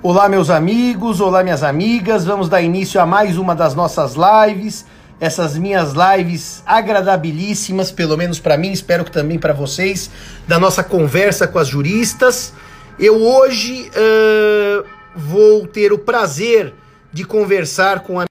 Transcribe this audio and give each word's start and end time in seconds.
Olá, 0.00 0.28
meus 0.28 0.48
amigos, 0.48 1.20
olá, 1.20 1.42
minhas 1.42 1.64
amigas. 1.64 2.24
Vamos 2.24 2.48
dar 2.48 2.62
início 2.62 3.00
a 3.00 3.04
mais 3.04 3.36
uma 3.36 3.52
das 3.52 3.74
nossas 3.74 4.14
lives. 4.14 4.86
Essas 5.18 5.58
minhas 5.58 5.92
lives 5.92 6.62
agradabilíssimas, 6.64 7.90
pelo 7.90 8.16
menos 8.16 8.38
para 8.38 8.56
mim, 8.56 8.70
espero 8.70 9.04
que 9.04 9.10
também 9.10 9.40
para 9.40 9.52
vocês, 9.52 10.08
da 10.46 10.56
nossa 10.56 10.84
conversa 10.84 11.48
com 11.48 11.58
as 11.58 11.66
juristas. 11.66 12.54
Eu 12.96 13.16
hoje 13.20 13.90
uh, 13.90 14.88
vou 15.16 15.66
ter 15.66 15.92
o 15.92 15.98
prazer 15.98 16.72
de 17.12 17.24
conversar 17.24 18.04
com 18.04 18.20
a 18.20 18.24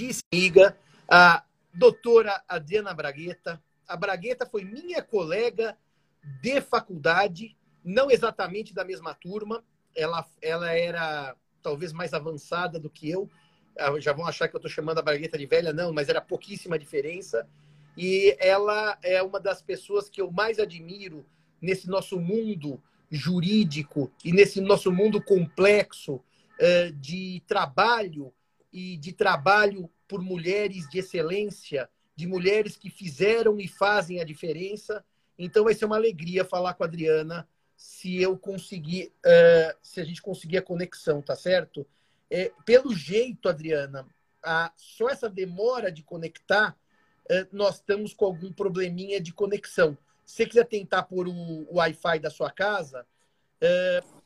minha 0.00 0.12
amiga, 0.32 0.76
a 1.08 1.42
doutora 1.74 2.40
Adriana 2.48 2.94
Bragueta. 2.94 3.60
A 3.88 3.96
Bragueta 3.96 4.46
foi 4.46 4.62
minha 4.62 5.02
colega 5.02 5.76
de 6.40 6.60
faculdade, 6.60 7.56
não 7.84 8.08
exatamente 8.08 8.72
da 8.72 8.84
mesma 8.84 9.14
turma, 9.14 9.64
ela, 9.94 10.26
ela 10.40 10.72
era 10.72 11.34
talvez 11.62 11.92
mais 11.92 12.14
avançada 12.14 12.78
do 12.78 12.90
que 12.90 13.10
eu. 13.10 13.28
Ah, 13.78 13.98
já 14.00 14.12
vão 14.12 14.26
achar 14.26 14.48
que 14.48 14.56
eu 14.56 14.58
estou 14.58 14.70
chamando 14.70 14.98
a 14.98 15.02
Bragueta 15.02 15.38
de 15.38 15.46
velha, 15.46 15.72
não, 15.72 15.92
mas 15.92 16.08
era 16.08 16.20
pouquíssima 16.20 16.78
diferença. 16.78 17.48
E 17.96 18.36
ela 18.38 18.98
é 19.02 19.22
uma 19.22 19.40
das 19.40 19.60
pessoas 19.60 20.08
que 20.08 20.20
eu 20.20 20.30
mais 20.30 20.58
admiro 20.58 21.26
nesse 21.60 21.88
nosso 21.88 22.18
mundo 22.18 22.80
jurídico 23.10 24.10
e 24.24 24.32
nesse 24.32 24.60
nosso 24.60 24.92
mundo 24.92 25.22
complexo 25.22 26.14
uh, 26.14 26.92
de 27.00 27.42
trabalho 27.46 28.32
e 28.72 28.96
de 28.96 29.12
trabalho 29.12 29.90
por 30.06 30.22
mulheres 30.22 30.88
de 30.88 30.98
excelência, 30.98 31.88
de 32.14 32.26
mulheres 32.26 32.76
que 32.76 32.90
fizeram 32.90 33.58
e 33.58 33.66
fazem 33.66 34.20
a 34.20 34.24
diferença. 34.24 35.04
Então 35.38 35.64
vai 35.64 35.74
ser 35.74 35.84
uma 35.84 35.96
alegria 35.96 36.44
falar 36.44 36.74
com 36.74 36.84
a 36.84 36.86
Adriana 36.86 37.48
se 37.78 38.20
eu 38.20 38.36
conseguir, 38.36 39.12
uh, 39.24 39.78
se 39.80 40.00
a 40.00 40.04
gente 40.04 40.20
conseguir 40.20 40.58
a 40.58 40.62
conexão, 40.62 41.22
tá 41.22 41.36
certo? 41.36 41.86
É, 42.28 42.50
pelo 42.66 42.92
jeito, 42.92 43.48
Adriana, 43.48 44.04
a, 44.42 44.72
só 44.76 45.08
essa 45.08 45.30
demora 45.30 45.90
de 45.92 46.02
conectar, 46.02 46.76
uh, 47.30 47.46
nós 47.52 47.76
estamos 47.76 48.12
com 48.12 48.24
algum 48.24 48.52
probleminha 48.52 49.20
de 49.20 49.32
conexão. 49.32 49.96
Se 50.26 50.34
você 50.34 50.46
quiser 50.46 50.66
tentar 50.66 51.04
por 51.04 51.28
o, 51.28 51.32
o 51.32 51.76
Wi-Fi 51.76 52.18
da 52.18 52.30
sua 52.30 52.50
casa, 52.50 53.06
uh, 53.62 54.22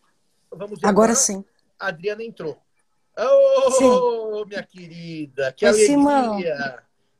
vamos 0.51 0.81
ver. 0.81 0.87
Agora 0.89 1.15
sim. 1.15 1.45
A 1.79 1.89
Adriana 1.89 2.25
entrou. 2.25 2.59
Oh, 3.15 3.71
sim. 3.73 4.49
minha 4.49 4.63
querida, 4.63 5.53
que 5.53 5.67
Oi, 5.67 5.71
alegria! 5.71 5.87
Simão. 5.87 6.39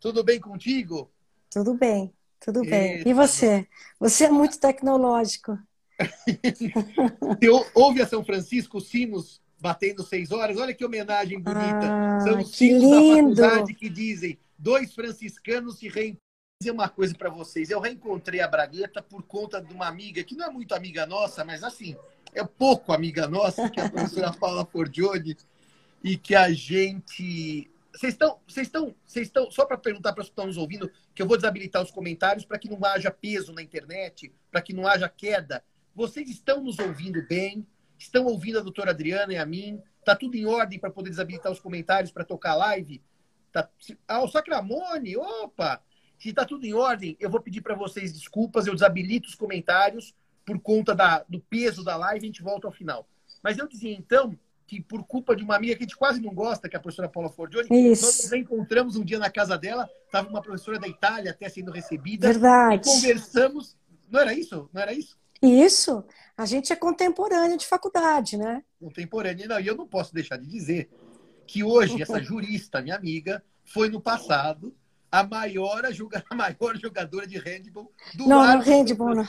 Tudo 0.01 0.25
bem 0.25 0.41
contigo? 0.41 1.13
Tudo 1.51 1.75
bem, 1.75 2.11
tudo 2.41 2.63
bem. 2.63 3.07
E 3.07 3.13
você? 3.13 3.69
Você 4.01 4.25
é 4.25 4.31
muito 4.31 4.59
tecnológico. 4.59 5.59
Você 7.21 7.49
ouve 7.75 8.03
a 8.03 8.07
São 8.07 8.25
Francisco 8.25 8.79
os 8.79 8.89
sinos 8.89 9.41
batendo 9.61 10.03
seis 10.03 10.31
horas? 10.31 10.57
Olha 10.57 10.75
que 10.75 10.85
homenagem 10.85 11.39
bonita. 11.39 11.87
Ah, 11.91 12.21
São 12.21 12.41
os 12.41 12.51
sinos 12.51 12.83
lindo. 12.83 13.35
da 13.35 13.49
faculdade 13.51 13.75
que 13.75 13.89
dizem 13.89 14.39
dois 14.59 14.95
franciscanos 14.95 15.79
se 15.79 15.89
reencontram. 15.89 16.23
Vou 16.23 16.65
dizer 16.65 16.71
uma 16.71 16.89
coisa 16.89 17.15
para 17.15 17.31
vocês. 17.31 17.71
Eu 17.71 17.81
reencontrei 17.81 18.41
a 18.41 18.49
Bragueta 18.49 19.03
por 19.03 19.23
conta 19.23 19.61
de 19.61 19.73
uma 19.73 19.89
amiga, 19.89 20.23
que 20.23 20.37
não 20.37 20.47
é 20.47 20.51
muito 20.51 20.75
amiga 20.75 21.05
nossa, 21.07 21.45
mas 21.45 21.65
assim, 21.65 21.97
é 22.33 22.45
pouco 22.45 22.93
amiga 22.93 23.27
nossa, 23.27 23.69
que 23.69 23.81
é 23.81 23.85
a 23.85 23.91
professora 23.91 24.33
Paula 24.39 24.65
Forgione, 24.65 25.37
e 26.05 26.17
que 26.17 26.35
a 26.35 26.53
gente 26.53 27.69
vocês 27.95 28.15
estão, 28.15 28.39
vocês 28.47 28.67
estão, 28.67 28.95
vocês 29.05 29.27
estão, 29.27 29.51
só 29.51 29.67
para 29.67 29.77
perguntar 29.77 30.13
para 30.13 30.23
os 30.23 30.29
que 30.29 30.33
estão 30.33 30.47
nos 30.47 30.57
ouvindo, 30.57 30.91
que 31.15 31.21
eu 31.21 31.27
vou 31.27 31.37
desabilitar 31.37 31.83
os 31.83 31.91
comentários 31.91 32.45
para 32.45 32.59
que 32.59 32.69
não 32.69 32.83
haja 32.85 33.11
peso 33.11 33.53
na 33.53 33.63
internet, 33.63 34.33
para 34.51 34.63
que 34.63 34.73
não 34.73 34.87
haja 34.87 35.09
queda. 35.09 35.63
Vocês 35.95 36.29
estão 36.29 36.63
nos 36.63 36.79
ouvindo 36.79 37.23
bem? 37.27 37.67
Estão 37.99 38.25
ouvindo 38.25 38.59
a 38.59 38.63
doutora 38.63 38.91
Adriana 38.91 39.33
e 39.33 39.37
a 39.37 39.47
mim? 39.47 39.81
Tá 40.05 40.17
tudo 40.17 40.37
em 40.37 40.47
ordem 40.47 40.79
para 40.79 40.91
poder 40.91 41.11
desabilitar 41.11 41.53
os 41.53 41.61
comentários 41.61 42.11
para 42.11 42.25
tocar 42.25 42.53
a 42.53 42.57
live? 42.57 43.03
Tá... 43.53 43.69
Ah, 44.09 44.23
o 44.23 44.29
Sacramone, 44.29 45.17
opa! 45.17 45.83
Se 46.19 46.31
está 46.31 46.45
tudo 46.45 46.65
em 46.65 46.73
ordem, 46.73 47.17
eu 47.21 47.29
vou 47.29 47.41
pedir 47.41 47.61
para 47.61 47.75
vocês 47.75 48.13
desculpas, 48.13 48.67
eu 48.67 48.75
desabilito 48.75 49.29
os 49.29 49.35
comentários 49.35 50.15
por 50.45 50.59
conta 50.61 50.95
da, 50.95 51.25
do 51.29 51.41
peso 51.41 51.85
da 51.85 51.97
live, 51.97 52.25
a 52.25 52.27
gente 52.27 52.43
volta 52.43 52.67
ao 52.67 52.73
final. 52.73 53.09
Mas 53.43 53.59
eu 53.59 53.69
dizia 53.69 53.95
então 53.95 54.37
que 54.67 54.81
por 54.81 55.05
culpa 55.05 55.37
de 55.37 55.43
uma 55.43 55.57
amiga 55.57 55.75
que 55.75 55.83
a 55.83 55.87
gente 55.87 55.97
quase 55.97 56.21
não 56.21 56.33
gosta, 56.33 56.69
que 56.69 56.77
é 56.77 56.79
a 56.79 56.81
professora 56.81 57.09
Paula 57.09 57.29
Forgione, 57.29 57.69
Isso. 57.71 58.07
nós 58.07 58.23
nos 58.23 58.33
encontramos 58.33 58.97
um 58.97 59.05
dia 59.05 59.19
na 59.19 59.31
casa 59.31 59.59
dela, 59.59 59.89
estava 60.07 60.29
uma 60.29 60.41
professora 60.41 60.79
da 60.79 60.89
Itália 60.89 61.33
até 61.33 61.49
sendo 61.49 61.71
recebida. 61.71 62.29
Verdade. 62.29 62.85
conversamos. 62.85 63.77
Não 64.09 64.21
era 64.21 64.33
isso? 64.33 64.71
Não 64.73 64.81
era 64.81 64.93
isso? 64.93 65.19
Isso, 65.43 66.05
a 66.37 66.47
gente 66.47 66.73
é 66.73 66.77
contemporâneo 66.77 67.59
de 67.59 67.67
faculdade, 67.67 68.37
né? 68.37 68.63
Contemporâneo, 68.79 69.49
não, 69.49 69.61
e 69.61 69.67
eu 69.67 69.77
não 69.77 69.87
posso 69.87 70.15
deixar 70.15 70.37
de 70.37 70.47
dizer 70.47 70.89
que 71.47 71.65
hoje 71.65 72.01
essa 72.01 72.21
jurista, 72.23 72.81
minha 72.81 72.97
amiga, 72.97 73.43
foi 73.65 73.89
no 73.89 74.01
passado 74.01 74.75
a 75.13 75.23
maior, 75.23 75.83
a 76.31 76.35
maior 76.35 76.77
jogadora 76.79 77.27
de 77.27 77.37
handball 77.37 77.93
do 78.15 78.27
Não, 78.27 78.43
não 78.43 78.61
handball 78.61 79.15
não. 79.15 79.27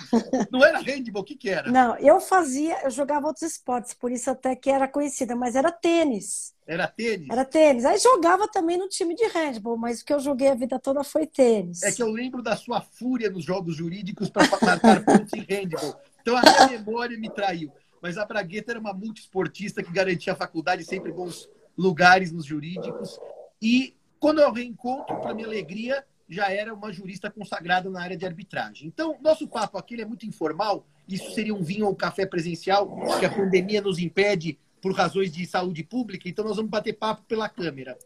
Não 0.49 0.63
era 0.63 0.79
handball, 0.79 1.21
o 1.21 1.25
que 1.25 1.35
que 1.35 1.49
era? 1.49 1.69
Não, 1.69 1.97
eu 1.97 2.21
fazia, 2.21 2.83
eu 2.85 2.89
jogava 2.89 3.27
outros 3.27 3.51
esportes, 3.51 3.93
por 3.93 4.09
isso 4.09 4.29
até 4.31 4.55
que 4.55 4.69
era 4.69 4.87
conhecida, 4.87 5.35
mas 5.35 5.57
era 5.57 5.69
tênis. 5.69 6.53
Era 6.65 6.87
tênis? 6.87 7.27
Era 7.29 7.43
tênis. 7.43 7.83
Aí 7.83 7.97
jogava 7.97 8.47
também 8.47 8.77
no 8.77 8.87
time 8.87 9.13
de 9.13 9.25
handball, 9.25 9.77
mas 9.77 9.99
o 9.99 10.05
que 10.05 10.13
eu 10.13 10.19
joguei 10.21 10.47
a 10.47 10.55
vida 10.55 10.79
toda 10.79 11.03
foi 11.03 11.27
tênis. 11.27 11.83
É 11.83 11.91
que 11.91 12.01
eu 12.01 12.09
lembro 12.09 12.41
da 12.41 12.55
sua 12.55 12.79
fúria 12.79 13.29
nos 13.29 13.43
jogos 13.43 13.75
jurídicos 13.75 14.29
para 14.29 14.47
marcar 14.49 15.03
pontos 15.03 15.33
em 15.33 15.41
handball. 15.41 15.99
Então 16.21 16.37
a 16.37 16.41
minha 16.41 16.79
memória 16.79 17.19
me 17.19 17.29
traiu. 17.29 17.69
Mas 18.01 18.17
a 18.17 18.25
Bragueta 18.25 18.71
era 18.71 18.79
uma 18.79 18.93
multiesportista 18.93 19.83
que 19.83 19.91
garantia 19.91 20.31
a 20.31 20.35
faculdade 20.35 20.85
sempre 20.85 21.11
bons 21.11 21.49
lugares 21.77 22.31
nos 22.31 22.45
jurídicos. 22.45 23.19
E 23.61 23.95
quando 24.23 24.39
eu 24.39 24.53
reencontro, 24.53 25.19
para 25.19 25.33
minha 25.33 25.45
alegria, 25.45 26.01
já 26.29 26.49
era 26.49 26.73
uma 26.73 26.93
jurista 26.93 27.29
consagrada 27.29 27.89
na 27.89 28.01
área 28.01 28.15
de 28.15 28.25
arbitragem. 28.25 28.87
Então, 28.87 29.17
nosso 29.21 29.45
papo 29.49 29.77
aqui 29.77 29.99
é 29.99 30.05
muito 30.05 30.25
informal. 30.25 30.87
Isso 31.09 31.33
seria 31.33 31.53
um 31.53 31.61
vinho 31.61 31.87
ou 31.87 31.93
café 31.93 32.25
presencial, 32.25 32.89
que 33.19 33.25
a 33.25 33.29
pandemia 33.29 33.81
nos 33.81 33.99
impede 33.99 34.57
por 34.81 34.93
razões 34.93 35.29
de 35.29 35.45
saúde 35.45 35.83
pública. 35.83 36.29
Então, 36.29 36.45
nós 36.45 36.55
vamos 36.55 36.71
bater 36.71 36.93
papo 36.93 37.23
pela 37.23 37.49
câmera. 37.49 37.97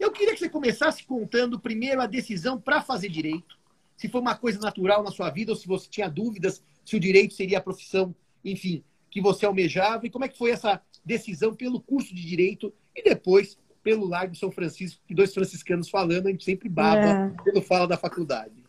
Eu 0.00 0.10
queria 0.10 0.32
que 0.32 0.40
você 0.40 0.48
começasse 0.48 1.04
contando 1.04 1.60
primeiro 1.60 2.00
a 2.00 2.06
decisão 2.06 2.58
para 2.58 2.80
fazer 2.80 3.10
direito. 3.10 3.58
Se 3.94 4.08
foi 4.08 4.22
uma 4.22 4.34
coisa 4.34 4.58
natural 4.60 5.02
na 5.02 5.10
sua 5.10 5.28
vida 5.28 5.52
ou 5.52 5.56
se 5.56 5.68
você 5.68 5.86
tinha 5.86 6.08
dúvidas 6.08 6.62
se 6.82 6.96
o 6.96 7.00
direito 7.00 7.34
seria 7.34 7.58
a 7.58 7.60
profissão, 7.60 8.14
enfim, 8.42 8.82
que 9.10 9.20
você 9.20 9.44
almejava 9.44 10.06
e 10.06 10.10
como 10.10 10.24
é 10.24 10.28
que 10.28 10.38
foi 10.38 10.50
essa 10.50 10.80
decisão 11.04 11.54
pelo 11.54 11.78
curso 11.78 12.14
de 12.14 12.24
direito 12.24 12.72
e 12.96 13.02
depois 13.02 13.58
pelo 13.82 14.06
Largo 14.06 14.34
São 14.34 14.50
Francisco, 14.50 15.00
que 15.06 15.14
dois 15.14 15.32
franciscanos 15.32 15.88
falando, 15.88 16.26
a 16.26 16.30
gente 16.30 16.44
sempre 16.44 16.68
baba 16.68 17.00
é. 17.00 17.42
quando 17.42 17.62
fala 17.62 17.86
da 17.86 17.96
faculdade. 17.96 18.64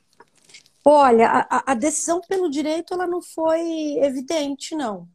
Olha, 0.84 1.48
a, 1.50 1.72
a, 1.72 1.74
decisão 1.76 2.22
pelo 2.22 2.50
direito 2.50 2.94
ela 2.94 3.06
não 3.06 3.22
foi 3.22 3.98
evidente, 4.00 4.76
não. 4.76 5.08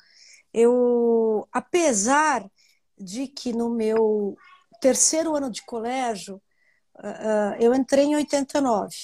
Eu, 0.53 1.49
apesar 1.50 2.49
de 2.99 3.27
que 3.27 3.53
no 3.53 3.71
meu 3.71 4.37
terceiro 4.81 5.34
ano 5.34 5.50
de 5.50 5.62
colégio, 5.65 6.41
uh, 6.97 7.56
eu 7.59 7.75
entrei 7.75 8.05
em 8.05 8.16
89. 8.16 8.94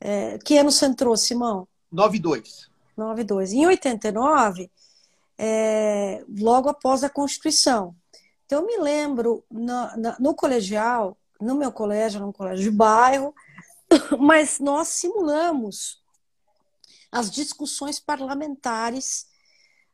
É, 0.00 0.38
que 0.38 0.58
ano 0.58 0.70
você 0.70 0.86
entrou, 0.86 1.16
Simão? 1.16 1.68
92. 1.90 2.70
92. 2.96 3.52
Em 3.52 3.66
89, 3.66 4.70
é, 5.38 6.24
logo 6.28 6.68
após 6.68 7.04
a 7.04 7.10
Constituição. 7.10 7.94
Então, 8.46 8.60
eu 8.60 8.66
me 8.66 8.78
lembro 8.78 9.44
no, 9.50 9.88
no 10.20 10.34
colegial, 10.34 11.18
no 11.40 11.56
meu 11.56 11.72
colégio, 11.72 12.20
num 12.20 12.32
colégio 12.32 12.70
de 12.70 12.70
bairro, 12.70 13.34
mas 14.18 14.58
nós 14.60 14.88
simulamos 14.88 16.00
as 17.10 17.30
discussões 17.30 17.98
parlamentares 17.98 19.26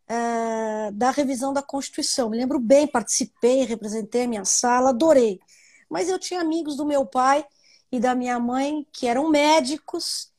é, 0.06 0.90
da 0.92 1.10
revisão 1.10 1.52
da 1.52 1.62
Constituição. 1.62 2.28
Me 2.28 2.36
lembro 2.36 2.58
bem, 2.58 2.86
participei, 2.86 3.64
representei 3.64 4.24
a 4.24 4.28
minha 4.28 4.44
sala, 4.44 4.90
adorei. 4.90 5.40
Mas 5.88 6.08
eu 6.08 6.18
tinha 6.18 6.40
amigos 6.40 6.76
do 6.76 6.84
meu 6.84 7.06
pai 7.06 7.44
e 7.90 7.98
da 7.98 8.14
minha 8.14 8.38
mãe 8.38 8.86
que 8.92 9.06
eram 9.06 9.30
médicos 9.30 10.30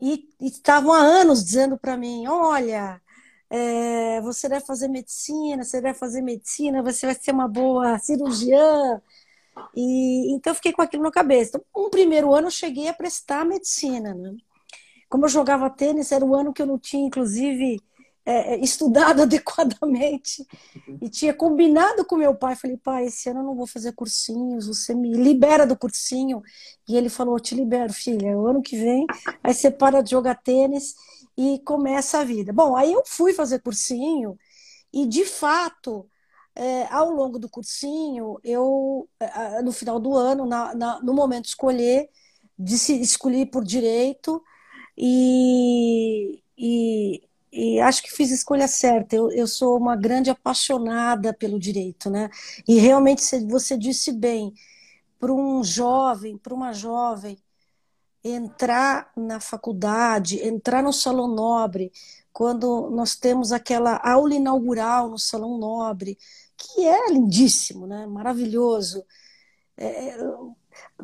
e, 0.00 0.28
e 0.40 0.46
estavam 0.46 0.92
há 0.92 0.98
anos 0.98 1.44
dizendo 1.44 1.76
para 1.78 1.96
mim: 1.96 2.26
olha, 2.26 3.00
é, 3.50 4.20
você 4.20 4.48
deve 4.48 4.64
fazer 4.64 4.88
medicina, 4.88 5.64
você 5.64 5.80
deve 5.80 5.98
fazer 5.98 6.22
medicina, 6.22 6.82
você 6.82 7.06
vai 7.06 7.14
ser 7.16 7.32
uma 7.32 7.48
boa 7.48 7.98
cirurgiã. 7.98 9.02
E 9.74 10.32
então 10.32 10.52
eu 10.52 10.54
fiquei 10.54 10.72
com 10.72 10.82
aquilo 10.82 11.02
na 11.02 11.10
cabeça. 11.10 11.58
Então, 11.58 11.84
um 11.84 11.90
primeiro 11.90 12.32
ano 12.32 12.46
eu 12.46 12.52
cheguei 12.52 12.88
a 12.88 12.94
prestar 12.94 13.44
medicina, 13.44 14.14
né? 14.14 14.36
Como 15.08 15.24
eu 15.24 15.28
jogava 15.28 15.68
tênis, 15.68 16.12
era 16.12 16.24
o 16.24 16.34
ano 16.34 16.52
que 16.52 16.62
eu 16.62 16.66
não 16.66 16.78
tinha, 16.78 17.04
inclusive, 17.04 17.80
é, 18.24 18.54
é 18.54 18.60
estudado 18.60 19.22
adequadamente 19.22 20.46
e 21.02 21.08
tinha 21.08 21.34
combinado 21.34 22.04
com 22.04 22.16
meu 22.16 22.34
pai. 22.34 22.54
Falei, 22.54 22.76
pai, 22.76 23.06
esse 23.06 23.28
ano 23.28 23.40
eu 23.40 23.44
não 23.44 23.56
vou 23.56 23.66
fazer 23.66 23.92
cursinhos, 23.92 24.68
você 24.68 24.94
me 24.94 25.12
libera 25.12 25.66
do 25.66 25.76
cursinho. 25.76 26.40
E 26.88 26.96
ele 26.96 27.08
falou: 27.08 27.36
eu 27.36 27.40
te 27.40 27.54
libero, 27.56 27.92
filha, 27.92 28.38
o 28.38 28.46
ano 28.46 28.62
que 28.62 28.76
vem, 28.76 29.06
aí 29.42 29.52
você 29.52 29.70
para 29.70 30.02
de 30.02 30.12
jogar 30.12 30.36
tênis 30.36 30.94
e 31.40 31.58
começa 31.60 32.18
a 32.18 32.24
vida. 32.24 32.52
Bom, 32.52 32.76
aí 32.76 32.92
eu 32.92 33.02
fui 33.06 33.32
fazer 33.32 33.60
cursinho 33.60 34.36
e, 34.92 35.06
de 35.06 35.24
fato, 35.24 36.06
é, 36.54 36.84
ao 36.92 37.10
longo 37.10 37.38
do 37.38 37.48
cursinho, 37.48 38.38
eu, 38.44 39.08
no 39.64 39.72
final 39.72 39.98
do 39.98 40.14
ano, 40.14 40.44
na, 40.46 40.74
na, 40.74 41.00
no 41.02 41.14
momento 41.14 41.44
de 41.44 41.48
escolher, 41.50 42.10
de 42.58 42.76
se 42.78 43.00
escolhi 43.00 43.46
por 43.46 43.64
direito 43.64 44.42
e, 44.96 46.42
e, 46.58 47.22
e, 47.52 47.80
acho 47.80 48.02
que 48.02 48.10
fiz 48.12 48.30
a 48.32 48.34
escolha 48.34 48.68
certa. 48.68 49.16
Eu, 49.16 49.30
eu 49.32 49.46
sou 49.46 49.78
uma 49.78 49.96
grande 49.96 50.28
apaixonada 50.30 51.32
pelo 51.32 51.58
direito, 51.58 52.10
né? 52.10 52.28
E 52.68 52.78
realmente 52.78 53.22
você 53.48 53.78
disse 53.78 54.12
bem, 54.12 54.52
para 55.18 55.32
um 55.32 55.64
jovem, 55.64 56.36
para 56.38 56.54
uma 56.54 56.72
jovem, 56.72 57.38
entrar 58.22 59.10
na 59.16 59.40
faculdade, 59.40 60.44
entrar 60.46 60.82
no 60.82 60.92
salão 60.92 61.28
nobre, 61.28 61.92
quando 62.32 62.90
nós 62.90 63.16
temos 63.16 63.52
aquela 63.52 63.96
aula 64.02 64.34
inaugural 64.34 65.08
no 65.08 65.18
salão 65.18 65.58
nobre, 65.58 66.18
que 66.56 66.86
é 66.86 67.10
lindíssimo, 67.10 67.86
né? 67.86 68.06
Maravilhoso. 68.06 69.04
É, 69.76 70.16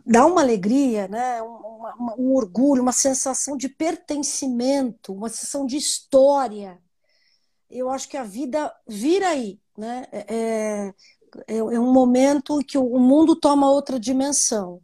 dá 0.04 0.26
uma 0.26 0.40
alegria, 0.42 1.08
né? 1.08 1.42
Um, 1.42 2.32
orgulho, 2.34 2.82
uma 2.82 2.92
sensação 2.92 3.56
de 3.56 3.68
pertencimento, 3.68 5.12
uma 5.12 5.28
sensação 5.28 5.66
de 5.66 5.76
história. 5.76 6.78
Eu 7.70 7.90
acho 7.90 8.08
que 8.08 8.16
a 8.16 8.24
vida 8.24 8.72
vira 8.86 9.28
aí, 9.28 9.60
né? 9.76 10.06
É, 10.12 10.34
é, 10.34 10.94
é, 11.48 11.56
é 11.56 11.80
um 11.80 11.92
momento 11.92 12.58
que 12.58 12.78
o 12.78 12.98
mundo 12.98 13.36
toma 13.36 13.70
outra 13.70 13.98
dimensão. 13.98 14.80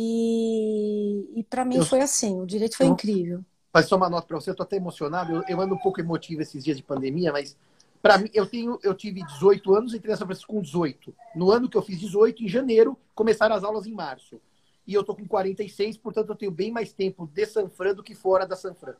E, 0.00 1.40
e 1.40 1.42
para 1.42 1.64
mim 1.64 1.74
eu, 1.74 1.84
foi 1.84 2.00
assim, 2.00 2.40
o 2.40 2.46
direito 2.46 2.76
foi 2.76 2.86
eu, 2.86 2.92
incrível. 2.92 3.44
Mas 3.72 3.86
só 3.86 3.96
uma 3.96 4.08
nota 4.08 4.28
para 4.28 4.40
você, 4.40 4.50
eu 4.50 4.54
tô 4.54 4.62
até 4.62 4.76
emocionado, 4.76 5.34
eu, 5.34 5.42
eu 5.48 5.60
ando 5.60 5.74
um 5.74 5.78
pouco 5.78 6.00
emotivo 6.00 6.40
esses 6.40 6.62
dias 6.62 6.76
de 6.76 6.84
pandemia, 6.84 7.32
mas 7.32 7.56
para 8.00 8.16
mim, 8.16 8.30
eu 8.32 8.46
tenho, 8.46 8.78
eu 8.84 8.94
tive 8.94 9.24
18 9.24 9.74
anos, 9.74 9.94
entrei 9.94 10.12
nessa 10.12 10.24
Francisco 10.24 10.52
com 10.52 10.62
18. 10.62 11.12
No 11.34 11.50
ano 11.50 11.68
que 11.68 11.76
eu 11.76 11.82
fiz 11.82 11.98
18, 11.98 12.44
em 12.44 12.48
janeiro, 12.48 12.96
começaram 13.12 13.56
as 13.56 13.64
aulas 13.64 13.88
em 13.88 13.92
março. 13.92 14.40
E 14.86 14.94
eu 14.94 15.02
tô 15.02 15.16
com 15.16 15.26
46, 15.26 15.96
portanto 15.96 16.28
eu 16.28 16.36
tenho 16.36 16.52
bem 16.52 16.70
mais 16.70 16.92
tempo 16.92 17.26
de 17.26 17.44
San 17.44 17.68
Fran 17.68 17.92
do 17.92 18.02
que 18.04 18.14
fora 18.14 18.46
da 18.46 18.54
San 18.54 18.74
Fran. 18.74 18.94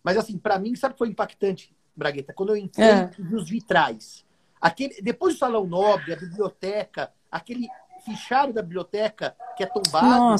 Mas 0.00 0.16
assim, 0.16 0.38
para 0.38 0.60
mim, 0.60 0.76
sabe 0.76 0.92
o 0.92 0.94
que 0.94 0.98
foi 0.98 1.08
impactante, 1.08 1.74
Bragueta? 1.96 2.32
Quando 2.32 2.50
eu 2.50 2.56
entrei 2.56 2.86
é. 2.86 3.10
nos 3.18 3.50
vitrais. 3.50 4.24
Aquele, 4.60 5.02
depois 5.02 5.34
do 5.34 5.38
salão 5.38 5.66
nobre, 5.66 6.12
a 6.12 6.16
biblioteca, 6.16 7.12
aquele 7.32 7.68
fichário 8.06 8.54
da 8.54 8.62
biblioteca 8.62 9.36
que 9.56 9.62
é 9.62 9.66
tombado 9.66 10.36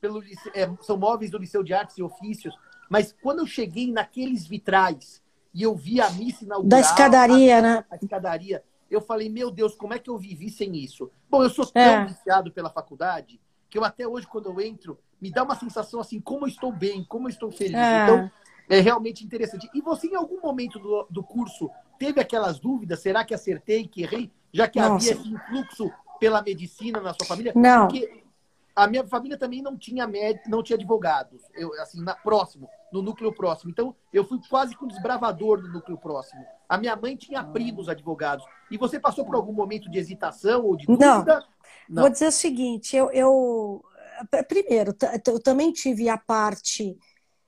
pelo 0.00 0.22
é, 0.54 0.70
são 0.80 0.96
móveis 0.96 1.30
do 1.30 1.38
Liceu 1.38 1.64
de 1.64 1.74
Artes 1.74 1.98
e 1.98 2.02
Ofícios. 2.02 2.54
Mas 2.88 3.14
quando 3.20 3.40
eu 3.40 3.46
cheguei 3.46 3.90
naqueles 3.90 4.46
vitrais 4.46 5.20
e 5.52 5.62
eu 5.62 5.74
vi 5.74 6.00
a 6.00 6.08
missa 6.10 6.44
inaugural. 6.44 6.68
Da 6.68 6.80
escadaria, 6.80 7.58
a, 7.58 7.62
né? 7.62 7.84
A 7.90 7.96
escadaria. 7.96 8.62
Eu 8.90 9.00
falei, 9.00 9.28
meu 9.28 9.50
Deus, 9.50 9.74
como 9.74 9.92
é 9.92 9.98
que 9.98 10.08
eu 10.08 10.16
vivi 10.16 10.50
sem 10.50 10.76
isso? 10.76 11.10
Bom, 11.28 11.42
eu 11.42 11.50
sou 11.50 11.66
tão 11.66 11.82
é. 11.82 12.04
viciado 12.06 12.52
pela 12.52 12.70
faculdade 12.70 13.40
que 13.68 13.76
eu 13.76 13.84
até 13.84 14.06
hoje, 14.06 14.26
quando 14.26 14.46
eu 14.46 14.60
entro, 14.60 14.98
me 15.20 15.30
dá 15.30 15.42
uma 15.42 15.54
sensação 15.54 16.00
assim, 16.00 16.20
como 16.20 16.44
eu 16.44 16.48
estou 16.48 16.72
bem, 16.72 17.04
como 17.04 17.26
eu 17.26 17.30
estou 17.30 17.50
feliz. 17.50 17.74
É. 17.74 18.04
Então, 18.04 18.30
é 18.68 18.80
realmente 18.80 19.24
interessante. 19.24 19.68
E 19.74 19.80
você, 19.80 20.06
em 20.06 20.14
algum 20.14 20.40
momento 20.40 20.78
do, 20.78 21.06
do 21.10 21.22
curso, 21.22 21.70
teve 21.98 22.20
aquelas 22.20 22.58
dúvidas? 22.58 23.00
Será 23.00 23.24
que 23.24 23.34
acertei, 23.34 23.86
que 23.86 24.02
errei? 24.02 24.30
Já 24.52 24.68
que 24.68 24.78
Nossa. 24.78 24.94
havia 24.94 25.12
esse 25.12 25.28
influxo 25.28 25.90
pela 26.18 26.42
medicina 26.42 27.00
na 27.00 27.14
sua 27.14 27.26
família? 27.26 27.52
Não. 27.54 27.88
Porque 27.88 28.22
a 28.74 28.86
minha 28.86 29.04
família 29.06 29.36
também 29.36 29.60
não 29.60 29.76
tinha 29.76 30.06
médico, 30.06 30.48
não 30.48 30.62
tinha 30.62 30.76
advogados, 30.76 31.42
eu, 31.54 31.72
assim, 31.80 32.00
na, 32.00 32.14
próximo, 32.14 32.68
no 32.92 33.02
núcleo 33.02 33.32
próximo. 33.32 33.70
Então, 33.70 33.94
eu 34.12 34.24
fui 34.24 34.38
quase 34.48 34.76
que 34.76 34.84
um 34.84 34.88
desbravador 34.88 35.60
do 35.60 35.68
núcleo 35.68 35.98
próximo. 35.98 36.44
A 36.68 36.78
minha 36.78 36.94
mãe 36.94 37.16
tinha 37.16 37.42
primos 37.42 37.88
advogados. 37.88 38.44
E 38.70 38.78
você 38.78 39.00
passou 39.00 39.24
por 39.24 39.34
algum 39.34 39.52
momento 39.52 39.90
de 39.90 39.98
hesitação 39.98 40.64
ou 40.64 40.76
de 40.76 40.86
dúvida? 40.86 41.06
Não. 41.08 41.42
não. 41.88 42.02
Vou 42.02 42.10
dizer 42.10 42.28
o 42.28 42.32
seguinte, 42.32 42.94
eu, 42.94 43.10
eu 43.10 43.84
primeiro, 44.46 44.94
eu 45.26 45.42
também 45.42 45.72
tive 45.72 46.08
a 46.08 46.16
parte 46.16 46.96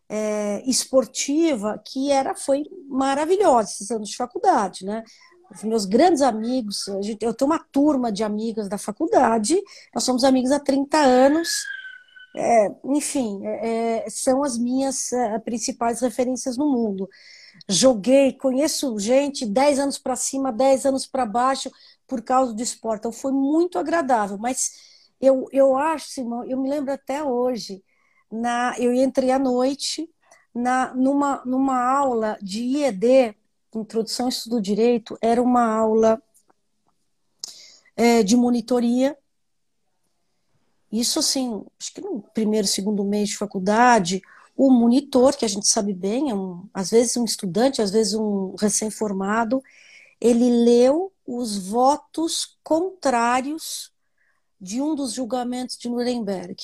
é, 0.09 0.61
esportiva 0.69 1.81
que 1.87 2.11
era 2.11 2.35
foi 2.35 2.65
maravilhosa 2.89 3.71
esses 3.71 3.91
anos 3.93 4.09
de 4.09 4.17
faculdade, 4.17 4.85
né? 4.85 5.05
Os 5.53 5.63
meus 5.65 5.85
grandes 5.85 6.23
amigos, 6.23 6.87
eu 7.21 7.35
tenho 7.35 7.51
uma 7.51 7.59
turma 7.59 8.13
de 8.13 8.23
amigas 8.23 8.69
da 8.69 8.79
faculdade, 8.79 9.61
nós 9.95 10.05
somos 10.05 10.23
amigos 10.25 10.53
há 10.53 10.61
30 10.61 10.97
anos, 10.99 11.49
é, 12.37 12.69
enfim, 12.85 13.45
é, 13.45 14.05
é, 14.07 14.11
são 14.11 14.45
as 14.45 14.57
minhas 14.57 15.13
é, 15.13 15.39
principais 15.41 16.01
referências 16.01 16.57
no 16.57 16.71
mundo. 16.71 17.09
Joguei, 17.69 18.33
conheço 18.33 18.99
gente 18.99 19.45
10 19.45 19.81
anos 19.81 19.99
para 19.99 20.15
cima, 20.15 20.53
10 20.53 20.87
anos 20.87 21.07
para 21.07 21.27
baixo, 21.27 21.71
por 22.07 22.23
causa 22.23 22.55
do 22.55 22.63
esporte. 22.63 23.01
Então 23.01 23.13
foi 23.13 23.33
muito 23.33 23.79
agradável, 23.79 24.39
mas 24.39 24.73
eu, 25.21 25.47
eu 25.53 25.77
acho, 25.77 26.09
Simão, 26.09 26.45
eu 26.45 26.59
me 26.59 26.69
lembro 26.69 26.93
até 26.93 27.23
hoje, 27.23 27.83
na, 28.31 28.75
eu 28.79 28.95
entrei 28.95 29.33
à 29.33 29.39
noite 29.39 30.09
na, 30.55 30.95
numa, 30.95 31.43
numa 31.45 31.83
aula 31.83 32.39
de 32.41 32.63
IED 32.63 33.37
Introdução 33.75 34.27
ao 34.27 34.31
Estudo 34.31 34.57
do 34.57 34.63
Direito, 34.63 35.17
era 35.21 35.41
uma 35.41 35.65
aula 35.65 36.21
é, 37.97 38.23
de 38.23 38.37
monitoria. 38.37 39.17
Isso, 40.91 41.19
assim, 41.19 41.65
acho 41.79 41.95
que 41.95 42.01
no 42.01 42.23
primeiro, 42.35 42.67
segundo 42.67 43.05
mês 43.05 43.29
de 43.29 43.37
faculdade, 43.37 44.23
o 44.57 44.71
monitor, 44.71 45.37
que 45.37 45.45
a 45.45 45.49
gente 45.49 45.69
sabe 45.69 45.95
bem, 45.95 46.31
é 46.31 46.35
um, 46.35 46.69
às 46.75 46.91
vezes 46.91 47.17
um 47.17 47.25
estudante, 47.25 47.81
às 47.81 47.91
vezes 47.91 48.15
um 48.15 48.55
recém-formado, 48.59 49.63
ele 50.21 50.51
leu 50.51 51.13
os 51.27 51.57
votos 51.57 52.59
contrários 52.63 53.93
de 54.61 54.83
um 54.83 54.95
dos 54.95 55.15
julgamentos 55.15 55.79
de 55.79 55.89
Nuremberg. 55.89 56.57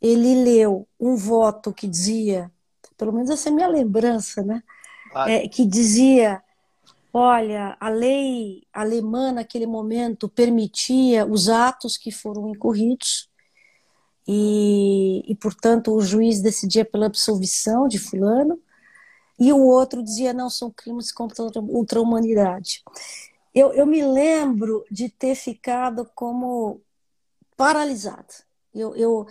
Ele 0.00 0.42
leu 0.42 0.88
um 0.98 1.16
voto 1.16 1.72
que 1.72 1.86
dizia, 1.86 2.50
pelo 2.96 3.12
menos 3.12 3.28
essa 3.28 3.48
é 3.48 3.52
a 3.52 3.54
minha 3.54 3.68
lembrança, 3.68 4.42
né? 4.42 4.62
É, 5.26 5.48
que 5.48 5.64
dizia: 5.64 6.42
olha, 7.12 7.76
a 7.80 7.88
lei 7.88 8.62
alemã 8.72 9.32
naquele 9.32 9.66
momento 9.66 10.28
permitia 10.28 11.26
os 11.26 11.48
atos 11.48 11.96
que 11.96 12.10
foram 12.10 12.48
incorridos 12.48 13.28
e, 14.26 15.22
e 15.30 15.34
portanto, 15.34 15.92
o 15.92 16.00
juiz 16.00 16.40
decidia 16.40 16.84
pela 16.84 17.06
absolvição 17.06 17.86
de 17.86 17.98
Fulano, 17.98 18.58
e 19.38 19.52
o 19.52 19.58
outro 19.58 20.02
dizia: 20.02 20.32
não, 20.32 20.48
são 20.48 20.70
crimes 20.70 21.12
contra 21.12 21.44
a 21.98 22.02
humanidade. 22.02 22.82
Eu, 23.54 23.72
eu 23.72 23.86
me 23.86 24.02
lembro 24.04 24.84
de 24.90 25.08
ter 25.08 25.34
ficado 25.34 26.08
como 26.14 26.80
paralisada. 27.56 28.34
Eu, 28.74 28.96
eu, 28.96 29.26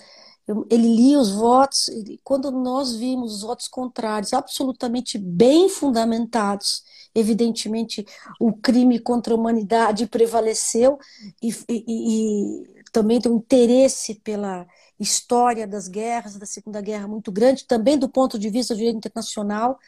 ele 0.70 0.96
lia 0.96 1.20
os 1.20 1.32
votos, 1.32 1.90
quando 2.24 2.52
nós 2.52 2.96
vimos 2.96 3.36
os 3.36 3.42
votos 3.42 3.68
contrários 3.68 4.34
absolutamente 4.34 5.18
bem 5.18 5.70
fundamentados, 5.70 6.84
evidentemente 7.16 8.06
o 8.40 8.54
crime 8.54 9.00
contra 9.00 9.34
a 9.34 9.38
humanidade 9.38 10.08
prevaleceu 10.08 10.98
e, 11.42 11.50
e, 11.70 11.84
e 11.88 12.84
também 12.92 13.20
tem 13.20 13.32
um 13.32 13.38
interesse 13.38 14.16
pela 14.16 14.68
história 15.00 15.68
das 15.68 15.88
guerras, 15.88 16.38
da 16.38 16.46
Segunda 16.46 16.82
Guerra 16.82 17.08
muito 17.08 17.32
grande, 17.32 17.66
também 17.66 17.98
do 17.98 18.08
ponto 18.10 18.38
de 18.38 18.50
vista 18.50 18.74
do 18.74 18.78
direito 18.78 18.98
internacional, 18.98 19.80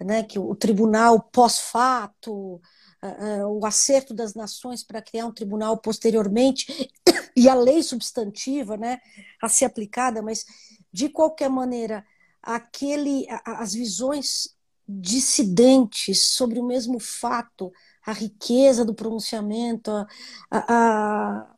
né, 0.00 0.22
que 0.22 0.38
o 0.38 0.54
tribunal 0.54 1.20
pós-fato, 1.20 2.60
o 3.48 3.66
acerto 3.66 4.14
das 4.14 4.34
nações 4.34 4.82
para 4.82 5.02
criar 5.02 5.26
um 5.26 5.32
tribunal 5.32 5.76
posteriormente 5.78 6.90
e 7.36 7.48
a 7.48 7.54
lei 7.54 7.82
substantiva 7.82 8.76
né, 8.76 9.00
a 9.42 9.48
ser 9.48 9.64
aplicada, 9.64 10.22
mas 10.22 10.44
de 10.92 11.08
qualquer 11.08 11.50
maneira, 11.50 12.04
aquele, 12.42 13.26
as 13.44 13.74
visões 13.74 14.54
dissidentes 14.86 16.26
sobre 16.26 16.60
o 16.60 16.64
mesmo 16.64 17.00
fato, 17.00 17.72
a 18.04 18.12
riqueza 18.12 18.84
do 18.84 18.94
pronunciamento, 18.94 19.90
a, 19.90 20.06
a, 20.50 21.56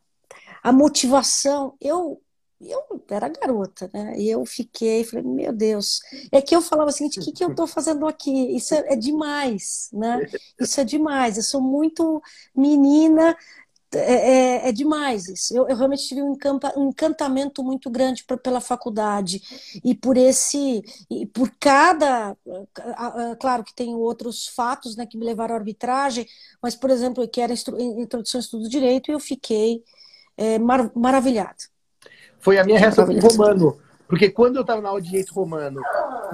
a 0.63 0.71
motivação. 0.71 1.75
Eu 1.79 2.21
eu 2.59 2.81
era 3.09 3.29
garota, 3.29 3.89
né? 3.93 4.17
E 4.17 4.29
eu 4.29 4.43
fiquei, 4.45 5.03
falei, 5.03 5.23
meu 5.23 5.53
Deus. 5.53 6.01
É 6.31 6.41
que 6.41 6.55
eu 6.55 6.61
falava 6.61 6.89
assim, 6.89 7.05
o 7.05 7.09
que, 7.09 7.31
que 7.31 7.43
eu 7.43 7.51
estou 7.51 7.67
fazendo 7.67 8.07
aqui? 8.07 8.31
Isso 8.55 8.73
é, 8.73 8.93
é, 8.93 8.95
demais, 8.95 9.89
né? 9.93 10.25
Isso 10.59 10.81
é 10.81 10.83
demais. 10.83 11.37
Eu 11.37 11.43
sou 11.43 11.61
muito 11.61 12.21
menina, 12.55 13.37
é, 13.93 13.99
é, 13.99 14.69
é 14.69 14.71
demais 14.71 15.27
isso. 15.27 15.55
Eu, 15.55 15.67
eu, 15.67 15.75
realmente 15.75 16.07
tive 16.07 16.21
um, 16.21 16.35
um 16.75 16.89
encantamento 16.89 17.63
muito 17.63 17.89
grande 17.89 18.23
pra, 18.25 18.35
pela 18.35 18.59
faculdade 18.59 19.41
e 19.83 19.95
por 19.95 20.17
esse, 20.17 20.83
e 21.09 21.25
por 21.25 21.51
cada, 21.59 22.35
claro 23.39 23.63
que 23.63 23.73
tem 23.73 23.95
outros 23.95 24.47
fatos, 24.47 24.95
né, 24.97 25.05
que 25.05 25.17
me 25.17 25.25
levaram 25.25 25.55
à 25.55 25.57
arbitragem, 25.57 26.27
mas 26.61 26.75
por 26.75 26.89
exemplo, 26.89 27.27
que 27.27 27.39
era 27.39 27.53
introdução 27.53 28.39
ao 28.39 28.43
estudo 28.43 28.63
do 28.63 28.69
direito, 28.69 29.09
e 29.09 29.13
eu 29.13 29.19
fiquei 29.19 29.83
é, 30.35 30.59
mar, 30.59 30.91
maravilhada. 30.93 31.55
Foi 32.39 32.57
a 32.59 32.63
minha 32.63 32.79
reação 32.79 33.05
com 33.05 33.19
romano. 33.19 33.77
Porque 34.07 34.29
quando 34.29 34.55
eu 34.55 34.61
estava 34.61 34.81
na 34.81 34.87
aula 34.87 35.01
de 35.01 35.09
direito 35.09 35.33
romano 35.33 35.81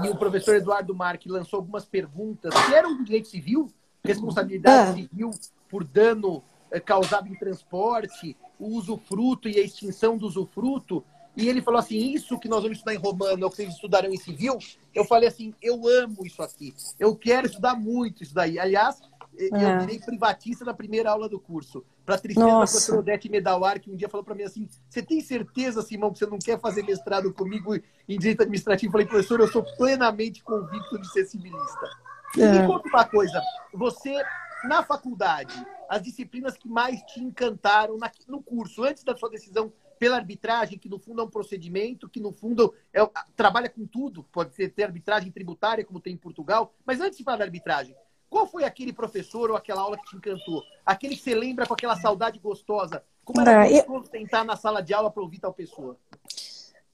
e 0.03 0.09
o 0.09 0.15
professor 0.15 0.55
Eduardo 0.55 0.93
Marque 0.93 1.27
lançou 1.27 1.57
algumas 1.57 1.85
perguntas 1.85 2.53
que 2.53 2.73
eram 2.73 2.95
do 2.95 3.03
direito 3.03 3.27
civil, 3.27 3.67
responsabilidade 4.03 4.91
ah. 4.91 4.93
civil, 4.93 5.31
por 5.67 5.83
dano 5.83 6.43
causado 6.79 7.27
em 7.27 7.35
transporte, 7.35 8.35
o 8.59 8.77
usufruto 8.77 9.47
e 9.47 9.57
a 9.59 9.63
extinção 9.63 10.17
do 10.17 10.27
usufruto. 10.27 11.03
E 11.35 11.49
ele 11.49 11.61
falou 11.61 11.79
assim: 11.79 11.97
Isso 11.97 12.39
que 12.39 12.47
nós 12.47 12.61
vamos 12.61 12.77
estudar 12.77 12.93
em 12.93 12.99
Romano 12.99 13.43
é 13.43 13.45
o 13.45 13.49
que 13.49 13.57
vocês 13.57 13.73
estudarão 13.73 14.11
em 14.11 14.17
civil. 14.17 14.57
Eu 14.93 15.03
falei 15.05 15.27
assim: 15.27 15.53
Eu 15.61 15.87
amo 15.87 16.25
isso 16.25 16.41
aqui. 16.41 16.73
Eu 16.99 17.15
quero 17.15 17.47
estudar 17.47 17.75
muito 17.75 18.23
isso 18.23 18.33
daí. 18.33 18.59
Aliás, 18.59 19.01
é. 19.37 19.45
eu 19.45 19.79
virei 19.79 19.99
privatista 19.99 20.63
na 20.63 20.73
primeira 20.73 21.11
aula 21.11 21.27
do 21.27 21.39
curso. 21.39 21.83
Para 22.05 22.17
tristeza 22.17 22.45
Nossa. 22.45 22.59
da 22.59 22.71
professora 22.71 22.99
Odete 22.99 23.29
Medawar, 23.29 23.79
que 23.79 23.89
um 23.89 23.95
dia 23.95 24.09
falou 24.09 24.23
para 24.23 24.35
mim 24.35 24.43
assim: 24.43 24.67
Você 24.89 25.01
tem 25.01 25.21
certeza, 25.21 25.81
Simão, 25.81 26.11
que 26.11 26.19
você 26.19 26.25
não 26.25 26.37
quer 26.37 26.59
fazer 26.59 26.83
mestrado 26.83 27.33
comigo 27.33 27.75
em 27.75 28.19
direito 28.19 28.41
administrativo? 28.41 28.89
Eu 28.89 28.91
falei, 28.91 29.07
professor, 29.07 29.39
eu 29.39 29.47
sou 29.47 29.63
plenamente 29.77 30.43
convicto 30.43 30.99
de 30.99 31.11
ser 31.11 31.25
civilista. 31.25 31.89
E 32.37 32.41
é. 32.41 32.51
me 32.51 32.67
conta 32.67 32.87
uma 32.89 33.05
coisa: 33.05 33.41
você, 33.73 34.21
na 34.63 34.83
faculdade, 34.83 35.53
as 35.89 36.01
disciplinas 36.01 36.57
que 36.57 36.67
mais 36.67 37.01
te 37.03 37.19
encantaram 37.19 37.97
no 38.27 38.41
curso, 38.41 38.83
antes 38.83 39.03
da 39.03 39.15
sua 39.15 39.29
decisão 39.29 39.71
pela 39.99 40.17
arbitragem, 40.17 40.77
que 40.77 40.89
no 40.89 40.99
fundo 40.99 41.21
é 41.21 41.23
um 41.23 41.29
procedimento, 41.29 42.09
que 42.09 42.19
no 42.19 42.31
fundo 42.31 42.73
é, 42.93 42.99
trabalha 43.35 43.69
com 43.69 43.85
tudo, 43.85 44.23
pode 44.23 44.53
ser 44.53 44.69
ter 44.69 44.83
arbitragem 44.83 45.31
tributária, 45.31 45.85
como 45.85 45.99
tem 45.99 46.13
em 46.13 46.17
Portugal, 46.17 46.73
mas 46.85 46.99
antes 46.99 47.17
de 47.17 47.23
falar 47.23 47.37
da 47.37 47.45
arbitragem, 47.45 47.95
qual 48.29 48.47
foi 48.47 48.63
aquele 48.63 48.91
professor 48.91 49.51
ou 49.51 49.55
aquela 49.55 49.81
aula 49.81 49.97
que 49.97 50.09
te 50.09 50.15
encantou? 50.15 50.63
Aquele 50.85 51.15
que 51.15 51.21
você 51.21 51.35
lembra 51.35 51.67
com 51.67 51.73
aquela 51.73 51.95
saudade 51.95 52.39
gostosa? 52.39 53.03
Como 53.23 53.39
era 53.39 53.67
é, 53.67 53.81
gostoso 53.81 54.05
eu... 54.05 54.11
tentar 54.11 54.43
na 54.43 54.55
sala 54.55 54.81
de 54.81 54.93
aula 54.93 55.11
para 55.11 55.21
ouvir 55.21 55.39
tal 55.39 55.53
pessoa? 55.53 55.97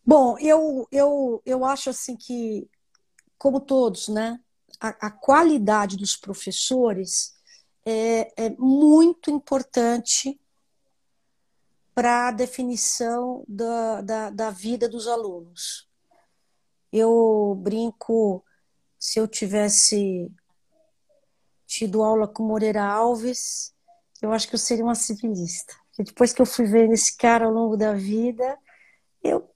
Bom, 0.06 0.38
eu, 0.38 0.88
eu, 0.92 1.42
eu 1.46 1.64
acho 1.64 1.90
assim 1.90 2.16
que, 2.16 2.70
como 3.38 3.62
todos, 3.62 4.10
né, 4.10 4.40
a, 4.80 5.08
a 5.08 5.12
qualidade 5.12 5.98
dos 5.98 6.16
professores 6.16 7.39
é, 7.86 8.46
é 8.46 8.50
muito 8.58 9.32
importante 9.32 10.40
para 11.94 12.30
a 12.30 12.32
definição 12.32 13.44
da, 13.48 14.02
da, 14.02 14.30
da 14.30 14.50
vida 14.50 14.88
dos 14.88 15.08
alunos. 15.08 15.88
Eu 16.92 17.56
brinco, 17.62 18.44
se 18.98 19.20
eu 19.20 19.28
tivesse 19.28 20.32
tido 21.68 22.02
aula 22.02 22.28
com 22.28 22.44
Moreira 22.44 22.84
Alves, 22.84 23.74
eu 24.22 24.32
acho 24.32 24.48
que 24.48 24.56
eu 24.56 24.60
seria 24.60 24.84
uma 24.84 24.96
civilista. 24.96 25.76
Depois 25.98 26.32
que 26.32 26.42
eu 26.42 26.46
fui 26.46 26.66
ver 26.66 26.90
esse 26.90 27.16
cara 27.18 27.46
ao 27.46 27.52
longo 27.52 27.76
da 27.76 27.94
vida, 27.94 28.58
eu 29.22 29.50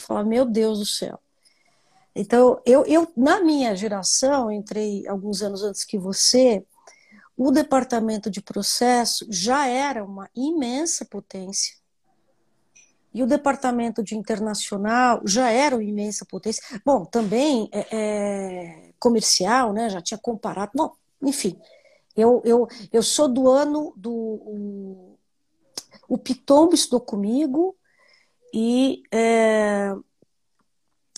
falo, 0.00 0.26
meu 0.26 0.44
Deus 0.44 0.78
do 0.78 0.86
céu. 0.86 1.18
Então, 2.14 2.62
eu, 2.64 2.84
eu, 2.86 3.12
na 3.16 3.40
minha 3.42 3.74
geração, 3.74 4.50
entrei 4.50 5.06
alguns 5.08 5.42
anos 5.42 5.64
antes 5.64 5.84
que 5.84 5.98
você, 5.98 6.64
o 7.36 7.50
departamento 7.50 8.30
de 8.30 8.40
processo 8.40 9.26
já 9.28 9.66
era 9.66 10.04
uma 10.04 10.30
imensa 10.34 11.04
potência. 11.04 11.76
E 13.12 13.22
o 13.22 13.26
departamento 13.26 14.02
de 14.02 14.16
internacional 14.16 15.22
já 15.24 15.50
era 15.50 15.76
uma 15.76 15.84
imensa 15.84 16.24
potência. 16.24 16.62
Bom, 16.84 17.04
também 17.04 17.68
é, 17.72 17.86
é, 17.96 18.92
comercial, 18.98 19.72
né? 19.72 19.88
Já 19.88 20.02
tinha 20.02 20.18
comparado. 20.18 20.72
Bom, 20.74 20.92
enfim, 21.22 21.56
eu, 22.16 22.42
eu, 22.44 22.66
eu 22.92 23.02
sou 23.02 23.28
do 23.28 23.48
ano 23.48 23.92
do. 23.96 24.10
O, 24.12 25.18
o 26.08 26.18
Pitombo 26.18 26.74
estudou 26.74 27.00
comigo 27.00 27.76
e. 28.52 29.02
É, 29.12 29.94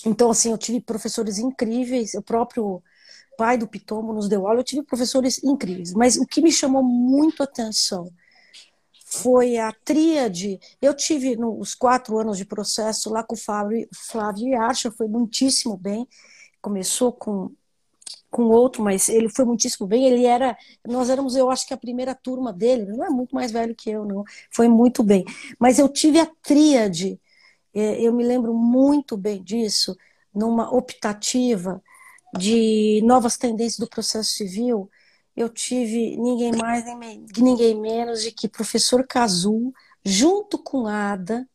então, 0.04 0.30
assim, 0.30 0.50
eu 0.50 0.58
tive 0.58 0.80
professores 0.80 1.38
incríveis, 1.38 2.14
o 2.14 2.22
próprio 2.22 2.82
pai 3.36 3.56
do 3.58 3.68
Pitombo 3.68 4.12
nos 4.12 4.28
deu 4.28 4.46
aula, 4.46 4.60
eu 4.60 4.64
tive 4.64 4.82
professores 4.82 5.42
incríveis, 5.42 5.92
mas 5.92 6.16
o 6.16 6.26
que 6.26 6.40
me 6.40 6.50
chamou 6.50 6.82
muito 6.82 7.42
atenção 7.42 8.10
foi 9.04 9.56
a 9.56 9.72
tríade. 9.72 10.58
Eu 10.82 10.94
tive 10.94 11.36
nos 11.36 11.74
quatro 11.74 12.18
anos 12.18 12.36
de 12.36 12.44
processo 12.44 13.10
lá 13.10 13.22
com 13.22 13.34
o 13.34 13.38
Flávio, 13.38 13.88
Flávio 13.94 14.48
Yarcha, 14.48 14.90
foi 14.90 15.06
muitíssimo 15.06 15.76
bem. 15.76 16.06
Começou 16.60 17.12
com 17.12 17.50
com 18.30 18.44
outro, 18.48 18.82
mas 18.82 19.08
ele 19.08 19.30
foi 19.30 19.46
muitíssimo 19.46 19.86
bem. 19.86 20.04
Ele 20.04 20.26
era, 20.26 20.54
nós 20.86 21.08
éramos, 21.08 21.36
eu 21.36 21.50
acho 21.50 21.66
que 21.66 21.72
a 21.72 21.76
primeira 21.76 22.14
turma 22.14 22.52
dele, 22.52 22.84
não 22.84 23.02
é 23.02 23.08
muito 23.08 23.34
mais 23.34 23.50
velho 23.50 23.74
que 23.74 23.88
eu, 23.88 24.04
não. 24.04 24.24
Foi 24.50 24.68
muito 24.68 25.02
bem. 25.02 25.24
Mas 25.58 25.78
eu 25.78 25.88
tive 25.88 26.20
a 26.20 26.26
tríade, 26.42 27.18
é, 27.72 28.00
eu 28.02 28.12
me 28.12 28.24
lembro 28.24 28.52
muito 28.52 29.16
bem 29.16 29.42
disso, 29.42 29.96
numa 30.34 30.70
optativa 30.74 31.82
de 32.38 33.00
novas 33.04 33.36
tendências 33.36 33.78
do 33.78 33.88
processo 33.88 34.30
civil. 34.30 34.90
Eu 35.36 35.48
tive 35.48 36.16
ninguém 36.16 36.52
mais, 36.52 36.84
ninguém 37.36 37.78
menos 37.78 38.22
de 38.22 38.32
que 38.32 38.48
professor 38.48 39.06
Cazu, 39.06 39.72
junto 40.04 40.58
com 40.58 40.86
Ada, 40.86 41.46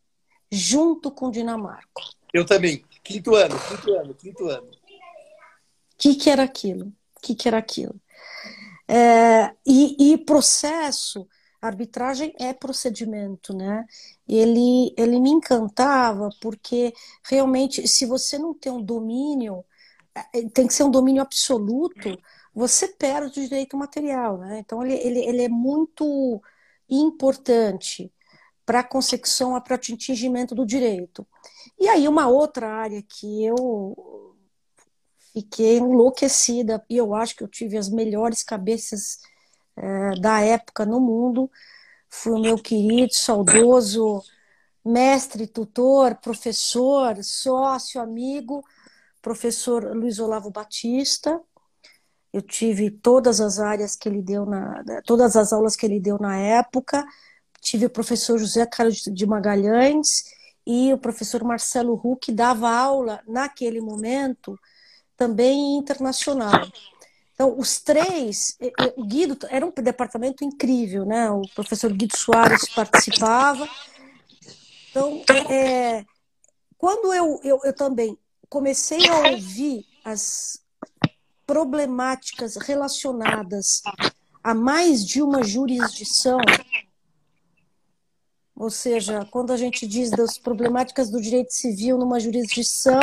junto 0.52 1.12
com 1.12 1.32
Dinamarco. 1.32 2.02
Eu 2.34 2.46
também. 2.46 2.84
Quinto 3.04 3.36
ano, 3.36 3.56
quinto 3.68 3.94
ano, 3.94 4.14
quinto 4.14 4.46
ano 4.48 4.70
que, 6.02 6.16
que 6.16 6.30
era 6.32 6.42
aquilo? 6.42 6.88
O 7.16 7.22
que, 7.22 7.36
que 7.36 7.48
era 7.48 7.60
aquilo? 7.60 7.94
É, 8.88 9.54
e, 9.64 10.14
e, 10.14 10.18
processo, 10.18 11.28
arbitragem 11.62 12.34
é 12.40 12.52
procedimento, 12.54 13.56
né? 13.56 13.86
Ele, 14.28 14.96
ele 14.98 15.20
me 15.20 15.30
encantava 15.30 16.30
porque 16.42 16.92
realmente, 17.24 17.88
se 17.88 18.08
você 18.08 18.40
não 18.40 18.52
tem 18.56 18.72
um 18.72 18.82
domínio, 18.82 19.64
tem 20.53 20.68
que 20.68 20.74
ser 20.74 20.84
um 20.84 20.91
domínio 20.91 21.22
absoluto, 21.22 22.18
você 22.53 22.88
perde 22.88 23.39
o 23.39 23.44
direito 23.44 23.77
material, 23.77 24.38
né? 24.38 24.60
Então 24.60 24.84
ele, 24.84 24.94
ele, 24.96 25.20
ele 25.20 25.44
é 25.44 25.50
muito 25.50 26.41
importante 26.89 28.12
para 28.65 28.82
a 28.82 28.84
consecução, 28.84 29.60
para 29.62 29.74
o 29.74 29.75
atingimento 29.75 30.53
do 30.53 30.65
direito. 30.65 31.25
E 31.80 31.88
aí 31.88 32.08
uma 32.08 32.27
outra 32.27 32.70
área 32.70 33.01
que 33.01 33.46
eu 33.46 34.36
fiquei 35.34 35.77
enlouquecida 35.77 36.84
e 36.89 36.98
eu 36.98 37.15
acho 37.15 37.36
que 37.36 37.44
eu 37.44 37.48
tive 37.48 37.77
as 37.77 37.89
melhores 37.89 38.44
cabeças 38.44 39.20
é, 39.77 40.20
da 40.20 40.41
época 40.41 40.86
no 40.86 41.00
mundo. 41.00 41.50
Foi 42.10 42.34
o 42.34 42.39
meu 42.39 42.58
querido, 42.58 43.13
saudoso 43.13 44.22
mestre, 44.84 45.48
tutor, 45.48 46.15
professor, 46.15 47.24
sócio, 47.24 48.01
amigo, 48.01 48.63
professor 49.22 49.84
Luiz 49.96 50.20
Olavo 50.20 50.50
Batista. 50.50 51.40
Eu 52.34 52.42
tive 52.42 52.90
todas 52.90 53.42
as 53.42 53.60
áreas 53.60 53.96
que 53.96 54.08
ele 54.08 54.22
deu 54.22 54.46
na, 54.46 54.84
todas 55.06 55.36
as 55.36 55.51
aulas 55.51 55.75
que 55.75 55.86
ele 55.86 56.00
deu 56.00 56.18
na 56.18 56.38
época. 56.38 57.06
Tive 57.62 57.86
o 57.86 57.90
professor 57.90 58.38
José 58.38 58.66
Carlos 58.66 59.04
de 59.04 59.25
Magalhães 59.25 60.24
e 60.66 60.94
o 60.94 60.98
professor 60.98 61.44
Marcelo 61.44 61.94
Huck 61.94 62.32
dava 62.32 62.70
aula 62.70 63.22
naquele 63.28 63.82
momento 63.82 64.58
também 65.18 65.78
internacional. 65.78 66.68
Então, 67.34 67.58
os 67.58 67.80
três, 67.80 68.58
o 68.96 69.04
Guido 69.04 69.38
era 69.50 69.66
um 69.66 69.72
departamento 69.72 70.44
incrível, 70.44 71.06
né? 71.06 71.30
O 71.30 71.42
professor 71.56 71.92
Guido 71.92 72.16
Soares 72.16 72.70
participava. 72.70 73.68
Então, 74.90 75.24
é, 75.50 76.06
quando 76.78 77.13
eu, 77.13 77.40
eu, 77.44 77.60
eu 77.63 77.74
também 77.74 78.18
comecei 78.51 79.08
a 79.08 79.29
ouvir 79.29 79.86
as 80.03 80.62
problemáticas 81.48 82.58
relacionadas 82.58 83.81
a 84.43 84.53
mais 84.53 85.05
de 85.05 85.22
uma 85.22 85.41
jurisdição, 85.41 86.38
ou 88.53 88.70
seja, 88.70 89.25
quando 89.31 89.53
a 89.53 89.58
gente 89.58 89.88
diz 89.88 90.12
das 90.12 90.38
problemáticas 90.38 91.10
do 91.10 91.22
direito 91.22 91.53
civil 91.53 91.98
numa 91.98 92.20
jurisdição, 92.20 93.00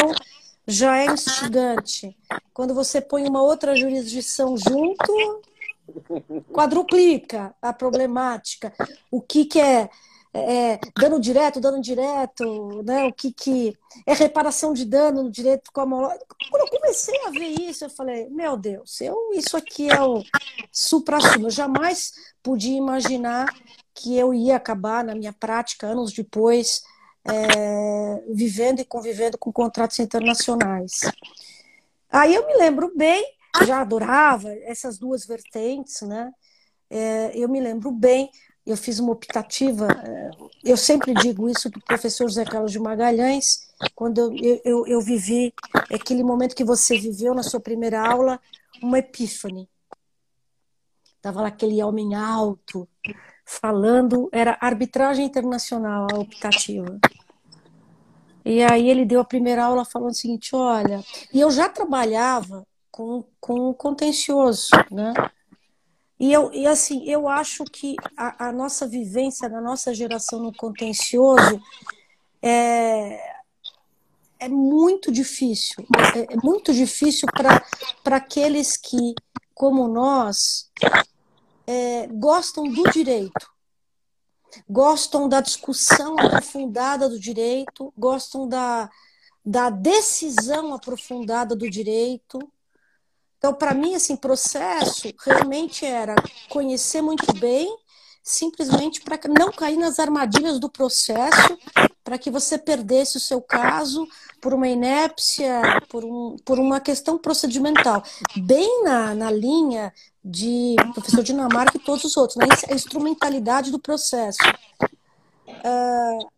já 0.66 0.98
é 0.98 1.06
instigante. 1.06 2.14
Quando 2.52 2.74
você 2.74 3.00
põe 3.00 3.26
uma 3.26 3.42
outra 3.42 3.74
jurisdição 3.74 4.54
junto, 4.54 5.42
quadruplica 6.52 7.54
a 7.62 7.72
problemática. 7.72 8.70
O 9.10 9.22
que, 9.22 9.46
que 9.46 9.58
é, 9.58 9.88
é 10.32 10.78
dano 10.98 11.20
direto, 11.20 11.60
dano 11.60 11.80
direto, 11.80 12.82
né? 12.82 13.04
o 13.04 13.12
que, 13.12 13.32
que 13.32 13.76
é 14.06 14.12
reparação 14.12 14.72
de 14.72 14.84
dano 14.84 15.22
no 15.22 15.30
direito. 15.30 15.70
Quando 15.72 16.12
eu 16.54 16.68
comecei 16.68 17.18
a 17.26 17.30
ver 17.30 17.60
isso, 17.60 17.84
eu 17.84 17.90
falei, 17.90 18.28
meu 18.28 18.56
Deus, 18.56 19.00
eu, 19.00 19.16
isso 19.34 19.56
aqui 19.56 19.90
é 19.90 20.00
o 20.02 20.22
supra-sumo. 20.70 21.46
Eu 21.46 21.50
jamais 21.50 22.12
podia 22.42 22.76
imaginar 22.76 23.46
que 23.94 24.16
eu 24.16 24.32
ia 24.32 24.56
acabar 24.56 25.02
na 25.02 25.14
minha 25.14 25.32
prática, 25.32 25.86
anos 25.86 26.12
depois, 26.12 26.82
é, 27.24 28.22
vivendo 28.28 28.80
e 28.80 28.84
convivendo 28.84 29.36
com 29.38 29.52
contratos 29.52 29.98
internacionais. 29.98 31.00
Aí 32.10 32.34
eu 32.34 32.46
me 32.46 32.54
lembro 32.56 32.92
bem, 32.96 33.24
já 33.66 33.80
adorava 33.80 34.50
essas 34.62 34.98
duas 34.98 35.26
vertentes, 35.26 36.02
né? 36.02 36.32
É, 36.90 37.32
eu 37.34 37.48
me 37.48 37.60
lembro 37.60 37.90
bem, 37.90 38.30
eu 38.68 38.76
fiz 38.76 38.98
uma 38.98 39.12
optativa, 39.12 39.88
é, 39.90 40.30
eu 40.62 40.76
sempre 40.76 41.14
digo 41.14 41.48
isso 41.48 41.70
para 41.70 41.78
o 41.78 41.84
professor 41.84 42.28
José 42.28 42.44
Carlos 42.44 42.70
de 42.70 42.78
Magalhães, 42.78 43.66
quando 43.94 44.18
eu, 44.36 44.60
eu, 44.62 44.86
eu 44.86 45.00
vivi 45.00 45.54
aquele 45.90 46.22
momento 46.22 46.54
que 46.54 46.64
você 46.64 46.98
viveu 46.98 47.34
na 47.34 47.42
sua 47.42 47.60
primeira 47.60 48.06
aula, 48.06 48.38
uma 48.82 48.98
epífane. 48.98 49.68
Tava 51.22 51.40
lá 51.40 51.48
aquele 51.48 51.82
homem 51.82 52.14
alto, 52.14 52.86
falando, 53.44 54.28
era 54.30 54.58
arbitragem 54.60 55.24
internacional, 55.24 56.06
a 56.12 56.18
optativa. 56.18 56.98
E 58.44 58.62
aí 58.62 58.90
ele 58.90 59.06
deu 59.06 59.20
a 59.20 59.24
primeira 59.24 59.64
aula 59.64 59.84
falando 59.84 60.10
o 60.10 60.14
seguinte, 60.14 60.54
olha, 60.54 61.02
e 61.32 61.40
eu 61.40 61.50
já 61.50 61.68
trabalhava 61.70 62.66
com, 62.90 63.24
com 63.40 63.72
contencioso, 63.72 64.68
né? 64.90 65.14
E, 66.18 66.32
eu, 66.32 66.52
e 66.52 66.66
assim, 66.66 67.04
eu 67.08 67.28
acho 67.28 67.64
que 67.64 67.94
a, 68.16 68.48
a 68.48 68.52
nossa 68.52 68.86
vivência 68.88 69.48
da 69.48 69.60
nossa 69.60 69.94
geração 69.94 70.40
no 70.40 70.52
contencioso 70.52 71.62
é, 72.42 73.20
é 74.40 74.48
muito 74.48 75.12
difícil. 75.12 75.86
É, 76.14 76.34
é 76.34 76.36
muito 76.42 76.72
difícil 76.72 77.28
para 77.32 78.16
aqueles 78.16 78.76
que, 78.76 79.14
como 79.54 79.86
nós, 79.86 80.70
é, 81.66 82.06
gostam 82.08 82.64
do 82.64 82.82
direito, 82.90 83.50
gostam 84.68 85.28
da 85.28 85.40
discussão 85.40 86.18
aprofundada 86.18 87.08
do 87.08 87.18
direito, 87.18 87.92
gostam 87.96 88.48
da, 88.48 88.90
da 89.44 89.70
decisão 89.70 90.74
aprofundada 90.74 91.54
do 91.54 91.68
direito, 91.68 92.38
então, 93.38 93.54
para 93.54 93.72
mim, 93.72 93.94
assim, 93.94 94.16
processo 94.16 95.08
realmente 95.24 95.86
era 95.86 96.16
conhecer 96.50 97.00
muito 97.00 97.32
bem, 97.34 97.72
simplesmente 98.22 99.00
para 99.00 99.18
não 99.28 99.52
cair 99.52 99.76
nas 99.76 100.00
armadilhas 100.00 100.58
do 100.58 100.68
processo, 100.68 101.56
para 102.02 102.18
que 102.18 102.30
você 102.30 102.58
perdesse 102.58 103.16
o 103.16 103.20
seu 103.20 103.40
caso 103.40 104.06
por 104.40 104.52
uma 104.52 104.66
inépcia, 104.66 105.62
por, 105.88 106.04
um, 106.04 106.36
por 106.44 106.58
uma 106.58 106.80
questão 106.80 107.16
procedimental. 107.16 108.02
Bem 108.36 108.82
na, 108.82 109.14
na 109.14 109.30
linha 109.30 109.92
de 110.24 110.74
professor 110.92 111.22
Dinamarca 111.22 111.76
e 111.76 111.80
todos 111.80 112.04
os 112.04 112.16
outros, 112.16 112.36
né? 112.36 112.46
a 112.68 112.74
instrumentalidade 112.74 113.70
do 113.70 113.78
processo. 113.78 114.38
Uh, 115.48 116.28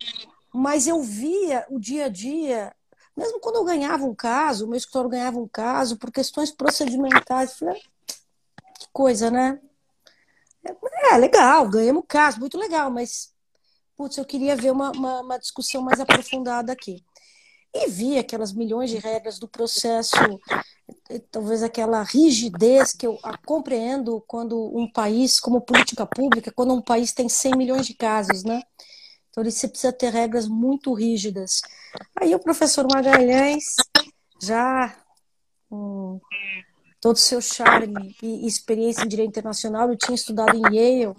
mas 0.52 0.87
eu 0.87 1.02
via 1.02 1.64
o 1.71 1.78
dia 1.78 2.07
a 2.07 2.09
dia 2.09 2.73
mesmo 3.20 3.38
quando 3.38 3.56
eu 3.56 3.64
ganhava 3.64 4.04
um 4.04 4.14
caso, 4.14 4.64
o 4.64 4.68
meu 4.68 4.78
escritório 4.78 5.10
ganhava 5.10 5.38
um 5.38 5.46
caso 5.46 5.98
por 5.98 6.10
questões 6.10 6.50
procedimentais, 6.50 7.58
falei, 7.58 7.78
ah, 7.78 8.72
que 8.78 8.86
coisa, 8.90 9.30
né? 9.30 9.60
É, 11.12 11.18
legal, 11.18 11.68
ganhamos 11.68 12.04
caso, 12.08 12.40
muito 12.40 12.56
legal, 12.56 12.90
mas 12.90 13.34
putz, 13.94 14.16
eu 14.16 14.24
queria 14.24 14.56
ver 14.56 14.70
uma, 14.70 14.90
uma, 14.92 15.20
uma, 15.20 15.38
discussão 15.38 15.82
mais 15.82 16.00
aprofundada 16.00 16.72
aqui. 16.72 17.04
E 17.74 17.88
vi 17.88 18.18
aquelas 18.18 18.54
milhões 18.54 18.88
de 18.88 18.96
regras 18.96 19.38
do 19.38 19.46
processo, 19.46 20.16
talvez 21.30 21.62
aquela 21.62 22.02
rigidez 22.02 22.94
que 22.94 23.06
eu 23.06 23.18
compreendo 23.44 24.24
quando 24.26 24.74
um 24.74 24.90
país, 24.90 25.38
como 25.38 25.60
política 25.60 26.06
pública, 26.06 26.50
quando 26.50 26.72
um 26.72 26.82
país 26.82 27.12
tem 27.12 27.28
100 27.28 27.56
milhões 27.56 27.86
de 27.86 27.94
casos, 27.94 28.44
né? 28.44 28.62
Então, 29.30 29.44
você 29.44 29.68
precisa 29.68 29.92
ter 29.92 30.12
regras 30.12 30.49
muito 30.49 30.92
rígidas. 30.92 31.60
Aí 32.20 32.34
o 32.34 32.38
professor 32.38 32.87
Magalhães, 32.90 33.76
já 34.42 34.96
com 35.68 36.20
todo 37.00 37.16
o 37.16 37.18
seu 37.18 37.40
charme 37.40 38.14
e 38.22 38.46
experiência 38.46 39.04
em 39.04 39.08
direito 39.08 39.30
internacional, 39.30 39.88
eu 39.88 39.96
tinha 39.96 40.14
estudado 40.14 40.56
em 40.56 40.76
Yale, 40.76 41.16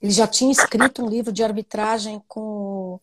ele 0.00 0.12
já 0.12 0.26
tinha 0.26 0.52
escrito 0.52 1.04
um 1.04 1.08
livro 1.08 1.32
de 1.32 1.42
arbitragem 1.42 2.22
com 2.28 3.00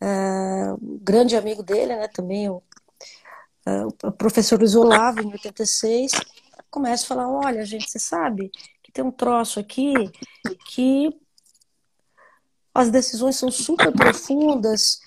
uh, 0.00 0.74
um 0.82 0.98
grande 1.00 1.36
amigo 1.36 1.62
dele, 1.62 1.96
né, 1.96 2.08
também 2.08 2.48
o, 2.48 2.56
uh, 3.66 4.08
o 4.08 4.12
professor 4.12 4.60
Isolavo, 4.62 5.22
em 5.22 5.32
86, 5.32 6.12
começa 6.70 7.04
a 7.04 7.08
falar, 7.08 7.28
olha, 7.28 7.64
gente, 7.64 7.90
você 7.90 7.98
sabe 7.98 8.50
que 8.82 8.92
tem 8.92 9.04
um 9.04 9.10
troço 9.10 9.58
aqui 9.60 9.94
que 10.66 11.10
as 12.74 12.90
decisões 12.90 13.36
são 13.36 13.50
super 13.50 13.92
profundas 13.92 15.00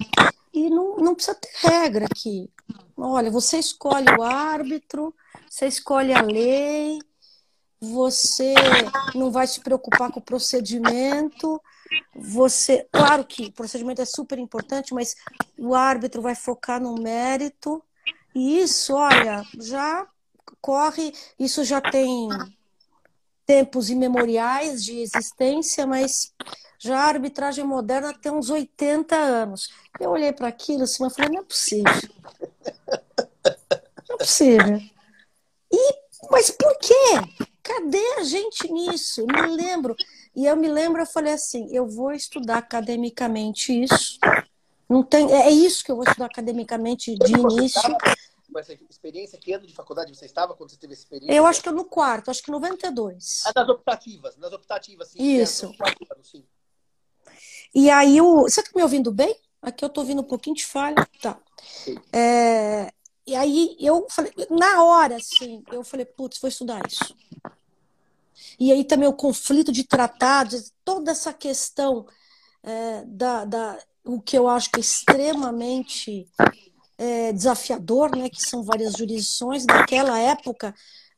e 0.54 0.70
não, 0.70 0.98
não 0.98 1.16
precisa 1.16 1.36
ter 1.36 1.50
regra 1.68 2.06
aqui. 2.06 2.50
Olha, 2.96 3.32
você 3.32 3.58
escolhe 3.58 4.10
o 4.18 4.22
árbitro, 4.22 5.14
você 5.50 5.68
escolhe 5.68 6.14
a 6.14 6.22
lei, 6.22 7.00
você 7.80 8.54
não 9.16 9.32
vai 9.32 9.48
se 9.48 9.60
preocupar 9.60 10.12
com 10.12 10.20
o 10.20 10.24
procedimento. 10.24 11.62
Você, 12.16 12.88
claro 12.92 13.26
que 13.26 13.48
o 13.48 13.52
procedimento 13.52 14.02
é 14.02 14.06
super 14.06 14.40
importante, 14.40 14.94
mas 14.94 15.16
o 15.58 15.76
árbitro 15.76 16.22
vai 16.22 16.36
focar 16.36 16.82
no 16.82 16.96
mérito. 16.96 17.84
E 18.34 18.62
isso, 18.62 18.94
olha, 18.94 19.44
já 19.60 20.08
corre, 20.62 21.14
isso 21.38 21.64
já 21.64 21.82
tem 21.82 22.30
tempos 23.46 23.90
imemoriais 23.90 24.84
de 24.84 25.00
existência, 25.00 25.86
mas 25.86 26.34
já 26.84 26.98
a 26.98 27.08
arbitragem 27.08 27.64
moderna 27.64 28.14
tem 28.14 28.30
uns 28.30 28.50
80 28.50 29.16
anos. 29.16 29.70
Eu 29.98 30.10
olhei 30.10 30.34
para 30.34 30.50
aquilo 30.50 30.84
assim, 30.84 31.08
e 31.08 31.10
falei, 31.10 31.32
não 31.32 31.40
é 31.40 31.44
possível. 31.44 31.94
Não 34.10 34.16
é 34.16 34.18
possível. 34.18 34.82
E, 35.72 35.94
mas 36.30 36.52
por 36.52 36.78
quê? 36.80 37.46
Cadê 37.64 38.06
a 38.18 38.24
gente 38.24 38.70
nisso? 38.70 39.26
me 39.26 39.48
lembro. 39.56 39.96
E 40.36 40.46
eu 40.46 40.58
me 40.58 40.68
lembro, 40.68 41.02
eu 41.02 41.06
falei 41.06 41.32
assim, 41.32 41.74
eu 41.74 41.88
vou 41.88 42.12
estudar 42.12 42.58
academicamente 42.58 43.72
isso. 43.72 44.20
Não 44.90 45.04
tem, 45.04 45.32
é 45.32 45.50
isso 45.50 45.86
que 45.86 45.92
eu 45.92 45.96
vou 45.96 46.04
estudar 46.04 46.26
academicamente 46.26 47.16
de 47.16 47.32
início. 47.32 47.82
Com 48.52 48.60
essa 48.60 48.74
experiência, 48.90 49.40
que 49.40 49.54
ano 49.54 49.66
de 49.66 49.74
faculdade 49.74 50.14
você 50.14 50.26
estava 50.26 50.54
quando 50.54 50.70
você 50.70 50.78
teve 50.78 50.92
essa 50.92 51.04
experiência? 51.04 51.34
Eu 51.34 51.46
acho 51.46 51.64
que 51.64 51.70
eu 51.70 51.74
no 51.74 51.86
quarto, 51.86 52.30
acho 52.30 52.44
que 52.44 52.52
92. 52.52 53.44
Ah, 53.46 53.54
nas 53.56 53.70
optativas, 53.70 54.36
nas 54.36 54.52
optativas, 54.52 55.08
sim. 55.08 55.24
Isso. 55.24 55.74
Anos, 56.12 56.30
sim. 56.30 56.46
E 57.74 57.90
aí, 57.90 58.22
o... 58.22 58.44
você 58.44 58.62
está 58.62 58.72
me 58.76 58.84
ouvindo 58.84 59.12
bem? 59.12 59.36
Aqui 59.62 59.84
eu 59.84 59.88
estou 59.88 60.04
ouvindo 60.04 60.22
um 60.22 60.28
pouquinho 60.28 60.56
de 60.56 60.66
falha. 60.66 61.08
Tá. 61.22 61.38
É... 62.12 62.92
E 63.26 63.36
aí 63.36 63.76
eu 63.80 64.06
falei, 64.10 64.34
na 64.50 64.84
hora, 64.84 65.16
assim, 65.16 65.64
eu 65.72 65.84
falei, 65.84 66.06
putz, 66.06 66.40
vou 66.40 66.50
estudar 66.50 66.82
isso. 66.86 67.16
E 68.60 68.72
aí 68.72 68.84
também 68.84 69.08
o 69.08 69.14
conflito 69.14 69.72
de 69.72 69.86
tratados, 69.86 70.74
toda 70.84 71.12
essa 71.12 71.32
questão 71.32 72.06
é, 72.62 73.04
da, 73.06 73.46
da, 73.46 73.80
o 74.04 74.22
que 74.22 74.38
eu 74.38 74.48
acho 74.48 74.70
que 74.70 74.78
é 74.78 74.82
extremamente 74.82 76.28
é, 76.98 77.32
desafiador, 77.32 78.16
né, 78.16 78.30
que 78.30 78.42
são 78.42 78.64
várias 78.64 78.94
jurisdições, 78.94 79.66
naquela 79.66 80.20
época 80.20 80.74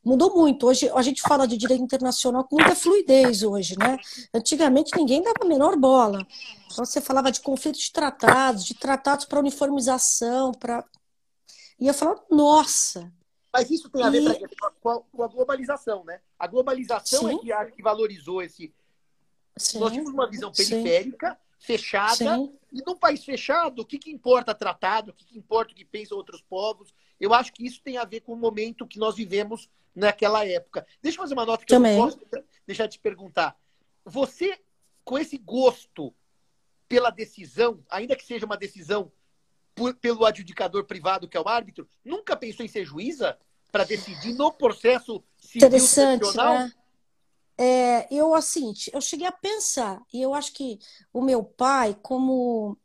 mudou 0.06 0.36
muito. 0.36 0.68
Hoje 0.68 0.90
a 0.94 1.02
gente 1.02 1.22
fala 1.22 1.48
de 1.48 1.58
direito 1.58 1.84
internacional 1.84 2.44
com 2.44 2.56
muita 2.56 2.76
fluidez 2.76 3.42
hoje, 3.42 3.76
né? 3.78 3.98
Antigamente 4.34 4.96
ninguém 4.96 5.24
dava 5.24 5.40
a 5.42 5.46
menor 5.46 5.76
bola. 5.76 6.26
Então 6.72 6.86
você 6.86 7.02
falava 7.02 7.32
de 7.32 7.42
conflitos 7.42 7.82
de 7.82 7.92
tratados, 7.92 8.64
de 8.64 8.76
tratados 8.76 9.26
para 9.26 9.40
uniformização, 9.40 10.52
para 10.52 10.86
e 11.80 11.88
eu 11.88 11.94
falava, 11.94 12.24
nossa. 12.32 13.12
Mas 13.52 13.70
isso 13.70 13.90
tem 13.90 14.04
a 14.04 14.10
ver 14.10 14.22
e... 14.22 14.48
com, 14.82 14.90
a, 14.90 15.02
com, 15.02 15.24
a, 15.24 15.28
globalização, 15.28 16.04
né? 16.04 16.22
A 16.38 16.48
globalização 16.48 17.28
Sim. 17.28 17.36
é 17.36 17.40
que 17.40 17.52
acho 17.52 17.72
que 17.74 17.82
valorizou 17.82 18.42
esse. 18.42 18.74
Sim. 19.58 19.80
Nós 19.80 19.92
tínhamos 19.92 20.14
uma 20.14 20.30
visão 20.30 20.52
periférica, 20.52 21.32
Sim. 21.32 21.66
fechada, 21.66 22.36
Sim. 22.36 22.54
E 22.76 22.84
num 22.86 22.98
país 22.98 23.24
fechado, 23.24 23.82
o 23.82 23.86
que, 23.86 23.98
que 23.98 24.12
importa 24.12 24.54
tratado, 24.54 25.12
o 25.12 25.14
que, 25.14 25.24
que 25.24 25.38
importa 25.38 25.72
o 25.72 25.76
que 25.76 25.86
pensam 25.86 26.18
outros 26.18 26.42
povos? 26.42 26.94
Eu 27.18 27.34
acho 27.34 27.54
que 27.54 27.66
isso 27.66 27.82
tem 27.82 27.98
a 27.98 28.04
ver 28.04 28.20
com 28.20 28.34
o 28.34 28.36
momento 28.36 28.86
que 28.86 29.00
nós 29.00 29.16
vivemos 29.16 29.70
naquela 29.96 30.46
época. 30.46 30.86
Deixa 31.02 31.18
eu 31.18 31.22
fazer 31.22 31.36
uma 31.36 31.46
nota 31.46 31.64
que 31.64 31.74
Também. 31.74 31.94
eu 31.98 32.00
não 32.00 32.12
posso 32.12 32.20
deixar 32.68 32.88
de 32.88 32.98
te 32.98 33.00
perguntar. 33.00 33.58
Você, 34.04 34.60
com 35.06 35.18
esse 35.18 35.38
gosto 35.38 36.14
pela 36.86 37.10
decisão, 37.10 37.82
ainda 37.90 38.14
que 38.14 38.26
seja 38.26 38.46
uma 38.46 38.58
decisão 38.58 39.10
por, 39.74 39.96
pelo 39.96 40.26
adjudicador 40.26 40.84
privado, 40.84 41.30
que 41.30 41.38
é 41.38 41.40
o 41.40 41.48
árbitro, 41.48 41.88
nunca 42.04 42.36
pensou 42.36 42.66
em 42.66 42.70
ser 42.70 42.84
juíza 42.84 43.40
para 43.72 43.86
decidir 43.86 44.34
no 44.34 44.52
processo 44.52 45.24
civil 45.38 45.66
Interessante, 45.66 46.36
né? 46.36 46.74
É, 47.58 48.14
eu 48.14 48.34
assim, 48.34 48.74
eu 48.94 49.00
cheguei 49.02 49.26
a 49.28 49.32
pensar 49.32 50.02
e 50.14 50.22
eu 50.22 50.34
acho 50.34 50.52
que 50.54 50.78
o 51.14 51.22
meu 51.22 51.44
pai, 51.44 51.96
como 52.02 52.78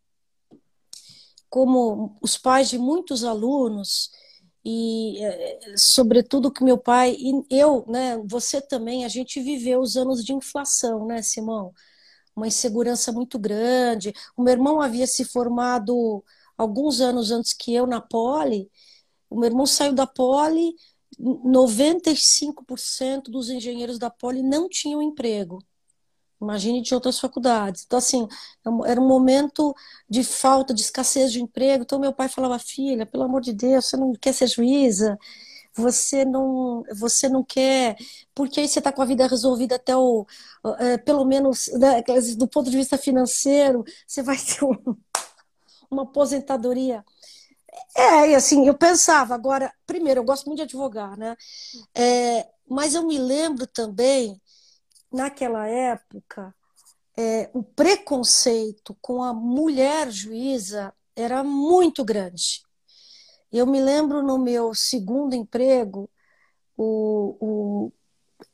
como 1.49 2.17
os 2.23 2.37
pais 2.39 2.69
de 2.71 2.79
muitos 2.79 3.25
alunos, 3.25 4.11
e 4.65 5.23
eh, 5.25 5.59
sobretudo 5.77 6.53
que 6.53 6.63
meu 6.63 6.79
pai 6.79 7.17
e 7.19 7.33
eu, 7.51 7.85
né, 7.89 8.19
você 8.27 8.61
também, 8.61 9.05
a 9.05 9.09
gente 9.09 9.41
viveu 9.41 9.81
os 9.81 9.97
anos 9.97 10.25
de 10.25 10.33
inflação, 10.35 11.07
né, 11.07 11.23
Simão? 11.23 11.73
Uma 12.37 12.47
insegurança 12.49 13.13
muito 13.13 13.39
grande. 13.39 14.13
O 14.37 14.43
meu 14.43 14.53
irmão 14.55 14.81
havia 14.81 15.07
se 15.07 15.25
formado 15.25 16.25
alguns 16.59 17.01
anos 17.01 17.31
antes 17.33 17.53
que 17.55 17.75
eu 17.75 17.87
na 17.87 18.01
Poli. 18.01 18.71
O 19.31 19.39
meu 19.41 19.49
irmão 19.51 19.67
saiu 19.67 19.93
da 19.95 20.07
Poli, 20.07 20.75
95% 21.19 23.31
dos 23.31 23.51
engenheiros 23.51 23.99
da 23.99 24.11
Poli 24.11 24.43
não 24.43 24.69
tinham 24.69 25.03
emprego. 25.03 25.63
Imagine 26.41 26.81
de 26.81 26.95
outras 26.95 27.19
faculdades. 27.19 27.85
Então, 27.85 27.99
assim, 27.99 28.27
é 28.87 28.91
era 28.91 29.01
um 29.01 29.07
momento 29.07 29.75
de 30.09 30.25
falta, 30.25 30.73
de 30.73 30.81
escassez 30.81 31.33
de 31.33 31.43
emprego. 31.43 31.83
Então, 31.83 31.99
meu 31.99 32.15
pai 32.15 32.29
falava, 32.29 32.59
filha, 32.59 33.05
pelo 33.05 33.25
amor 33.25 33.43
de 33.43 33.53
Deus, 33.53 33.87
você 33.87 33.97
não 33.97 34.15
quer 34.15 34.33
ser 34.33 34.47
juíza? 34.47 35.19
você 35.75 36.25
não, 36.25 36.83
você 36.95 37.29
não 37.29 37.45
quer, 37.45 37.97
porque 38.35 38.61
aí 38.61 38.69
você 38.69 38.81
está 38.81 38.93
com 38.93 39.03
a 39.03 39.05
vida 39.05 39.27
resolvida 39.27 39.77
até 39.77 39.97
o, 39.97 40.27
é, 40.79 40.99
pelo 40.99 41.25
menos 41.25 41.69
né, 41.79 42.03
do 42.37 42.49
ponto 42.49 42.71
de 42.71 42.77
vista 42.77 42.99
financeiro, 42.99 43.85
você 44.07 44.23
vai 44.23 44.37
ter 44.37 44.65
um, 44.65 44.77
uma 45.91 46.03
aposentadoria. 46.03 47.05
É, 47.97 48.31
e 48.31 48.35
assim, 48.35 48.67
eu 48.67 48.77
pensava, 48.77 49.35
agora, 49.35 49.73
primeiro, 49.87 50.21
eu 50.21 50.25
gosto 50.25 50.47
muito 50.47 50.59
de 50.59 50.63
advogar, 50.65 51.17
né? 51.17 51.37
É, 51.95 52.49
mas 52.69 52.95
eu 52.95 53.07
me 53.07 53.19
lembro 53.19 53.67
também, 53.67 54.41
naquela 55.13 55.67
época, 55.67 56.55
é, 57.17 57.51
o 57.53 57.63
preconceito 57.63 58.97
com 59.01 59.23
a 59.23 59.35
mulher 59.35 60.11
juíza 60.11 60.93
era 61.17 61.45
muito 61.45 62.05
grande. 62.05 62.63
Eu 63.53 63.67
me 63.67 63.81
lembro 63.81 64.23
no 64.23 64.39
meu 64.39 64.75
segundo 64.75 65.35
emprego, 65.35 66.09
o, 66.77 67.37
o, 67.41 67.93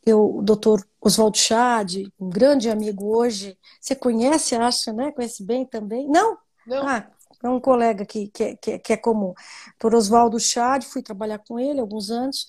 eu, 0.04 0.38
o 0.38 0.42
doutor 0.42 0.86
Oswaldo 1.00 1.36
Chade, 1.38 2.12
um 2.18 2.30
grande 2.30 2.70
amigo 2.70 3.16
hoje, 3.16 3.58
você 3.80 3.94
conhece, 3.94 4.54
acha, 4.56 4.92
né? 4.92 5.12
Conhece 5.12 5.44
bem 5.44 5.64
também? 5.64 6.08
Não? 6.08 6.38
Não. 6.66 6.86
Ah, 6.86 7.06
é 7.46 7.50
um 7.50 7.60
colega 7.60 8.04
que, 8.04 8.28
que, 8.28 8.56
que, 8.56 8.78
que 8.78 8.92
é 8.92 8.96
comum. 8.96 9.34
Doutor 9.78 9.98
Oswaldo 9.98 10.38
Chade, 10.38 10.86
fui 10.86 11.02
trabalhar 11.02 11.38
com 11.38 11.58
ele 11.58 11.80
alguns 11.80 12.10
anos, 12.10 12.46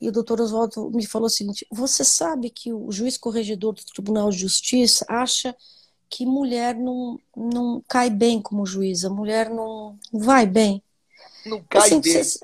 e 0.00 0.08
o 0.08 0.12
doutor 0.12 0.40
Oswaldo 0.40 0.90
me 0.90 1.06
falou 1.06 1.26
o 1.26 1.30
seguinte: 1.30 1.66
você 1.70 2.04
sabe 2.04 2.50
que 2.50 2.72
o 2.72 2.90
juiz 2.90 3.16
corregedor 3.16 3.72
do 3.72 3.84
Tribunal 3.84 4.30
de 4.30 4.38
Justiça 4.38 5.06
acha 5.08 5.54
que 6.10 6.26
mulher 6.26 6.74
não, 6.74 7.18
não 7.36 7.82
cai 7.88 8.10
bem 8.10 8.42
como 8.42 8.66
juíza, 8.66 9.08
mulher 9.08 9.48
não 9.48 9.98
vai 10.12 10.44
bem. 10.44 10.82
Não 11.46 11.62
cai 11.68 11.86
assim, 11.86 12.00
bem. 12.00 12.22
Você... 12.22 12.40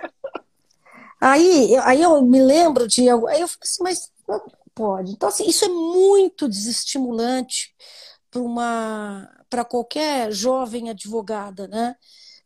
Aí, 1.20 1.76
aí 1.78 2.00
eu 2.00 2.22
me 2.22 2.40
lembro 2.40 2.86
de 2.86 3.08
algo. 3.08 3.26
Aí 3.26 3.40
eu 3.40 3.48
falei 3.48 3.60
assim, 3.62 3.82
mas 3.82 4.10
não 4.26 4.42
pode. 4.74 5.12
Então, 5.12 5.28
assim, 5.28 5.46
isso 5.46 5.64
é 5.64 5.68
muito 5.68 6.48
desestimulante 6.48 7.74
para 8.38 8.42
uma 8.42 9.30
para 9.50 9.64
qualquer 9.64 10.30
jovem 10.30 10.90
advogada, 10.90 11.66
né? 11.66 11.96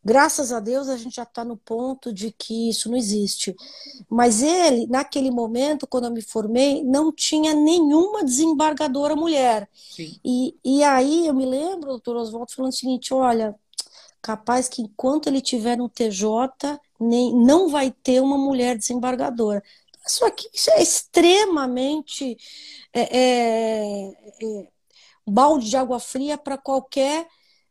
Graças 0.05 0.51
a 0.51 0.59
Deus 0.59 0.89
a 0.89 0.97
gente 0.97 1.15
já 1.15 1.23
está 1.23 1.45
no 1.45 1.55
ponto 1.55 2.13
de 2.13 2.31
que 2.31 2.69
isso 2.69 2.89
não 2.89 2.97
existe. 2.97 3.55
Mas 4.09 4.41
ele, 4.41 4.87
naquele 4.87 5.31
momento, 5.31 5.87
quando 5.87 6.05
eu 6.05 6.11
me 6.11 6.21
formei, 6.21 6.83
não 6.83 7.11
tinha 7.11 7.53
nenhuma 7.53 8.23
desembargadora 8.23 9.15
mulher. 9.15 9.69
Sim. 9.73 10.17
E, 10.23 10.55
e 10.63 10.83
aí 10.83 11.27
eu 11.27 11.33
me 11.33 11.45
lembro, 11.45 11.89
doutor 11.91 12.17
Oswaldo, 12.17 12.51
falando 12.53 12.71
o 12.71 12.75
seguinte: 12.75 13.13
olha, 13.13 13.55
capaz 14.21 14.67
que 14.69 14.81
enquanto 14.81 15.27
ele 15.27 15.41
tiver 15.41 15.77
no 15.77 15.89
TJ, 15.89 16.79
nem, 16.99 17.33
não 17.35 17.69
vai 17.69 17.91
ter 17.91 18.21
uma 18.21 18.37
mulher 18.37 18.77
desembargadora. 18.77 19.61
Isso 20.05 20.25
aqui 20.25 20.49
isso 20.53 20.69
é 20.71 20.81
extremamente 20.81 22.37
é, 22.93 23.01
é, 23.01 24.11
é, 24.41 24.67
balde 25.27 25.69
de 25.69 25.77
água 25.77 25.99
fria 25.99 26.37
para 26.37 26.57
qualquer 26.57 27.27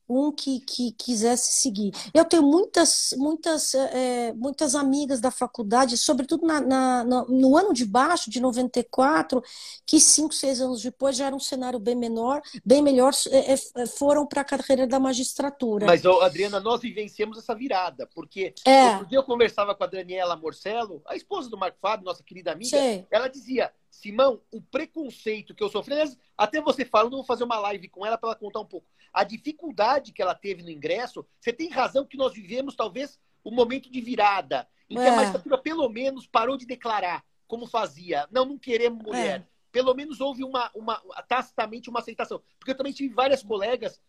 um 0.08 0.32
que, 0.32 0.60
que 0.60 0.92
quisesse 0.92 1.60
seguir. 1.60 1.92
Eu 2.12 2.24
tenho 2.24 2.42
muitas, 2.42 3.14
muitas, 3.16 3.74
é, 3.74 4.32
muitas 4.34 4.74
amigas 4.74 5.20
da 5.20 5.30
faculdade, 5.30 5.96
sobretudo 5.96 6.46
na, 6.46 6.60
na, 6.60 7.04
no 7.04 7.56
ano 7.56 7.72
de 7.72 7.84
baixo, 7.84 8.30
de 8.30 8.40
94, 8.40 9.42
que 9.86 9.98
cinco, 9.98 10.34
seis 10.34 10.60
anos 10.60 10.82
depois 10.82 11.16
já 11.16 11.26
era 11.26 11.36
um 11.36 11.40
cenário 11.40 11.78
bem 11.78 11.94
menor, 11.94 12.42
bem 12.64 12.82
melhor, 12.82 13.12
é, 13.30 13.86
foram 13.86 14.26
para 14.26 14.42
a 14.42 14.44
carreira 14.44 14.86
da 14.86 15.00
magistratura. 15.00 15.86
Mas, 15.86 16.04
Adriana, 16.04 16.60
nós 16.60 16.80
vivenciamos 16.80 17.38
essa 17.38 17.54
virada, 17.54 18.08
porque 18.14 18.54
é. 18.66 18.90
outro 18.90 19.06
dia 19.06 19.18
eu 19.18 19.24
conversava 19.24 19.74
com 19.74 19.84
a 19.84 19.86
Daniela 19.86 20.36
Morcelo, 20.36 21.02
a 21.06 21.16
esposa 21.16 21.48
do 21.48 21.56
Marco 21.56 21.78
Fábio, 21.80 22.04
nossa 22.04 22.22
querida 22.22 22.52
amiga, 22.52 22.76
Sei. 22.76 23.06
ela 23.10 23.28
dizia 23.28 23.72
Simão, 23.92 24.40
o 24.50 24.60
preconceito 24.62 25.54
que 25.54 25.62
eu 25.62 25.68
sofri, 25.68 25.94
até 26.36 26.62
você 26.62 26.82
fala, 26.82 27.06
eu 27.06 27.10
não 27.10 27.18
vou 27.18 27.26
fazer 27.26 27.44
uma 27.44 27.58
live 27.58 27.88
com 27.88 28.06
ela 28.06 28.16
para 28.16 28.30
ela 28.30 28.38
contar 28.38 28.60
um 28.60 28.64
pouco. 28.64 28.88
A 29.12 29.22
dificuldade 29.22 30.12
que 30.12 30.22
ela 30.22 30.34
teve 30.34 30.62
no 30.62 30.70
ingresso, 30.70 31.26
você 31.38 31.52
tem 31.52 31.68
razão 31.68 32.06
que 32.06 32.16
nós 32.16 32.32
vivemos 32.32 32.74
talvez 32.74 33.20
o 33.44 33.50
um 33.50 33.54
momento 33.54 33.90
de 33.90 34.00
virada, 34.00 34.66
em 34.88 34.96
que 34.96 35.02
é. 35.02 35.08
a 35.10 35.16
magistratura 35.16 35.58
pelo 35.58 35.86
menos 35.90 36.26
parou 36.26 36.56
de 36.56 36.64
declarar 36.64 37.22
como 37.46 37.66
fazia. 37.66 38.26
Não, 38.32 38.46
não 38.46 38.58
queremos 38.58 39.02
mulher. 39.02 39.40
É. 39.40 39.46
Pelo 39.70 39.94
menos 39.94 40.22
houve 40.22 40.42
uma, 40.42 40.70
uma 40.74 40.96
tacitamente 41.28 41.90
uma 41.90 42.00
aceitação. 42.00 42.42
Porque 42.58 42.70
eu 42.70 42.76
também 42.76 42.94
tive 42.94 43.12
várias 43.12 43.42
colegas 43.42 44.00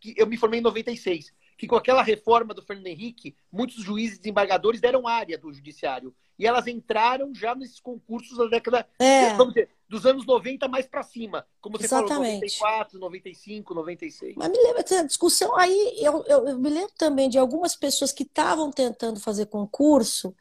que 0.00 0.14
eu 0.16 0.26
me 0.26 0.38
formei 0.38 0.60
em 0.60 0.62
96 0.62 1.30
que 1.56 1.66
com 1.66 1.76
aquela 1.76 2.02
reforma 2.02 2.52
do 2.52 2.62
Fernando 2.62 2.86
Henrique, 2.86 3.34
muitos 3.50 3.82
juízes 3.82 4.16
e 4.16 4.20
desembargadores 4.20 4.80
deram 4.80 5.06
área 5.06 5.38
do 5.38 5.52
judiciário. 5.52 6.14
E 6.38 6.46
elas 6.46 6.66
entraram 6.66 7.34
já 7.34 7.54
nesses 7.54 7.80
concursos 7.80 8.36
da 8.36 8.46
década, 8.46 8.86
é. 8.98 9.34
dizer, 9.44 9.70
dos 9.88 10.04
anos 10.04 10.26
90 10.26 10.68
mais 10.68 10.86
para 10.86 11.02
cima. 11.02 11.46
Como 11.60 11.78
você 11.78 11.86
Exatamente. 11.86 12.58
falou, 12.58 12.76
94, 12.76 12.98
95, 12.98 13.74
96. 13.74 14.34
Mas 14.36 14.50
me 14.50 14.58
lembra 14.58 14.82
dessa 14.82 15.06
discussão. 15.06 15.56
Aí 15.56 15.94
eu, 15.98 16.24
eu, 16.26 16.48
eu 16.48 16.58
me 16.58 16.68
lembro 16.68 16.92
também 16.98 17.28
de 17.28 17.38
algumas 17.38 17.74
pessoas 17.74 18.12
que 18.12 18.24
estavam 18.24 18.70
tentando 18.70 19.18
fazer 19.18 19.46
concurso, 19.46 20.34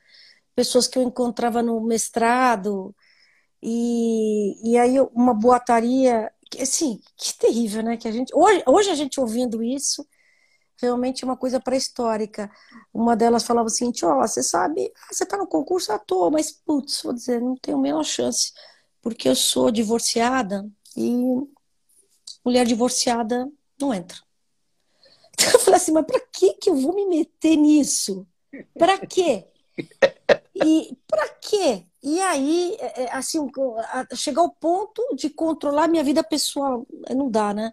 pessoas 0.54 0.88
que 0.88 0.98
eu 0.98 1.04
encontrava 1.04 1.62
no 1.62 1.80
mestrado, 1.80 2.94
e, 3.62 4.72
e 4.72 4.78
aí 4.78 5.00
uma 5.14 5.34
boataria. 5.34 6.32
Assim, 6.60 7.02
que 7.18 7.38
terrível, 7.38 7.84
né? 7.84 7.98
Que 7.98 8.08
a 8.08 8.12
gente, 8.12 8.34
hoje, 8.34 8.64
hoje 8.68 8.90
a 8.90 8.96
gente 8.96 9.20
ouvindo 9.20 9.64
isso, 9.64 10.08
realmente 10.82 11.24
uma 11.24 11.38
coisa 11.38 11.60
pré-histórica. 11.60 12.52
Uma 12.94 13.16
delas 13.16 13.44
falava 13.44 13.68
assim, 13.68 13.92
ó, 14.04 14.28
você 14.28 14.44
sabe, 14.44 14.92
ah, 14.96 15.14
você 15.14 15.24
está 15.24 15.38
no 15.38 15.48
concurso 15.48 15.92
à 15.92 16.00
toa, 16.00 16.30
mas, 16.30 16.52
putz, 16.52 17.02
vou 17.04 17.14
dizer, 17.14 17.42
não 17.42 17.56
tenho 17.56 17.78
a 17.78 17.82
menor 17.82 18.04
chance, 18.04 18.54
porque 19.02 19.28
eu 19.30 19.36
sou 19.36 19.72
divorciada 19.72 20.70
e 20.96 21.14
mulher 22.44 22.66
divorciada 22.66 23.50
não 23.80 23.94
entra. 23.94 24.18
Então 25.34 25.52
eu 25.54 25.60
falei 25.60 25.78
assim, 25.78 25.92
mas 25.92 26.06
para 26.06 26.20
que 26.20 26.54
que 26.54 26.70
eu 26.70 26.76
vou 26.76 26.94
me 26.94 27.06
meter 27.06 27.56
nisso? 27.56 28.26
Para 28.78 28.98
quê? 29.06 29.48
E 30.56 30.98
para 31.08 31.28
quê? 31.42 31.86
E 32.02 32.22
aí, 32.22 32.78
é, 32.80 33.04
é, 33.04 33.14
assim, 33.14 33.40
chegar 34.16 34.42
ao 34.42 34.52
ponto 34.52 35.02
de 35.16 35.30
controlar 35.30 35.88
minha 35.88 36.04
vida 36.04 36.24
pessoal, 36.24 36.86
é, 37.08 37.16
não 37.16 37.30
dá, 37.30 37.54
né? 37.54 37.72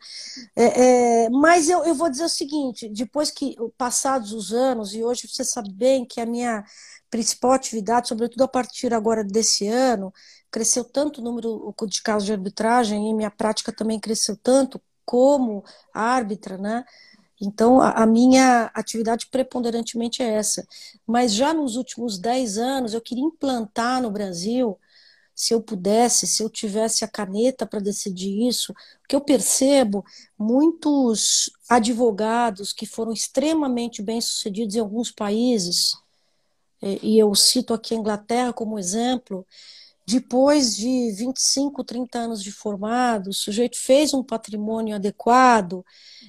É, 0.57 1.25
é, 1.27 1.31
mas 1.31 1.69
eu, 1.69 1.85
eu 1.85 1.95
vou 1.95 2.11
dizer 2.11 2.25
o 2.25 2.29
seguinte: 2.29 2.89
depois 2.89 3.31
que 3.31 3.57
passados 3.77 4.33
os 4.33 4.53
anos, 4.53 4.95
e 4.95 5.05
hoje 5.05 5.29
você 5.29 5.45
sabe 5.45 5.73
bem 5.73 6.05
que 6.07 6.21
a 6.21 6.27
minha 6.27 6.65
principal 7.11 7.53
atividade, 7.53 8.09
sobretudo 8.09 8.43
a 8.45 8.49
partir 8.49 8.95
agora 8.95 9.23
desse 9.23 9.69
ano, 9.69 10.13
cresceu 10.51 10.85
tanto 10.85 11.21
o 11.21 11.25
número 11.25 11.75
de 11.89 12.03
casos 12.03 12.27
de 12.27 12.33
arbitragem 12.33 13.11
e 13.11 13.15
minha 13.15 13.31
prática 13.31 13.73
também 13.73 14.01
cresceu 14.01 14.37
tanto 14.37 14.81
como 15.05 15.65
árbitra, 15.93 16.57
né? 16.57 16.85
Então, 17.45 17.81
a, 17.81 17.91
a, 17.91 18.07
minha 18.07 18.71
atividade 18.73 19.27
preponderantemente 19.27 20.23
é 20.23 20.35
essa. 20.35 20.65
Mas 21.05 21.35
já 21.35 21.53
nos 21.53 21.75
últimos 21.75 22.17
10 22.17 22.57
anos, 22.57 22.95
eu 22.95 23.01
queria 23.01 23.25
implantar 23.25 24.01
no 24.01 24.13
Brasil, 24.13 24.79
se 25.35 25.53
eu 25.53 25.61
pudesse, 25.61 26.25
se 26.25 26.41
eu 26.41 26.49
tivesse 26.49 27.05
a 27.05 27.09
caneta 27.09 27.67
para 27.67 27.81
decidir 27.81 28.47
isso, 28.47 28.73
que 29.09 29.17
eu 29.17 29.21
percebo 29.21 30.05
muitos 30.39 31.51
advogados 31.69 32.73
que 32.73 32.87
foram 32.87 33.13
extremamente 33.13 34.03
bem-sucedidos 34.03 34.77
em 34.77 34.81
alguns 34.81 35.11
países, 35.11 35.97
e 36.81 37.19
eu 37.19 37.35
cito 37.35 37.75
aqui 37.75 37.95
a 37.95 37.99
Inglaterra 37.99 38.53
como 38.53 38.79
exemplo, 38.79 39.45
depois 40.07 40.77
de 40.77 41.13
25, 41.13 41.85
30 41.85 42.19
anos 42.19 42.43
de 42.43 42.51
formado, 42.51 43.31
o 43.31 43.33
sujeito 43.33 43.79
fez 43.79 44.13
um 44.13 44.23
patrimônio 44.23 44.97
adequado 44.97 45.85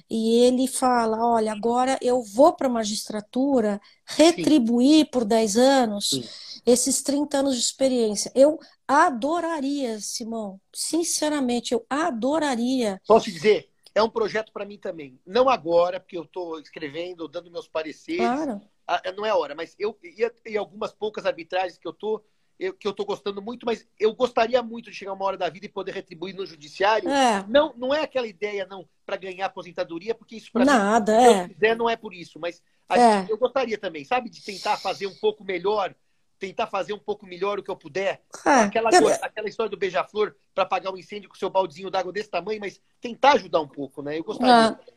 e 0.08 0.38
ele 0.44 0.68
fala: 0.68 1.18
olha, 1.18 1.52
agora 1.52 1.98
eu 2.00 2.22
vou 2.22 2.52
para 2.52 2.68
a 2.68 2.70
magistratura 2.70 3.80
retribuir 4.06 5.04
Sim. 5.04 5.10
por 5.10 5.24
10 5.24 5.56
anos 5.56 6.10
Sim. 6.10 6.24
esses 6.64 7.02
30 7.02 7.38
anos 7.38 7.54
de 7.54 7.60
experiência. 7.60 8.30
Eu 8.34 8.58
adoraria, 8.86 9.98
Simão, 10.00 10.60
sinceramente, 10.72 11.74
eu 11.74 11.84
adoraria. 11.90 13.00
Posso 13.06 13.30
dizer? 13.30 13.70
É 13.94 14.02
um 14.02 14.10
projeto 14.10 14.52
para 14.52 14.64
mim 14.64 14.78
também. 14.78 15.20
Não 15.24 15.48
agora, 15.48 16.00
porque 16.00 16.18
eu 16.18 16.24
estou 16.24 16.58
escrevendo, 16.58 17.28
dando 17.28 17.50
meus 17.50 17.68
pareceres. 17.68 18.26
Claro. 18.26 18.60
Ah, 18.86 19.00
não 19.16 19.24
é 19.24 19.32
hora, 19.32 19.54
mas 19.54 19.74
eu 19.78 19.96
e 20.44 20.56
algumas 20.58 20.92
poucas 20.92 21.24
arbitragens 21.24 21.78
que 21.78 21.86
eu 21.86 21.92
estou 21.92 22.22
eu, 22.58 22.72
que 22.72 22.86
eu 22.86 22.90
estou 22.90 23.04
gostando 23.04 23.42
muito, 23.42 23.66
mas 23.66 23.86
eu 23.98 24.14
gostaria 24.14 24.62
muito 24.62 24.90
de 24.90 24.96
chegar 24.96 25.12
uma 25.12 25.24
hora 25.24 25.36
da 25.36 25.48
vida 25.48 25.66
e 25.66 25.68
poder 25.68 25.92
retribuir 25.92 26.34
no 26.34 26.46
judiciário. 26.46 27.08
É. 27.08 27.44
Não, 27.48 27.74
não 27.76 27.94
é 27.94 28.02
aquela 28.02 28.26
ideia 28.26 28.66
não 28.66 28.88
para 29.04 29.16
ganhar 29.16 29.46
aposentadoria, 29.46 30.14
porque 30.14 30.36
isso 30.36 30.52
para 30.52 30.64
nada 30.64 31.16
mim, 31.16 31.24
é. 31.24 31.32
Se 31.32 31.42
eu 31.42 31.48
quiser, 31.48 31.76
não 31.76 31.90
é 31.90 31.96
por 31.96 32.14
isso, 32.14 32.38
mas 32.38 32.62
é. 32.88 33.20
gente, 33.20 33.30
eu 33.30 33.38
gostaria 33.38 33.78
também, 33.78 34.04
sabe, 34.04 34.30
de 34.30 34.42
tentar 34.42 34.76
fazer 34.76 35.06
um 35.06 35.14
pouco 35.14 35.44
melhor, 35.44 35.94
tentar 36.38 36.66
fazer 36.66 36.92
um 36.92 36.98
pouco 36.98 37.26
melhor 37.26 37.58
o 37.58 37.62
que 37.62 37.70
eu 37.70 37.76
puder. 37.76 38.22
É. 38.46 38.50
Aquela, 38.50 38.90
coisa, 38.90 39.18
aquela 39.22 39.48
história 39.48 39.70
do 39.70 39.76
beija-flor 39.76 40.34
para 40.54 40.64
apagar 40.64 40.92
um 40.92 40.96
incêndio 40.96 41.28
com 41.28 41.34
seu 41.34 41.50
baldezinho 41.50 41.90
d'água 41.90 42.12
desse 42.12 42.30
tamanho, 42.30 42.60
mas 42.60 42.80
tentar 43.00 43.32
ajudar 43.32 43.60
um 43.60 43.68
pouco, 43.68 44.02
né? 44.02 44.18
Eu 44.18 44.24
gostaria. 44.24 44.78
É. 44.80 44.93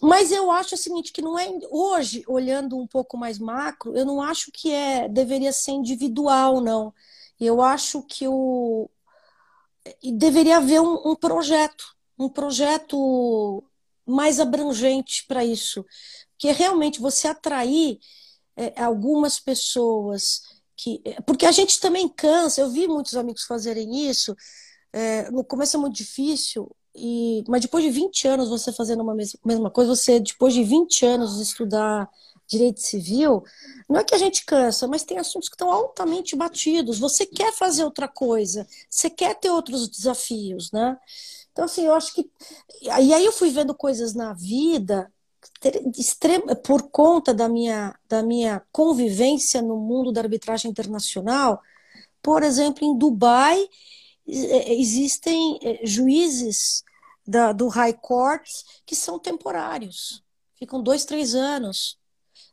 mas 0.00 0.30
eu 0.30 0.50
acho 0.50 0.74
o 0.74 0.78
seguinte, 0.78 1.12
que 1.12 1.22
não 1.22 1.38
é 1.38 1.48
hoje, 1.70 2.24
olhando 2.28 2.78
um 2.78 2.86
pouco 2.86 3.16
mais 3.16 3.38
macro, 3.38 3.96
eu 3.96 4.04
não 4.04 4.22
acho 4.22 4.50
que 4.52 4.70
é 4.70 5.08
deveria 5.08 5.52
ser 5.52 5.72
individual, 5.72 6.60
não. 6.60 6.94
Eu 7.40 7.62
acho 7.62 8.02
que 8.02 8.26
o 8.28 8.88
deveria 10.12 10.58
haver 10.58 10.80
um, 10.80 11.10
um 11.12 11.16
projeto, 11.16 11.96
um 12.18 12.28
projeto 12.28 13.64
mais 14.06 14.40
abrangente 14.40 15.24
para 15.26 15.44
isso, 15.44 15.84
que 16.38 16.48
é 16.48 16.52
realmente 16.52 17.00
você 17.00 17.28
atrair 17.28 17.98
é, 18.56 18.82
algumas 18.82 19.38
pessoas 19.40 20.42
que, 20.76 21.02
porque 21.26 21.44
a 21.46 21.52
gente 21.52 21.80
também 21.80 22.08
cansa. 22.08 22.60
Eu 22.60 22.70
vi 22.70 22.86
muitos 22.86 23.16
amigos 23.16 23.44
fazerem 23.44 24.08
isso. 24.08 24.36
É, 24.92 25.30
no 25.30 25.44
começo 25.44 25.76
é 25.76 25.80
muito 25.80 25.96
difícil, 25.96 26.70
e, 26.98 27.44
mas 27.48 27.62
depois 27.62 27.84
de 27.84 27.90
20 27.90 28.28
anos 28.28 28.48
você 28.48 28.72
fazendo 28.72 29.02
uma 29.02 29.14
mes 29.14 29.36
mesma 29.44 29.70
coisa, 29.70 29.94
você, 29.94 30.20
depois 30.20 30.52
de 30.54 30.64
20 30.64 31.06
anos 31.06 31.40
estudar 31.40 32.08
direito 32.46 32.80
civil, 32.80 33.44
não 33.88 34.00
é 34.00 34.04
que 34.04 34.14
a 34.14 34.18
gente 34.18 34.44
cansa, 34.44 34.88
mas 34.88 35.04
tem 35.04 35.18
assuntos 35.18 35.48
que 35.48 35.54
estão 35.54 35.70
altamente 35.70 36.34
batidos. 36.34 36.98
Você 36.98 37.26
quer 37.26 37.52
fazer 37.52 37.84
outra 37.84 38.08
coisa, 38.08 38.66
você 38.88 39.10
quer 39.10 39.34
ter 39.34 39.50
outros 39.50 39.88
desafios, 39.88 40.72
né? 40.72 40.96
Então, 41.52 41.64
assim, 41.66 41.84
eu 41.84 41.94
acho 41.94 42.14
que. 42.14 42.30
E 42.82 43.12
aí 43.12 43.24
eu 43.24 43.32
fui 43.32 43.50
vendo 43.50 43.74
coisas 43.74 44.14
na 44.14 44.32
vida 44.32 45.12
por 46.64 46.90
conta 46.90 47.34
da 47.34 47.48
minha, 47.48 47.94
da 48.08 48.22
minha 48.22 48.62
convivência 48.72 49.60
no 49.60 49.76
mundo 49.76 50.12
da 50.12 50.20
arbitragem 50.20 50.70
internacional. 50.70 51.60
Por 52.22 52.42
exemplo, 52.42 52.84
em 52.84 52.96
Dubai 52.96 53.68
existem 54.26 55.58
eh, 55.62 55.80
juízes 55.84 56.84
da, 57.28 57.52
do 57.52 57.68
High 57.68 57.92
Court 57.92 58.48
que 58.86 58.96
são 58.96 59.18
temporários, 59.18 60.24
ficam 60.54 60.82
dois, 60.82 61.04
três 61.04 61.34
anos. 61.34 61.98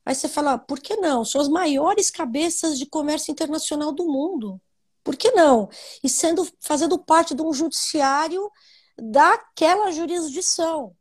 Aí 0.06 0.14
você 0.14 0.28
fala, 0.28 0.58
por 0.58 0.82
que 0.82 0.98
não? 0.98 1.24
São 1.24 1.40
as 1.40 1.48
maiores 1.48 2.12
cabeças 2.12 2.78
de 2.78 2.86
comércio 2.86 3.32
internacional 3.32 3.94
do 3.94 4.06
mundo. 4.06 4.62
Por 5.02 5.16
que 5.16 5.32
não? 5.32 5.70
E 6.04 6.10
sendo 6.10 6.46
fazendo 6.60 7.00
parte 7.00 7.34
de 7.34 7.42
um 7.42 7.54
judiciário 7.54 8.52
daquela 8.98 9.92
jurisdição. 9.92 10.94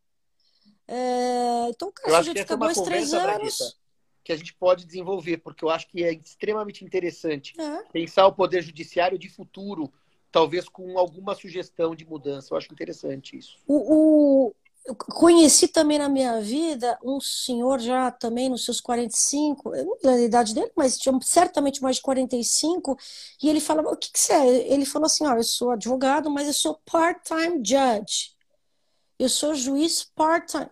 É, 0.87 1.69
então, 1.69 1.91
cara, 1.91 2.11
eu 2.11 2.17
acho 2.17 2.33
que 2.33 2.39
essa 2.39 2.55
é 2.55 2.57
dois, 2.57 2.77
conversa, 2.77 3.23
anos... 3.23 3.79
que 4.23 4.33
a 4.33 4.37
gente 4.37 4.55
pode 4.55 4.85
desenvolver, 4.85 5.39
porque 5.39 5.65
eu 5.65 5.71
acho 5.71 5.89
que 5.89 6.05
é 6.05 6.13
extremamente 6.13 6.85
interessante 6.85 7.59
é. 7.61 7.83
pensar 7.91 8.27
o 8.27 8.35
poder 8.35 8.63
judiciário 8.63 9.19
de 9.19 9.29
futuro 9.29 9.93
talvez 10.35 10.69
com 10.69 10.99
alguma 10.99 11.33
sugestão 11.33 11.95
de 11.95 12.05
mudança. 12.05 12.53
Eu 12.53 12.59
acho 12.59 12.73
interessante 12.73 13.39
isso. 13.39 13.57
O, 13.69 14.49
o, 14.49 14.55
eu 14.85 14.97
conheci 14.97 15.69
também 15.69 15.97
na 15.97 16.09
minha 16.09 16.41
vida 16.41 16.99
um 17.05 17.21
senhor 17.21 17.79
já 17.79 18.11
também 18.11 18.49
nos 18.49 18.65
seus 18.65 18.81
45, 18.81 19.77
eu 19.77 19.85
não 19.85 19.93
lembro 20.03 20.11
a 20.11 20.27
idade 20.27 20.53
dele, 20.53 20.73
mas 20.77 20.99
tinha 20.99 21.17
certamente 21.23 21.81
mais 21.81 21.97
de 21.97 22.03
45, 22.03 22.99
e 23.41 23.49
ele 23.49 23.61
falava, 23.61 23.91
o 23.91 23.97
que, 23.97 24.11
que 24.11 24.19
você 24.19 24.33
é? 24.33 24.73
Ele 24.73 24.85
falou 24.85 25.07
assim, 25.07 25.25
ó, 25.25 25.35
eu 25.35 25.45
sou 25.45 25.71
advogado, 25.71 26.29
mas 26.29 26.49
eu 26.49 26.53
sou 26.53 26.81
part-time 26.85 27.63
judge. 27.65 28.35
Eu 29.17 29.29
sou 29.29 29.55
juiz 29.55 30.03
part-time. 30.17 30.69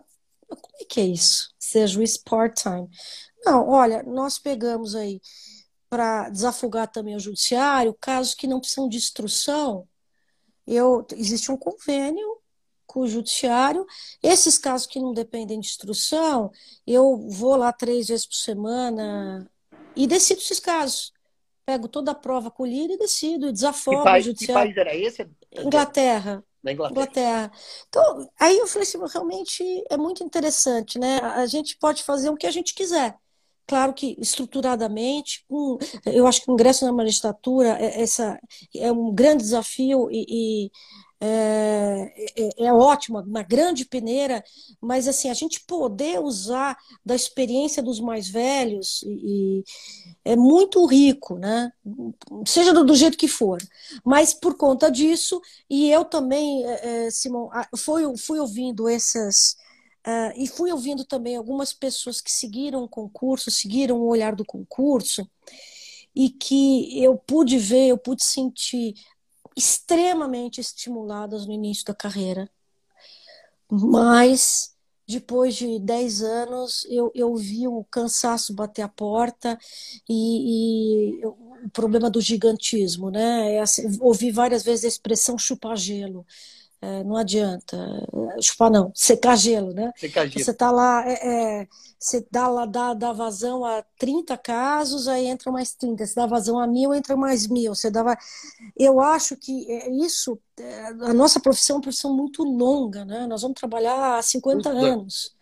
Como 0.49 0.75
é 0.81 0.83
que 0.83 0.99
é 0.99 1.05
isso? 1.05 1.53
Ser 1.57 1.87
juiz 1.87 2.17
part-time? 2.17 2.89
Não, 3.45 3.69
olha, 3.69 4.03
nós 4.03 4.37
pegamos 4.37 4.93
aí 4.93 5.21
para 5.93 6.27
desafogar 6.29 6.87
também 6.87 7.15
o 7.15 7.19
judiciário, 7.19 7.95
casos 8.01 8.33
que 8.33 8.47
não 8.47 8.59
precisam 8.59 8.89
de 8.89 8.97
instrução, 8.97 9.87
eu, 10.65 11.05
existe 11.15 11.51
um 11.51 11.57
convênio 11.57 12.39
com 12.87 13.01
o 13.01 13.07
judiciário. 13.07 13.85
Esses 14.23 14.57
casos 14.57 14.87
que 14.87 14.99
não 14.99 15.13
dependem 15.13 15.59
de 15.59 15.67
instrução, 15.67 16.51
eu 16.87 17.27
vou 17.29 17.55
lá 17.55 17.71
três 17.71 18.07
vezes 18.07 18.25
por 18.25 18.33
semana 18.33 19.47
e 19.95 20.07
decido 20.07 20.41
esses 20.41 20.59
casos. 20.59 21.13
Pego 21.63 21.87
toda 21.87 22.09
a 22.09 22.15
prova 22.15 22.49
colhida 22.49 22.93
e 22.93 22.97
decido, 22.97 23.47
e 23.47 23.51
desafogo 23.51 23.99
que 23.99 24.03
país, 24.03 24.25
o 24.25 24.29
judiciário. 24.29 24.73
Que 24.73 24.75
país 24.75 24.87
era 24.87 24.95
esse? 24.95 25.29
Inglaterra. 25.51 26.43
Na 26.63 26.71
Inglaterra. 26.71 27.03
Inglaterra. 27.03 27.51
Então, 27.87 28.31
aí 28.39 28.57
eu 28.57 28.65
falei 28.65 28.87
assim, 28.87 28.97
realmente 29.13 29.83
é 29.91 29.95
muito 29.95 30.23
interessante, 30.23 30.97
né? 30.97 31.19
A 31.19 31.45
gente 31.45 31.77
pode 31.77 32.01
fazer 32.01 32.31
o 32.31 32.35
que 32.35 32.47
a 32.47 32.51
gente 32.51 32.73
quiser. 32.73 33.15
Claro 33.65 33.93
que 33.93 34.17
estruturadamente, 34.19 35.45
eu 36.05 36.27
acho 36.27 36.41
que 36.41 36.51
o 36.51 36.53
ingresso 36.53 36.85
na 36.85 36.91
magistratura 36.91 37.77
é, 37.79 38.01
essa, 38.01 38.37
é 38.75 38.91
um 38.91 39.13
grande 39.13 39.43
desafio 39.43 40.09
e, 40.11 40.25
e 40.29 40.71
é, 41.25 42.13
é, 42.35 42.65
é 42.65 42.73
ótimo, 42.73 43.21
uma 43.21 43.43
grande 43.43 43.85
peneira, 43.85 44.43
mas 44.81 45.07
assim, 45.07 45.29
a 45.29 45.33
gente 45.33 45.61
poder 45.61 46.19
usar 46.19 46.77
da 47.05 47.15
experiência 47.15 47.81
dos 47.81 48.01
mais 48.01 48.27
velhos 48.27 49.01
e, 49.03 49.61
e 49.61 49.63
é 50.25 50.35
muito 50.35 50.85
rico, 50.85 51.39
né? 51.39 51.71
Seja 52.45 52.73
do, 52.73 52.83
do, 52.83 52.93
jeito 52.93 53.17
que 53.17 53.29
for. 53.29 53.57
Mas 54.03 54.33
por 54.33 54.57
conta 54.57 54.91
disso, 54.91 55.41
e 55.69 55.89
eu 55.89 56.03
também, 56.03 56.65
é, 56.65 57.05
é 57.05 57.11
Simão, 57.11 57.49
fui 57.77 58.39
ouvindo 58.39 58.89
essas 58.89 59.55
Uh, 60.05 60.33
e 60.35 60.47
fui 60.47 60.69
ouvindo 60.71 61.05
também 61.05 61.37
algumas 61.37 61.71
pessoas 61.73 62.19
que 62.19 62.31
seguiram 62.31 62.83
o 62.83 62.89
concurso, 62.89 63.49
seguiram 63.49 63.97
o 63.97 64.07
olhar 64.07 64.35
do 64.35 64.43
concurso, 64.43 65.25
e 66.13 66.29
que 66.29 67.01
eu 67.01 67.17
pude 67.17 67.57
ver, 67.57 67.87
eu 67.87 67.97
pude 67.97 68.23
sentir 68.23 68.95
extremamente 69.55 70.59
estimuladas 70.59 71.45
no 71.45 71.53
início 71.53 71.85
da 71.85 71.93
carreira. 71.93 72.49
Mas, 73.71 74.75
depois 75.07 75.55
de 75.55 75.79
10 75.79 76.21
anos, 76.21 76.85
eu, 76.89 77.11
eu 77.15 77.33
vi 77.35 77.67
o 77.67 77.83
cansaço 77.85 78.53
bater 78.53 78.81
a 78.81 78.89
porta 78.89 79.57
e, 80.07 81.19
e 81.21 81.25
o 81.25 81.69
problema 81.71 82.09
do 82.09 82.19
gigantismo, 82.19 83.09
né? 83.09 83.55
É 83.55 83.61
assim, 83.61 83.83
ouvi 84.01 84.31
várias 84.31 84.63
vezes 84.63 84.85
a 84.85 84.89
expressão 84.89 85.37
chupar 85.37 85.77
gelo 85.77 86.25
é, 86.83 87.01
não 87.05 87.15
adianta 87.15 87.77
chupar 88.41 88.69
não, 88.69 88.91
secar 88.93 89.37
gelo, 89.37 89.73
né? 89.73 89.93
Secar 89.95 90.27
gelo. 90.27 90.43
Você 90.43 90.51
está 90.51 90.69
lá, 90.69 91.09
é, 91.09 91.13
é, 91.61 91.67
você 91.97 92.25
dá, 92.29 92.49
lá, 92.49 92.65
dá, 92.65 92.93
dá 92.93 93.13
vazão 93.13 93.63
a 93.63 93.81
30 93.97 94.37
casos, 94.37 95.07
aí 95.07 95.27
entra 95.27 95.49
mais 95.49 95.73
30, 95.73 96.05
você 96.05 96.13
dá 96.13 96.25
vazão 96.25 96.59
a 96.59 96.67
mil, 96.67 96.93
entra 96.93 97.15
mais 97.15 97.47
mil, 97.47 97.73
você 97.73 97.89
dava... 97.89 98.17
Eu 98.77 98.99
acho 98.99 99.37
que 99.37 99.71
é 99.71 99.89
isso, 99.91 100.37
é, 100.59 100.87
a 100.87 101.13
nossa 101.13 101.39
profissão 101.39 101.75
é 101.75 101.77
uma 101.77 101.83
profissão 101.83 102.13
muito 102.13 102.43
longa, 102.43 103.05
né? 103.05 103.25
Nós 103.27 103.43
vamos 103.43 103.57
trabalhar 103.57 104.17
há 104.17 104.21
50 104.21 104.67
anos. 104.69 105.33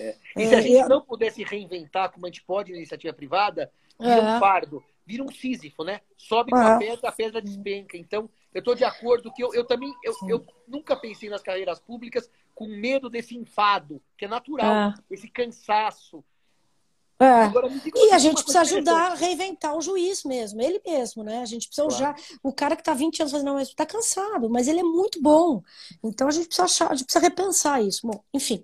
É. 0.00 0.16
E 0.36 0.48
se 0.48 0.54
a 0.54 0.60
gente 0.60 0.88
não 0.88 1.00
pudesse 1.00 1.44
reinventar 1.44 2.10
como 2.10 2.26
a 2.26 2.28
gente 2.28 2.42
pode 2.42 2.72
na 2.72 2.78
iniciativa 2.78 3.14
privada, 3.14 3.70
vira 4.00 4.20
um 4.20 4.40
fardo, 4.40 4.82
vira 5.06 5.22
um 5.22 5.30
sísifo, 5.30 5.84
né? 5.84 6.00
Sobe 6.16 6.50
com 6.50 6.56
a 6.56 6.76
pedra, 6.76 7.08
a 7.08 7.12
pedra 7.12 7.40
despenca. 7.40 7.96
Então, 7.96 8.28
eu 8.54 8.60
estou 8.60 8.74
de 8.74 8.84
acordo 8.84 9.32
que 9.32 9.42
eu, 9.42 9.52
eu 9.54 9.64
também 9.64 9.92
eu, 10.02 10.14
eu, 10.28 10.46
nunca 10.66 10.96
pensei 10.96 11.28
nas 11.28 11.42
carreiras 11.42 11.78
públicas 11.78 12.30
com 12.54 12.66
medo 12.66 13.08
desse 13.08 13.36
enfado, 13.36 14.02
que 14.16 14.24
é 14.24 14.28
natural, 14.28 14.90
é. 14.90 14.94
esse 15.10 15.28
cansaço. 15.28 16.24
É. 17.20 17.42
Agora, 17.42 17.68
e 17.96 18.12
a 18.12 18.18
gente 18.18 18.42
precisa 18.44 18.60
ajudar 18.60 19.12
a 19.12 19.14
reinventar 19.14 19.76
o 19.76 19.80
juiz 19.80 20.22
mesmo, 20.22 20.62
ele 20.62 20.80
mesmo, 20.86 21.24
né? 21.24 21.40
A 21.42 21.44
gente 21.44 21.66
precisa 21.66 21.88
claro. 21.88 22.16
já. 22.16 22.38
O 22.42 22.52
cara 22.52 22.76
que 22.76 22.82
está 22.82 22.94
20 22.94 23.20
anos 23.20 23.32
fazendo 23.32 23.58
está 23.58 23.84
cansado, 23.84 24.48
mas 24.48 24.68
ele 24.68 24.80
é 24.80 24.84
muito 24.84 25.20
bom. 25.20 25.62
Então 26.02 26.28
a 26.28 26.30
gente 26.30 26.46
precisa 26.46 26.64
achar, 26.64 26.92
a 26.92 26.94
gente 26.94 27.06
precisa 27.06 27.24
repensar 27.24 27.82
isso. 27.82 28.06
Bom, 28.06 28.22
enfim. 28.32 28.62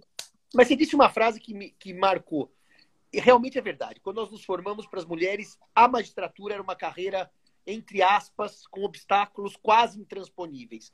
Mas 0.55 0.69
você 0.69 0.77
disse 0.77 0.95
uma 0.95 1.11
frase 1.11 1.41
que 1.41 1.53
me 1.53 1.71
que 1.71 1.93
marcou. 1.93 2.49
E 3.13 3.21
realmente 3.21 3.59
é 3.59 3.63
verdade. 3.63 4.01
Quando 4.01 4.17
nós 4.17 4.31
nos 4.31 4.45
formamos 4.45 4.87
para 4.87 5.01
as 5.01 5.07
mulheres, 5.07 5.59
a 5.75 5.89
magistratura 5.89 6.55
era 6.55 6.63
uma 6.63 6.77
carreira 6.77 7.29
entre 7.67 8.03
aspas, 8.03 8.67
com 8.67 8.85
obstáculos 8.85 9.57
quase 9.57 10.01
intransponíveis. 10.01 10.93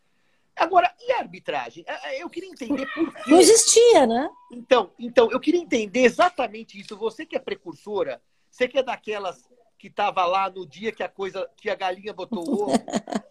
Agora, 0.57 0.95
e 1.01 1.13
a 1.13 1.19
arbitragem? 1.19 1.85
É, 1.87 2.17
é, 2.17 2.23
eu 2.23 2.29
queria 2.29 2.51
entender 2.51 2.87
por 2.93 3.15
quê. 3.15 3.31
Não 3.31 3.41
existia, 3.41 4.07
né? 4.07 4.29
Então, 4.53 4.91
então, 4.99 5.31
eu 5.31 5.41
queria 5.41 5.61
entender 5.61 6.01
exatamente 6.01 6.79
isso. 6.79 6.97
Você 6.97 7.25
que 7.25 7.37
é 7.37 7.39
precursora, 7.39 8.21
você 8.51 8.69
que 8.69 8.79
é 8.79 8.83
daquelas 8.83 9.49
que 9.79 9.89
estava 9.89 10.27
lá 10.27 10.51
no 10.51 10.67
dia 10.67 10.93
que 10.93 11.03
a 11.03 11.09
coisa, 11.09 11.49
que 11.57 11.71
a 11.71 11.75
galinha 11.75 12.13
botou 12.13 12.47
o 12.47 12.63
ovo. 12.65 12.73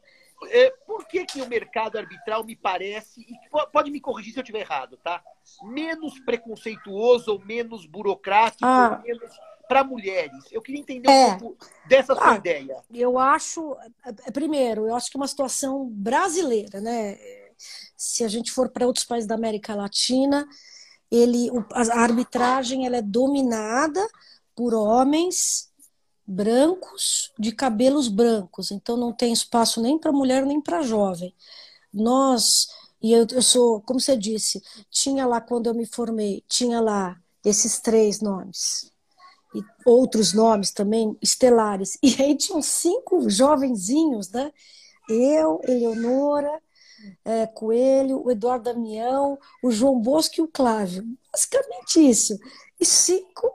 é, 0.49 0.71
por 0.87 1.07
que, 1.07 1.23
que 1.23 1.41
o 1.41 1.47
mercado 1.47 1.97
arbitral 1.97 2.43
me 2.43 2.55
parece, 2.55 3.21
e 3.21 3.35
pode 3.71 3.91
me 3.91 4.01
corrigir 4.01 4.33
se 4.33 4.39
eu 4.39 4.43
estiver 4.43 4.61
errado, 4.61 4.97
tá? 4.97 5.23
Menos 5.61 6.19
preconceituoso 6.21 7.33
ou 7.33 7.45
menos 7.45 7.85
burocrático, 7.85 8.65
ah. 8.65 8.97
ou 8.97 9.03
menos 9.03 9.31
para 9.69 9.83
mulheres. 9.83 10.45
Eu 10.51 10.63
queria 10.63 10.81
entender 10.81 11.07
um 11.07 11.11
é. 11.11 11.37
pouco 11.37 11.63
dessa 11.87 12.15
sua 12.15 12.31
ah, 12.33 12.37
ideia. 12.37 12.83
Eu 12.91 13.19
acho, 13.19 13.77
primeiro, 14.33 14.87
eu 14.87 14.95
acho 14.95 15.11
que 15.11 15.15
é 15.15 15.19
uma 15.21 15.27
situação 15.27 15.87
brasileira, 15.91 16.81
né? 16.81 17.15
Se 17.95 18.23
a 18.23 18.27
gente 18.27 18.51
for 18.51 18.69
para 18.69 18.87
outros 18.87 19.05
países 19.05 19.27
da 19.27 19.35
América 19.35 19.75
Latina, 19.75 20.47
ele, 21.11 21.51
a 21.71 21.99
arbitragem 21.99 22.87
ela 22.87 22.97
é 22.97 23.01
dominada 23.03 24.05
por 24.55 24.73
homens 24.73 25.69
brancos 26.25 27.31
de 27.37 27.51
cabelos 27.51 28.07
brancos, 28.07 28.71
então 28.71 28.97
não 28.97 29.13
tem 29.13 29.31
espaço 29.31 29.79
nem 29.81 29.99
para 29.99 30.11
mulher 30.11 30.47
nem 30.47 30.59
para 30.59 30.81
jovem. 30.81 31.35
Nós 31.93 32.67
E 33.01 33.13
eu, 33.13 33.27
eu 33.31 33.41
sou, 33.41 33.81
como 33.81 33.99
você 33.99 34.17
disse, 34.17 34.63
tinha 34.89 35.27
lá, 35.27 35.39
quando 35.39 35.67
eu 35.67 35.75
me 35.75 35.85
formei, 35.85 36.43
tinha 36.47 36.81
lá 36.81 37.15
esses 37.45 37.79
três 37.79 38.19
nomes. 38.19 38.91
E 39.53 39.63
outros 39.85 40.33
nomes 40.33 40.71
também, 40.71 41.17
estelares. 41.21 41.97
E 42.03 42.21
aí 42.21 42.35
tinham 42.35 42.61
cinco 42.61 43.29
jovenzinhos, 43.29 44.29
né? 44.29 44.51
Eu, 45.09 45.59
Eleonora, 45.67 46.61
é, 47.25 47.47
Coelho, 47.47 48.23
o 48.23 48.31
Eduardo 48.31 48.65
Damião, 48.65 49.37
o 49.63 49.71
João 49.71 49.99
Bosco 49.99 50.35
e 50.37 50.41
o 50.41 50.47
Clávio. 50.47 51.03
Basicamente 51.31 52.09
isso. 52.09 52.37
E 52.79 52.85
cinco 52.85 53.51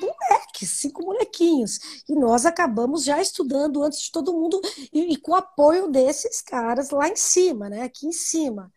moleques, 0.00 0.70
cinco 0.80 1.04
molequinhos. 1.04 1.78
E 2.08 2.14
nós 2.14 2.44
acabamos 2.46 3.04
já 3.04 3.20
estudando 3.20 3.82
antes 3.82 4.00
de 4.00 4.12
todo 4.12 4.32
mundo 4.32 4.60
e, 4.92 5.12
e 5.12 5.16
com 5.16 5.32
o 5.32 5.36
apoio 5.36 5.88
desses 5.88 6.40
caras 6.40 6.90
lá 6.90 7.08
em 7.08 7.16
cima, 7.16 7.68
né? 7.68 7.82
Aqui 7.82 8.06
em 8.06 8.12
cima. 8.12 8.72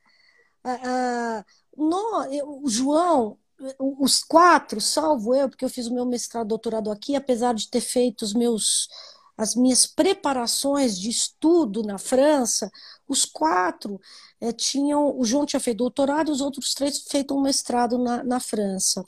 Ah, 0.64 0.80
ah, 0.84 1.46
no, 1.78 2.26
eu, 2.34 2.62
o 2.64 2.70
João, 2.70 3.38
os 3.80 4.24
quatro, 4.24 4.80
salvo 4.80 5.34
eu, 5.34 5.50
porque 5.50 5.65
eu 5.65 5.70
fiz 5.70 5.88
o 5.88 5.93
meu 5.93 6.06
mestrado, 6.06 6.48
doutorado 6.48 6.91
aqui, 6.91 7.15
apesar 7.15 7.54
de 7.54 7.70
ter 7.70 7.82
feito 7.82 8.22
os 8.22 8.34
meus 8.34 8.88
as 9.38 9.54
minhas 9.56 9.86
preparações 9.86 11.00
de 11.00 11.10
estudo 11.10 11.84
na 11.84 12.00
França, 12.00 12.72
os 13.08 13.24
quatro 13.24 14.02
é, 14.41 14.52
tinham, 14.52 15.15
o 15.17 15.24
João 15.24 15.46
tinha 15.46 15.60
feito 15.60 15.78
doutorado, 15.78 16.32
os 16.32 16.41
outros 16.41 16.74
três 16.74 17.04
feito 17.04 17.38
um 17.38 17.41
mestrado 17.41 18.00
na, 18.00 18.24
na 18.24 18.39
França. 18.39 19.06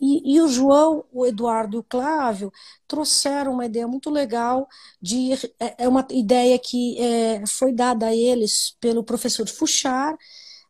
E, 0.00 0.36
e, 0.36 0.40
o 0.40 0.46
João, 0.46 1.04
o 1.12 1.26
Eduardo 1.26 1.76
e 1.76 1.80
o 1.80 1.82
Clávio 1.82 2.52
trouxeram 2.86 3.52
uma 3.54 3.66
ideia 3.66 3.88
muito 3.88 4.10
legal 4.10 4.68
de 5.02 5.32
é, 5.58 5.84
é 5.84 5.88
uma 5.88 6.06
ideia 6.10 6.56
que 6.58 6.96
é, 7.00 7.44
foi 7.46 7.72
dada 7.72 8.06
a 8.06 8.14
eles 8.14 8.76
pelo 8.80 9.02
professor 9.02 9.48
Fouchard, 9.48 10.16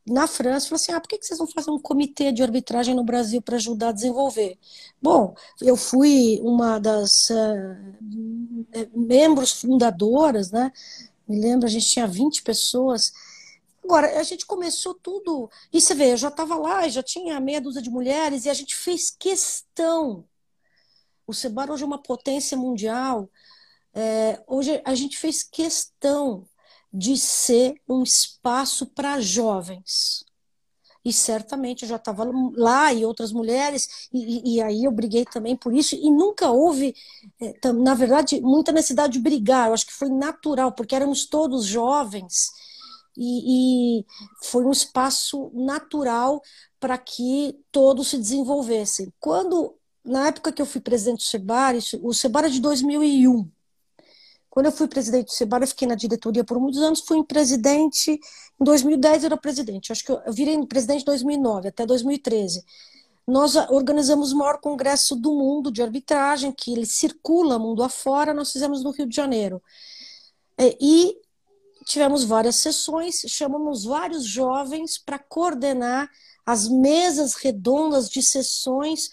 na 0.06 0.26
França, 0.26 0.68
falou 0.68 0.76
assim: 0.76 0.92
ah, 0.92 1.00
por 1.00 1.08
que 1.08 1.22
vocês 1.22 1.38
não 1.38 1.46
fazem 1.46 1.72
um 1.72 1.78
comitê 1.78 2.30
de 2.32 2.42
arbitragem 2.42 2.94
no 2.94 3.04
Brasil 3.04 3.40
para 3.40 3.56
ajudar 3.56 3.88
a 3.88 3.92
desenvolver? 3.92 4.58
Bom, 5.00 5.34
eu 5.60 5.76
fui 5.76 6.40
uma 6.42 6.78
das 6.78 7.30
uh, 7.30 8.88
membros 8.94 9.52
fundadoras, 9.60 10.50
né? 10.50 10.70
Me 11.26 11.40
lembro, 11.40 11.66
a 11.66 11.70
gente 11.70 11.88
tinha 11.88 12.06
20 12.06 12.42
pessoas. 12.42 13.12
Agora, 13.82 14.18
a 14.18 14.22
gente 14.22 14.46
começou 14.46 14.94
tudo. 14.94 15.50
E 15.72 15.80
você 15.80 15.94
vê, 15.94 16.12
eu 16.12 16.16
já 16.16 16.28
estava 16.28 16.56
lá, 16.56 16.86
já 16.88 17.02
tinha 17.02 17.40
meia 17.40 17.60
dúzia 17.60 17.82
de 17.82 17.90
mulheres, 17.90 18.44
e 18.44 18.50
a 18.50 18.54
gente 18.54 18.74
fez 18.76 19.10
questão. 19.10 20.24
O 21.26 21.32
Sebar 21.32 21.70
hoje 21.70 21.82
é 21.82 21.86
uma 21.86 22.02
potência 22.02 22.56
mundial. 22.56 23.30
É, 23.94 24.42
hoje 24.46 24.82
a 24.84 24.94
gente 24.94 25.16
fez 25.16 25.42
questão 25.42 26.46
de 26.94 27.18
ser 27.18 27.74
um 27.88 28.04
espaço 28.04 28.86
para 28.86 29.20
jovens. 29.20 30.24
E 31.04 31.12
certamente 31.12 31.82
eu 31.82 31.88
já 31.88 31.96
estava 31.96 32.24
lá 32.56 32.92
e 32.92 33.04
outras 33.04 33.32
mulheres, 33.32 34.08
e, 34.12 34.54
e, 34.56 34.62
aí 34.62 34.84
eu 34.84 34.92
briguei 34.92 35.24
também 35.26 35.56
por 35.56 35.74
isso, 35.74 35.94
e 35.96 36.10
nunca 36.10 36.50
houve, 36.50 36.94
eh, 37.42 37.72
na 37.72 37.94
verdade, 37.94 38.40
muita 38.40 38.72
necessidade 38.72 39.14
de 39.14 39.18
brigar, 39.18 39.68
eu 39.68 39.74
acho 39.74 39.86
que 39.86 39.92
foi 39.92 40.08
natural, 40.08 40.72
porque 40.72 40.94
éramos 40.94 41.26
todos 41.26 41.66
jovens, 41.66 42.50
e, 43.16 43.98
e 44.00 44.06
foi 44.42 44.64
um 44.64 44.70
espaço 44.70 45.50
natural 45.52 46.40
para 46.80 46.96
que 46.96 47.54
todos 47.70 48.08
se 48.08 48.16
desenvolvessem. 48.18 49.12
Quando, 49.20 49.76
na 50.04 50.28
época 50.28 50.52
que 50.52 50.62
eu 50.62 50.66
fui 50.66 50.80
presidente 50.80 51.18
do 51.18 51.24
SEBAR, 51.24 51.74
o 52.02 52.14
SEBAR 52.14 52.44
é 52.46 52.48
de 52.48 52.60
2001, 52.60 53.50
quando 54.54 54.66
eu 54.66 54.72
fui 54.72 54.86
presidente 54.86 55.26
do 55.26 55.32
Sebara, 55.32 55.64
eu 55.64 55.68
fiquei 55.68 55.88
na 55.88 55.96
diretoria 55.96 56.44
por 56.44 56.60
muitos 56.60 56.80
anos, 56.80 57.00
fui 57.00 57.20
presidente, 57.24 58.12
em 58.12 58.64
2010 58.64 59.24
eu 59.24 59.26
era 59.26 59.36
presidente, 59.36 59.90
acho 59.90 60.04
que 60.04 60.12
eu, 60.12 60.20
virei 60.32 60.56
presidente 60.64 61.02
em 61.02 61.06
2009, 61.06 61.70
até 61.70 61.84
2013. 61.84 62.64
Nós 63.26 63.56
organizamos 63.56 64.30
o 64.30 64.38
maior 64.38 64.60
congresso 64.60 65.16
do 65.16 65.34
mundo 65.34 65.72
de 65.72 65.82
arbitragem, 65.82 66.52
que 66.52 66.72
ele 66.72 66.86
circula 66.86 67.58
mundo 67.58 67.82
afora, 67.82 68.32
nós 68.32 68.52
fizemos 68.52 68.84
no 68.84 68.92
Rio 68.92 69.08
de 69.08 69.16
Janeiro. 69.16 69.60
É, 70.56 70.76
e 70.80 71.16
tivemos 71.84 72.22
várias 72.22 72.54
sessões, 72.54 73.24
chamamos 73.26 73.82
vários 73.82 74.24
jovens 74.24 74.98
para 74.98 75.18
coordenar 75.18 76.08
as 76.46 76.68
mesas 76.68 77.34
redondas 77.34 78.08
de 78.08 78.22
sessões 78.22 79.10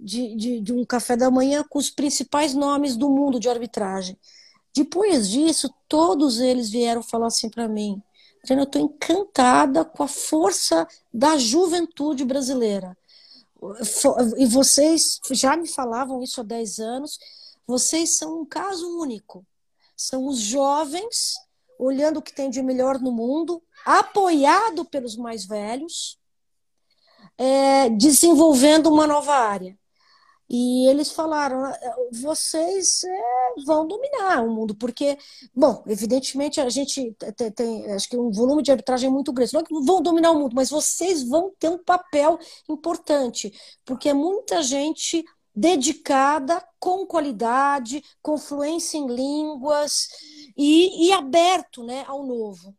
de, 0.00 0.34
de, 0.34 0.60
de 0.62 0.72
um 0.72 0.82
café 0.82 1.14
da 1.14 1.30
manhã 1.30 1.62
com 1.68 1.78
os 1.78 1.90
principais 1.90 2.54
nomes 2.54 2.96
do 2.96 3.10
mundo 3.10 3.38
de 3.38 3.50
arbitragem. 3.50 4.16
Depois 4.74 5.28
disso, 5.28 5.72
todos 5.88 6.40
eles 6.40 6.70
vieram 6.70 7.02
falar 7.02 7.26
assim 7.26 7.48
para 7.48 7.68
mim: 7.68 8.02
eu 8.48 8.62
estou 8.62 8.82
encantada 8.82 9.84
com 9.84 10.02
a 10.02 10.08
força 10.08 10.86
da 11.12 11.36
juventude 11.36 12.24
brasileira. 12.24 12.96
E 14.36 14.46
vocês 14.46 15.20
já 15.32 15.56
me 15.56 15.68
falavam 15.68 16.22
isso 16.22 16.40
há 16.40 16.44
10 16.44 16.78
anos. 16.78 17.18
Vocês 17.66 18.16
são 18.16 18.40
um 18.40 18.46
caso 18.46 18.86
único. 18.98 19.44
São 19.96 20.26
os 20.26 20.38
jovens 20.38 21.34
olhando 21.78 22.18
o 22.18 22.22
que 22.22 22.32
tem 22.32 22.50
de 22.50 22.60
melhor 22.60 22.98
no 22.98 23.12
mundo, 23.12 23.62
apoiado 23.84 24.84
pelos 24.84 25.16
mais 25.16 25.44
velhos, 25.44 26.18
é, 27.36 27.88
desenvolvendo 27.90 28.88
uma 28.88 29.06
nova 29.06 29.32
área. 29.32 29.78
E 30.48 30.86
eles 30.88 31.10
falaram: 31.10 31.64
ah, 31.64 31.78
vocês 32.10 33.04
é, 33.04 33.62
vão 33.66 33.86
dominar 33.86 34.42
o 34.42 34.50
mundo, 34.50 34.74
porque, 34.74 35.18
bom, 35.54 35.82
evidentemente 35.86 36.60
a 36.60 36.70
gente 36.70 37.14
tem, 37.36 37.50
tem, 37.50 37.92
acho 37.92 38.08
que 38.08 38.16
um 38.16 38.30
volume 38.30 38.62
de 38.62 38.70
arbitragem 38.70 39.10
muito 39.10 39.32
grande. 39.32 39.52
Não 39.52 39.60
é 39.60 39.64
que 39.64 39.74
vão 39.74 40.00
dominar 40.00 40.30
o 40.30 40.38
mundo, 40.38 40.54
mas 40.54 40.70
vocês 40.70 41.22
vão 41.28 41.52
ter 41.58 41.68
um 41.68 41.78
papel 41.78 42.38
importante, 42.68 43.52
porque 43.84 44.08
é 44.08 44.14
muita 44.14 44.62
gente 44.62 45.24
dedicada, 45.54 46.64
com 46.78 47.04
qualidade, 47.04 48.02
com 48.22 48.38
fluência 48.38 48.96
em 48.96 49.08
línguas 49.08 50.08
e, 50.56 51.08
e 51.08 51.12
aberto 51.12 51.82
né, 51.82 52.04
ao 52.06 52.24
novo. 52.24 52.74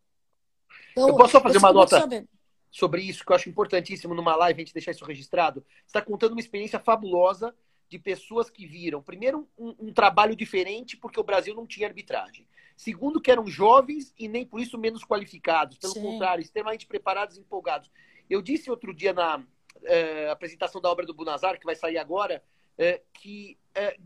Então, 0.92 1.08
eu 1.08 1.16
posso 1.16 1.32
só 1.32 1.40
fazer 1.40 1.58
uma 1.58 1.72
nota? 1.72 2.00
Saber 2.00 2.26
sobre 2.70 3.02
isso, 3.02 3.24
que 3.24 3.32
eu 3.32 3.36
acho 3.36 3.48
importantíssimo 3.48 4.14
numa 4.14 4.36
live 4.36 4.60
a 4.60 4.64
gente 4.64 4.74
deixar 4.74 4.92
isso 4.92 5.04
registrado. 5.04 5.64
Você 5.84 5.86
está 5.86 6.00
contando 6.00 6.32
uma 6.32 6.40
experiência 6.40 6.78
fabulosa 6.78 7.54
de 7.88 7.98
pessoas 7.98 8.48
que 8.48 8.66
viram, 8.66 9.02
primeiro, 9.02 9.48
um, 9.58 9.74
um, 9.80 9.92
trabalho 9.92 10.36
diferente, 10.36 10.96
porque 10.96 11.18
o 11.18 11.24
Brasil 11.24 11.54
não 11.54 11.66
tinha 11.66 11.88
arbitragem. 11.88 12.46
Segundo, 12.76 13.20
que 13.20 13.30
eram 13.30 13.46
jovens 13.48 14.14
e 14.16 14.28
nem 14.28 14.46
por 14.46 14.60
isso 14.60 14.78
menos 14.78 15.04
qualificados. 15.04 15.76
Pelo 15.76 15.94
Sim. 15.94 16.02
contrário, 16.02 16.40
extremamente 16.40 16.86
preparados 16.86 17.36
e 17.36 17.40
empolgados. 17.40 17.90
Eu 18.28 18.40
disse 18.40 18.70
outro 18.70 18.94
dia 18.94 19.12
na 19.12 19.44
eh, 19.82 20.30
apresentação 20.30 20.80
da 20.80 20.88
obra 20.88 21.04
do 21.04 21.12
Bunazar, 21.12 21.58
que 21.58 21.66
vai 21.66 21.74
sair 21.74 21.98
agora, 21.98 22.42
eh, 22.78 23.02
que 23.12 23.58
eh, 23.74 23.98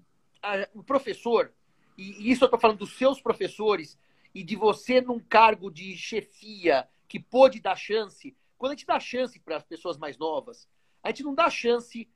a, 0.43 0.67
o 0.75 0.83
professor, 0.83 1.53
e, 1.97 2.23
e 2.23 2.31
isso 2.31 2.45
eu 2.45 2.47
estou 2.47 2.59
falando 2.59 2.79
dos 2.79 2.97
seus 2.97 3.21
professores, 3.21 3.99
e 4.35 4.43
de 4.43 4.57
você 4.57 5.03
num 5.03 5.21
cargo 5.21 5.71
de 5.71 5.95
chefia 5.95 6.89
que 7.07 7.21
pôde 7.21 7.61
dar 7.61 7.77
chance, 7.77 8.35
quando 8.57 8.73
a 8.73 8.75
gente 8.75 8.87
dá 8.87 8.99
chance 8.99 9.39
para 9.41 9.57
as 9.57 9.65
pessoas 9.65 9.97
mais 9.97 10.17
novas, 10.17 10.69
a 11.03 11.09
gente 11.09 11.23
não 11.23 11.35
dá 11.35 11.51
chance 11.51 12.09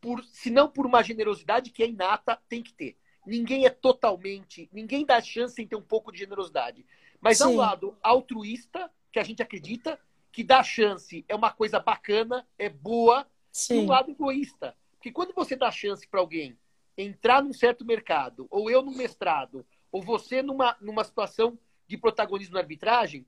por, 0.00 0.22
senão 0.24 0.68
por 0.68 0.86
uma 0.86 1.02
generosidade 1.02 1.70
que 1.70 1.82
é 1.82 1.88
inata, 1.88 2.40
tem 2.48 2.62
que 2.62 2.72
ter. 2.72 2.96
Ninguém 3.26 3.66
é 3.66 3.70
totalmente, 3.70 4.68
ninguém 4.72 5.04
dá 5.04 5.20
chance 5.20 5.54
sem 5.54 5.66
ter 5.66 5.76
um 5.76 5.82
pouco 5.82 6.12
de 6.12 6.18
generosidade. 6.18 6.84
Mas 7.20 7.38
Sim. 7.38 7.44
há 7.44 7.48
um 7.48 7.56
lado 7.56 7.98
altruísta, 8.02 8.90
que 9.10 9.18
a 9.18 9.24
gente 9.24 9.42
acredita, 9.42 9.98
que 10.30 10.44
dá 10.44 10.62
chance 10.62 11.24
é 11.28 11.34
uma 11.34 11.52
coisa 11.52 11.80
bacana, 11.80 12.46
é 12.58 12.68
boa, 12.68 13.26
Sim. 13.50 13.74
e 13.74 13.78
um 13.80 13.88
lado 13.88 14.10
egoísta. 14.10 14.76
Porque 14.92 15.10
quando 15.10 15.34
você 15.34 15.56
dá 15.56 15.70
chance 15.70 16.06
para 16.06 16.20
alguém 16.20 16.58
entrar 16.96 17.42
num 17.42 17.52
certo 17.52 17.84
mercado, 17.84 18.46
ou 18.50 18.70
eu 18.70 18.82
num 18.82 18.94
mestrado, 18.94 19.64
ou 19.90 20.02
você 20.02 20.42
numa, 20.42 20.76
numa 20.80 21.04
situação 21.04 21.58
de 21.86 21.96
protagonismo 21.96 22.54
na 22.54 22.60
arbitragem, 22.60 23.26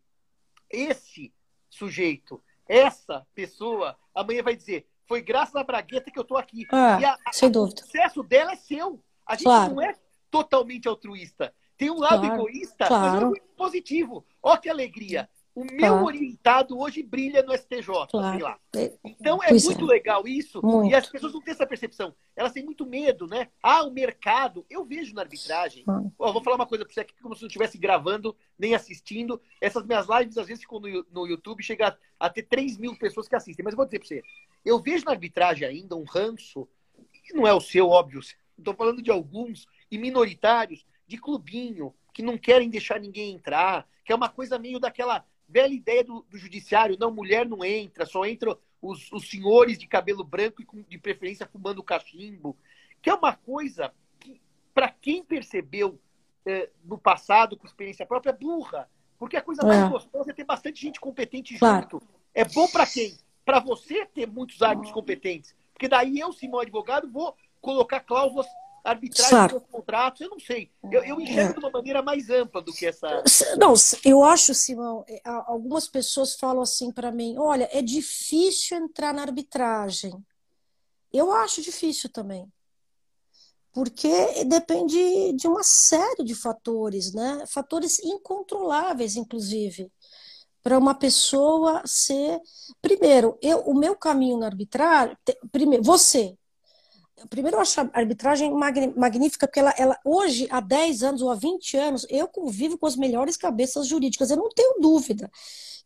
esse 0.68 1.32
sujeito 1.70 2.42
essa 2.70 3.26
pessoa 3.34 3.96
amanhã 4.14 4.44
vai 4.44 4.54
dizer: 4.54 4.86
foi 5.04 5.20
graças 5.20 5.56
à 5.56 5.64
Bragueta 5.64 6.08
que 6.08 6.18
eu 6.18 6.22
estou 6.22 6.36
aqui. 6.36 6.68
Ah, 6.70 6.98
e 7.00 7.04
a, 7.04 7.18
a, 7.26 7.32
sem 7.32 7.50
dúvida. 7.50 7.82
O 7.82 7.84
sucesso 7.84 8.22
dela 8.22 8.52
é 8.52 8.56
seu. 8.56 9.02
A 9.26 9.34
gente 9.34 9.44
claro. 9.44 9.74
não 9.74 9.82
é 9.82 9.96
totalmente 10.30 10.86
altruísta. 10.86 11.52
Tem 11.76 11.90
um 11.90 11.98
lado 11.98 12.20
claro, 12.20 12.34
egoísta, 12.34 12.86
claro. 12.86 13.12
mas 13.12 13.22
é 13.22 13.26
um 13.26 13.56
positivo. 13.56 14.24
Olha 14.40 14.58
que 14.58 14.68
alegria. 14.68 15.28
O 15.60 15.64
meu 15.64 15.78
claro. 15.78 16.04
orientado 16.06 16.78
hoje 16.78 17.02
brilha 17.02 17.42
no 17.42 17.52
STJ, 17.52 17.84
claro. 17.84 18.08
sei 18.30 18.42
lá. 18.42 18.58
Então 19.04 19.42
é 19.42 19.48
pois 19.48 19.64
muito 19.66 19.84
é. 19.84 19.88
legal 19.88 20.26
isso. 20.26 20.64
Muito. 20.64 20.90
E 20.90 20.94
as 20.94 21.06
pessoas 21.06 21.34
não 21.34 21.42
têm 21.42 21.52
essa 21.52 21.66
percepção. 21.66 22.14
Elas 22.34 22.52
têm 22.52 22.64
muito 22.64 22.86
medo, 22.86 23.26
né? 23.26 23.48
Ah, 23.62 23.82
o 23.82 23.90
mercado. 23.90 24.64
Eu 24.70 24.86
vejo 24.86 25.14
na 25.14 25.20
arbitragem. 25.20 25.84
Hum. 25.86 26.10
vou 26.16 26.42
falar 26.42 26.56
uma 26.56 26.66
coisa 26.66 26.82
para 26.82 26.94
você 26.94 27.00
aqui, 27.00 27.14
como 27.20 27.36
se 27.36 27.42
não 27.42 27.48
estivesse 27.48 27.76
gravando 27.76 28.34
nem 28.58 28.74
assistindo. 28.74 29.38
Essas 29.60 29.84
minhas 29.84 30.06
lives, 30.08 30.38
às 30.38 30.46
vezes, 30.46 30.62
ficam 30.62 30.80
no, 30.80 31.06
no 31.12 31.26
YouTube, 31.26 31.62
chega 31.62 31.88
a, 32.18 32.26
a 32.26 32.30
ter 32.30 32.44
3 32.44 32.78
mil 32.78 32.96
pessoas 32.96 33.28
que 33.28 33.36
assistem. 33.36 33.62
Mas 33.62 33.74
eu 33.74 33.76
vou 33.76 33.84
dizer 33.84 33.98
para 33.98 34.08
você: 34.08 34.22
eu 34.64 34.80
vejo 34.80 35.04
na 35.04 35.10
arbitragem 35.10 35.68
ainda 35.68 35.94
um 35.94 36.04
ranço, 36.04 36.66
que 37.22 37.34
não 37.34 37.46
é 37.46 37.52
o 37.52 37.60
seu, 37.60 37.88
óbvio. 37.88 38.20
Estou 38.56 38.74
falando 38.74 39.02
de 39.02 39.10
alguns, 39.10 39.66
e 39.90 39.98
minoritários, 39.98 40.86
de 41.06 41.18
clubinho, 41.18 41.94
que 42.14 42.22
não 42.22 42.38
querem 42.38 42.70
deixar 42.70 42.98
ninguém 42.98 43.34
entrar, 43.34 43.86
que 44.04 44.12
é 44.12 44.16
uma 44.16 44.28
coisa 44.28 44.58
meio 44.58 44.78
daquela 44.78 45.24
velha 45.50 45.74
ideia 45.74 46.04
do, 46.04 46.24
do 46.30 46.38
judiciário, 46.38 46.96
não, 46.98 47.10
mulher 47.10 47.46
não 47.46 47.64
entra, 47.64 48.06
só 48.06 48.24
entram 48.24 48.56
os, 48.80 49.10
os 49.12 49.28
senhores 49.28 49.78
de 49.78 49.86
cabelo 49.86 50.24
branco 50.24 50.62
e 50.62 50.64
com, 50.64 50.82
de 50.82 50.98
preferência 50.98 51.46
fumando 51.46 51.82
cachimbo, 51.82 52.56
que 53.02 53.10
é 53.10 53.14
uma 53.14 53.34
coisa 53.34 53.92
que, 54.18 54.40
para 54.72 54.88
quem 54.88 55.22
percebeu 55.24 56.00
eh, 56.46 56.70
no 56.84 56.96
passado, 56.96 57.56
com 57.56 57.66
experiência 57.66 58.06
própria, 58.06 58.30
é 58.30 58.36
burra. 58.36 58.88
Porque 59.18 59.36
a 59.36 59.42
coisa 59.42 59.62
mais 59.66 59.84
é. 59.84 59.88
gostosa 59.88 60.30
é 60.30 60.34
ter 60.34 60.44
bastante 60.44 60.80
gente 60.80 60.98
competente 60.98 61.58
claro. 61.58 61.82
junto. 61.90 62.02
É 62.34 62.44
bom 62.44 62.66
para 62.68 62.86
quem? 62.86 63.18
Para 63.44 63.58
você 63.58 64.06
ter 64.06 64.26
muitos 64.26 64.62
árbitros 64.62 64.92
competentes. 64.92 65.54
Porque 65.74 65.88
daí 65.88 66.18
eu, 66.18 66.32
se 66.32 66.48
meu 66.48 66.60
advogado, 66.60 67.10
vou 67.10 67.36
colocar 67.60 68.00
cláusulas 68.00 68.46
arbitrais 68.84 69.28
claro. 69.28 69.54
nos 69.54 69.66
contratos, 69.70 70.20
eu 70.20 70.30
não 70.30 70.38
sei. 70.38 70.70
Eu, 70.90 71.04
eu 71.04 71.20
enxergo 71.20 71.50
é. 71.50 71.52
de 71.54 71.58
uma 71.58 71.70
maneira 71.70 72.02
mais 72.02 72.30
ampla 72.30 72.62
do 72.62 72.72
que 72.72 72.86
essa. 72.86 73.22
Não, 73.58 73.74
eu 74.04 74.24
acho, 74.24 74.54
Simão, 74.54 75.04
é, 75.08 75.20
algumas 75.24 75.88
pessoas 75.88 76.34
falam 76.34 76.62
assim 76.62 76.90
para 76.90 77.10
mim: 77.10 77.36
olha, 77.38 77.68
é 77.72 77.82
difícil 77.82 78.76
entrar 78.78 79.12
na 79.14 79.22
arbitragem. 79.22 80.14
Eu 81.12 81.32
acho 81.32 81.60
difícil 81.60 82.08
também 82.10 82.50
porque 83.72 84.44
depende 84.44 85.32
de 85.34 85.46
uma 85.46 85.62
série 85.62 86.24
de 86.24 86.34
fatores, 86.34 87.12
né? 87.12 87.44
Fatores 87.46 88.00
incontroláveis, 88.00 89.16
inclusive, 89.16 89.90
para 90.62 90.78
uma 90.78 90.94
pessoa 90.94 91.82
ser. 91.86 92.40
Primeiro, 92.82 93.38
eu, 93.40 93.60
o 93.60 93.74
meu 93.74 93.96
caminho 93.96 94.38
na 94.38 94.46
arbitragem. 94.46 95.16
Primeiro, 95.52 95.84
você. 95.84 96.36
Primeiro, 97.28 97.56
eu 97.56 97.60
acho 97.60 97.80
a 97.80 97.90
arbitragem 97.92 98.52
magnífica, 98.96 99.46
porque 99.46 99.60
ela, 99.60 99.74
ela, 99.76 99.98
hoje, 100.04 100.48
há 100.50 100.60
10 100.60 101.02
anos 101.02 101.22
ou 101.22 101.30
há 101.30 101.34
20 101.34 101.76
anos, 101.76 102.06
eu 102.08 102.26
convivo 102.26 102.78
com 102.78 102.86
as 102.86 102.96
melhores 102.96 103.36
cabeças 103.36 103.86
jurídicas, 103.86 104.30
eu 104.30 104.36
não 104.36 104.48
tenho 104.48 104.80
dúvida 104.80 105.30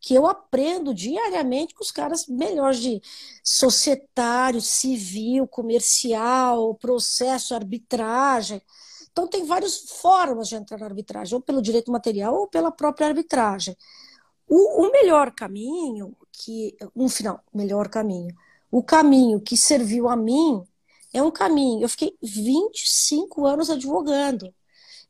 que 0.00 0.14
eu 0.14 0.26
aprendo 0.26 0.92
diariamente 0.92 1.74
com 1.74 1.82
os 1.82 1.90
caras 1.90 2.26
melhores 2.26 2.78
de 2.78 3.00
societário, 3.42 4.60
civil, 4.60 5.46
comercial, 5.48 6.74
processo, 6.74 7.54
arbitragem. 7.54 8.60
Então, 9.10 9.26
tem 9.26 9.46
várias 9.46 9.78
formas 9.78 10.48
de 10.48 10.56
entrar 10.56 10.78
na 10.78 10.86
arbitragem, 10.86 11.34
ou 11.34 11.40
pelo 11.40 11.62
direito 11.62 11.90
material 11.90 12.34
ou 12.34 12.46
pela 12.46 12.70
própria 12.70 13.06
arbitragem. 13.06 13.74
O, 14.46 14.86
o 14.86 14.92
melhor 14.92 15.32
caminho, 15.32 16.14
que 16.30 16.76
um 16.94 17.08
final, 17.08 17.40
melhor 17.52 17.88
caminho, 17.88 18.34
o 18.70 18.82
caminho 18.82 19.40
que 19.40 19.56
serviu 19.56 20.08
a 20.08 20.16
mim 20.16 20.66
é 21.14 21.22
um 21.22 21.30
caminho. 21.30 21.82
Eu 21.82 21.88
fiquei 21.88 22.16
25 22.22 23.46
anos 23.46 23.70
advogando. 23.70 24.54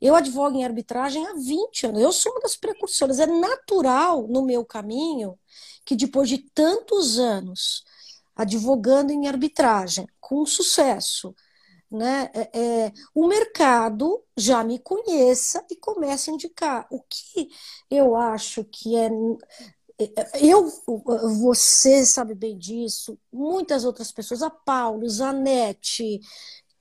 Eu 0.00 0.14
advogo 0.14 0.56
em 0.56 0.64
arbitragem 0.64 1.26
há 1.26 1.32
20 1.34 1.86
anos. 1.86 2.02
Eu 2.02 2.12
sou 2.12 2.32
uma 2.32 2.42
das 2.42 2.56
precursoras. 2.56 3.18
É 3.18 3.26
natural 3.26 4.28
no 4.28 4.44
meu 4.44 4.64
caminho 4.64 5.38
que 5.84 5.96
depois 5.96 6.28
de 6.28 6.38
tantos 6.38 7.18
anos 7.18 7.84
advogando 8.36 9.12
em 9.12 9.28
arbitragem, 9.28 10.06
com 10.20 10.44
sucesso, 10.44 11.34
né, 11.90 12.30
é, 12.34 12.60
é, 12.86 12.92
o 13.14 13.26
mercado 13.28 14.22
já 14.36 14.64
me 14.64 14.78
conheça 14.80 15.64
e 15.70 15.76
comece 15.76 16.30
a 16.30 16.34
indicar. 16.34 16.86
O 16.90 17.00
que 17.02 17.48
eu 17.90 18.16
acho 18.16 18.64
que 18.64 18.96
é. 18.96 19.08
É 19.98 20.44
eu, 20.44 20.68
você 21.38 22.04
sabe 22.04 22.34
bem 22.34 22.58
disso, 22.58 23.18
muitas 23.32 23.84
outras 23.84 24.10
pessoas, 24.10 24.42
a 24.42 24.50
Paulo, 24.50 25.08
Zanetti, 25.08 26.20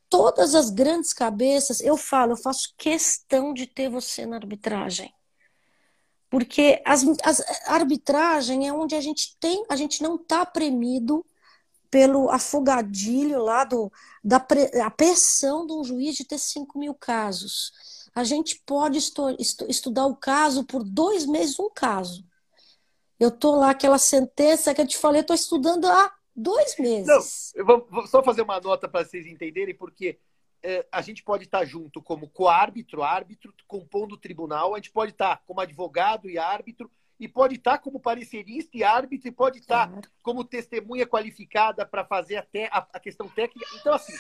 todas 0.10 0.56
as 0.56 0.70
grandes 0.70 1.14
cabeças, 1.14 1.80
eu 1.82 1.98
falo, 1.98 2.34
eu 2.34 2.38
faço 2.38 2.74
questão 2.78 3.54
de 3.54 3.68
ter 3.68 3.90
você 3.90 4.26
na 4.26 4.38
arbitragem. 4.38 5.14
Porque 6.30 6.82
as, 6.84 7.04
as, 7.24 7.40
a 7.68 7.74
arbitragem 7.76 8.68
é 8.68 8.74
onde 8.74 8.96
a 8.96 9.02
gente 9.02 9.38
tem, 9.40 9.64
a 9.70 9.76
gente 9.76 10.02
não 10.02 10.16
está 10.16 10.44
premido 10.44 11.24
pelo 11.92 12.32
afogadilho 12.32 13.44
lá 13.44 13.64
do, 13.64 13.92
da 14.24 14.40
pre, 14.40 14.72
a 14.82 14.90
pressão 14.90 15.68
de 15.68 15.74
um 15.74 15.84
juiz 15.84 16.16
de 16.16 16.26
ter 16.26 16.40
5 16.40 16.80
mil 16.80 16.96
casos. 16.96 17.72
A 18.16 18.24
gente 18.24 18.60
pode 18.66 18.98
estu, 18.98 19.30
estu, 19.40 19.66
estudar 19.70 20.08
o 20.08 20.16
caso 20.16 20.64
por 20.64 20.84
dois 20.84 21.28
meses, 21.28 21.60
um 21.60 21.70
caso. 21.70 22.26
Eu 23.24 23.30
estou 23.30 23.56
lá, 23.56 23.72
aquela 23.72 23.98
sentença 23.98 24.74
que 24.74 24.82
eu 24.82 24.88
te 24.88 24.98
falei, 24.98 25.22
estou 25.22 25.36
estudando 25.36 25.86
há 25.86 26.14
Dois 26.36 26.78
meses. 26.80 27.54
Não, 27.54 27.62
eu 27.62 27.66
vou, 27.66 27.88
vou 27.90 28.08
só 28.08 28.24
fazer 28.24 28.42
uma 28.42 28.60
nota 28.60 28.88
para 28.88 29.06
vocês 29.06 29.28
entenderem, 29.28 29.76
porque 29.76 30.18
é, 30.64 30.86
a 30.92 31.02
gente 31.02 31.22
pode 31.24 31.44
estar 31.44 31.64
junto 31.64 32.02
como 32.02 32.28
coárbitro, 32.28 33.04
árbitro, 33.04 33.54
compondo 33.68 34.14
o 34.14 34.18
tribunal, 34.18 34.74
a 34.74 34.78
gente 34.78 34.92
pode 34.92 35.12
estar 35.12 35.44
como 35.46 35.62
advogado 35.62 36.28
e 36.30 36.40
árbitro, 36.40 36.90
e 37.20 37.28
pode 37.28 37.56
estar 37.56 37.78
como 37.78 38.00
parecerista 38.00 38.78
e 38.78 38.84
árbitro, 38.84 39.28
e 39.28 39.32
pode 39.32 39.60
estar 39.60 39.88
claro. 39.88 40.08
como 40.22 40.44
testemunha 40.44 41.06
qualificada 41.06 41.86
para 41.86 42.04
fazer 42.04 42.38
até 42.38 42.66
a, 42.66 42.86
a, 42.94 43.00
questão 43.00 43.28
técnica. 43.30 43.70
Então, 43.80 43.94
assim, 43.94 44.14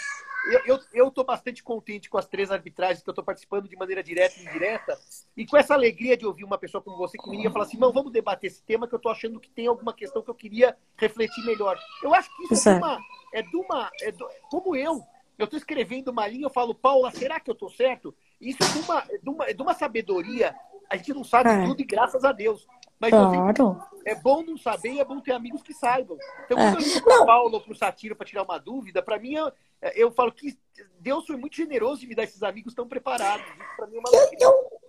eu 0.93 1.07
estou 1.07 1.23
bastante 1.23 1.63
contente 1.63 2.09
com 2.09 2.17
as 2.17 2.27
três 2.27 2.51
arbitragens 2.51 3.03
que 3.03 3.09
eu 3.09 3.13
estou 3.13 3.23
participando 3.23 3.67
de 3.67 3.75
maneira 3.75 4.03
direta 4.03 4.39
e 4.39 4.45
indireta, 4.45 4.97
e 5.35 5.45
com 5.45 5.57
essa 5.57 5.73
alegria 5.73 6.15
de 6.15 6.25
ouvir 6.25 6.43
uma 6.43 6.57
pessoa 6.57 6.81
como 6.81 6.97
você 6.97 7.17
que 7.17 7.29
me 7.29 7.37
liga 7.37 7.49
e 7.49 7.51
falar 7.51 7.65
assim, 7.65 7.77
não, 7.77 7.91
vamos 7.91 8.11
debater 8.11 8.49
esse 8.49 8.63
tema 8.63 8.87
que 8.87 8.93
eu 8.93 8.97
estou 8.97 9.11
achando 9.11 9.39
que 9.39 9.49
tem 9.49 9.67
alguma 9.67 9.93
questão 9.93 10.21
que 10.21 10.29
eu 10.29 10.35
queria 10.35 10.77
refletir 10.97 11.43
melhor. 11.45 11.77
Eu 12.01 12.13
acho 12.13 12.29
que 12.35 12.53
isso 12.53 12.69
é, 12.69 12.73
é 12.73 12.75
de 12.75 12.79
uma... 12.79 12.99
É 13.33 13.41
de 13.41 13.57
uma 13.57 13.91
é 14.01 14.11
do, 14.11 14.29
como 14.49 14.75
eu, 14.75 15.03
eu 15.37 15.45
estou 15.45 15.57
escrevendo 15.57 16.09
uma 16.09 16.27
linha, 16.27 16.45
eu 16.45 16.49
falo, 16.49 16.75
Paula, 16.75 17.11
será 17.11 17.39
que 17.39 17.49
eu 17.49 17.53
estou 17.53 17.69
certo? 17.69 18.15
Isso 18.39 18.59
é 18.61 18.67
de 18.67 18.79
uma, 18.79 18.99
é 19.09 19.17
de 19.17 19.29
uma, 19.29 19.45
é 19.45 19.53
de 19.53 19.61
uma 19.61 19.73
sabedoria, 19.73 20.55
a 20.89 20.97
gente 20.97 21.13
não 21.13 21.23
sabe 21.23 21.49
é. 21.49 21.65
tudo 21.65 21.81
e 21.81 21.85
graças 21.85 22.23
a 22.23 22.31
Deus. 22.31 22.67
Mas 23.03 23.09
claro. 23.09 23.85
é 24.05 24.15
bom 24.15 24.43
não 24.43 24.57
saber 24.57 24.93
e 24.93 24.99
é 25.01 25.03
bom 25.03 25.19
ter 25.19 25.33
amigos 25.33 25.61
que 25.61 25.73
saibam. 25.73 26.17
Então, 26.45 26.57
quando 26.57 26.79
é. 26.79 26.81
eu 26.81 26.87
ligo 26.87 27.03
para 27.03 27.25
Paulo 27.25 27.55
ou 27.55 27.61
para 27.61 27.73
o 27.73 27.75
Satiro 27.75 28.15
para 28.15 28.25
tirar 28.25 28.43
uma 28.43 28.57
dúvida, 28.57 29.03
para 29.03 29.19
mim, 29.19 29.33
eu, 29.33 29.51
eu 29.93 30.11
falo 30.11 30.31
que 30.31 30.57
Deus 31.01 31.25
foi 31.25 31.35
muito 31.35 31.57
generoso 31.57 31.99
de 31.99 32.07
me 32.07 32.15
dar 32.15 32.23
esses 32.23 32.41
amigos 32.41 32.73
tão 32.73 32.87
preparados. 32.87 33.45
Isso 33.45 33.75
para 33.75 33.87
mim 33.87 33.97
é 33.97 33.99
uma 33.99 34.09
eu, 34.13 34.29
eu, 34.39 34.81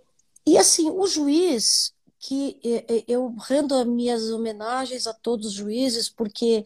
E 0.47 0.57
assim, 0.57 0.89
o 0.89 1.05
juiz, 1.07 1.93
que 2.19 2.59
eu 3.07 3.35
rendo 3.47 3.75
as 3.75 3.85
minhas 3.85 4.29
homenagens 4.31 5.07
a 5.07 5.13
todos 5.13 5.47
os 5.47 5.53
juízes, 5.53 6.09
porque 6.09 6.63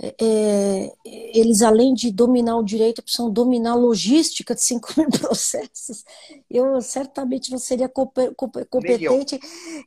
é, 0.00 0.92
eles, 1.04 1.62
além 1.62 1.92
de 1.92 2.12
dominar 2.12 2.56
o 2.56 2.62
direito, 2.64 3.02
precisam 3.02 3.30
dominar 3.30 3.72
a 3.72 3.74
logística 3.74 4.54
de 4.54 4.62
5 4.62 4.94
mil 4.96 5.10
processos. 5.10 6.04
Eu 6.48 6.80
certamente 6.80 7.50
não 7.50 7.58
seria 7.58 7.88
competente 7.88 9.40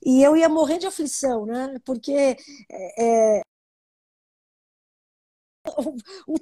e 0.05 0.21
eu 0.23 0.35
ia 0.35 0.49
morrer 0.49 0.79
de 0.79 0.87
aflição, 0.87 1.45
né? 1.45 1.79
Porque 1.85 2.11
é, 2.11 3.37
é 3.39 3.41
o, 6.27 6.35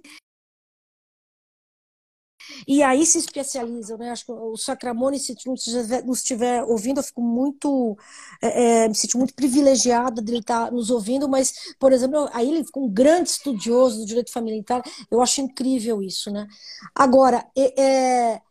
e 2.68 2.84
aí 2.84 3.06
se 3.06 3.18
especializam, 3.18 3.97
né? 3.97 4.12
Acho 4.12 4.26
que 4.26 4.32
o 4.32 4.58
Sacramone, 4.58 5.20
se 5.20 5.36
não 5.45 6.14
estiver, 6.14 6.64
ouvindo, 6.64 7.00
eu 7.00 7.04
fico 7.04 7.22
muito, 7.22 7.97
é, 8.41 8.88
me 8.88 8.95
sinto 8.95 9.18
muito 9.18 9.34
privilegiada 9.34 10.22
de 10.22 10.32
ele 10.32 10.39
estar 10.39 10.72
nos 10.72 10.89
ouvindo, 10.89 11.28
mas, 11.28 11.76
por 11.80 11.91
exemplo, 11.91 12.30
aí 12.34 12.50
ele 12.50 12.64
ficou 12.64 12.86
um 12.86 12.89
grande 12.89 13.30
estudioso 13.30 14.00
do 14.00 14.06
direito 14.06 14.32
familiar, 14.32 14.82
eu 15.10 15.22
acho 15.22 15.41
incrível 15.41 16.02
isso, 16.02 16.32
né? 16.32 16.47
Agora, 16.95 17.45
é, 17.56 17.82
é 17.82 18.41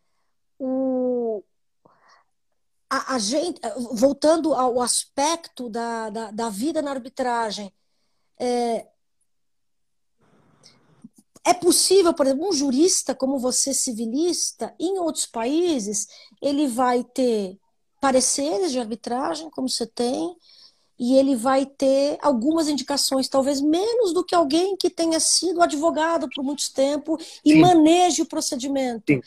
o, 0.59 1.43
a, 2.91 3.15
a, 3.15 3.19
gente, 3.19 3.61
voltando 3.93 4.55
ao 4.55 4.81
aspecto 4.81 5.69
da, 5.69 6.11
da, 6.11 6.31
da 6.31 6.49
vida 6.49 6.83
na 6.83 6.91
arbitragem, 6.91 7.73
é, 8.39 8.87
é 11.49 11.55
possível, 11.55 12.13
por 12.13 12.27
exemplo, 12.27 12.47
um 12.47 12.53
jurista 12.53 13.15
como 13.15 13.39
você, 13.39 13.73
civilista, 13.73 14.75
em 14.79 14.99
outros 14.99 15.25
países, 15.25 16.07
ele 16.43 16.67
vai 16.67 17.03
ter 17.03 17.59
pareceres 17.99 18.71
de 18.71 18.79
arbitragem, 18.79 19.49
como 19.49 19.67
você 19.67 19.87
tem, 19.87 20.37
e 20.99 21.17
ele 21.17 21.35
vai 21.35 21.65
ter 21.65 22.19
algumas 22.21 22.69
indicações, 22.69 23.29
talvez 23.29 23.63
menos 23.63 24.13
do 24.13 24.23
que 24.23 24.35
alguém 24.35 24.77
que 24.77 24.91
tenha 24.91 25.19
sido 25.21 25.63
advogado 25.63 26.29
por 26.35 26.45
muito 26.45 26.71
tempo 26.75 27.17
e 27.43 27.53
Sim. 27.53 27.61
maneje 27.61 28.21
o 28.21 28.27
procedimento. 28.27 29.11
Sim. 29.11 29.23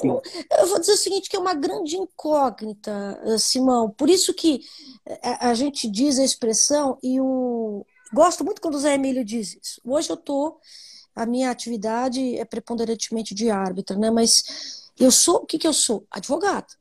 Sim. 0.00 0.20
Eu 0.56 0.66
vou 0.68 0.78
dizer 0.78 0.92
o 0.92 0.96
seguinte, 0.96 1.28
que 1.28 1.34
é 1.34 1.40
uma 1.40 1.54
grande 1.54 1.96
incógnita, 1.96 3.20
eh, 3.24 3.38
Simão. 3.38 3.90
Por 3.90 4.08
isso 4.08 4.32
que 4.32 4.60
eh, 5.04 5.38
a 5.40 5.52
gente 5.52 5.90
diz 5.90 6.16
a 6.20 6.24
expressão, 6.24 6.96
e 7.02 7.20
o... 7.20 7.84
gosto 8.12 8.44
muito 8.44 8.60
quando 8.60 8.76
o 8.76 8.78
Zé 8.78 8.94
Emílio 8.94 9.24
diz 9.24 9.58
isso. 9.60 9.80
Hoje 9.84 10.10
eu 10.10 10.14
estou 10.16 10.60
a 11.16 11.24
minha 11.24 11.50
atividade 11.50 12.36
é 12.36 12.44
preponderantemente 12.44 13.34
de 13.34 13.50
árbitra, 13.50 13.96
né? 13.96 14.10
Mas 14.10 14.90
eu 14.98 15.10
sou, 15.10 15.36
o 15.36 15.46
que, 15.46 15.58
que 15.58 15.66
eu 15.66 15.72
sou? 15.72 16.06
Advogado. 16.10 16.74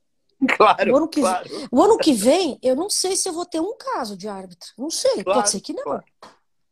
Claro, 0.57 0.93
o 0.93 0.97
ano, 0.97 1.07
que, 1.07 1.21
claro. 1.21 1.49
o 1.71 1.81
ano 1.81 1.97
que 1.97 2.13
vem, 2.13 2.59
eu 2.61 2.75
não 2.75 2.89
sei 2.89 3.15
se 3.15 3.27
eu 3.27 3.33
vou 3.33 3.45
ter 3.45 3.61
um 3.61 3.75
caso 3.77 4.17
de 4.17 4.27
árbitra. 4.27 4.69
Não 4.77 4.89
sei, 4.89 5.23
claro, 5.23 5.39
pode 5.39 5.49
ser 5.49 5.61
que 5.61 5.71
não. 5.71 5.83
Claro, 5.83 6.03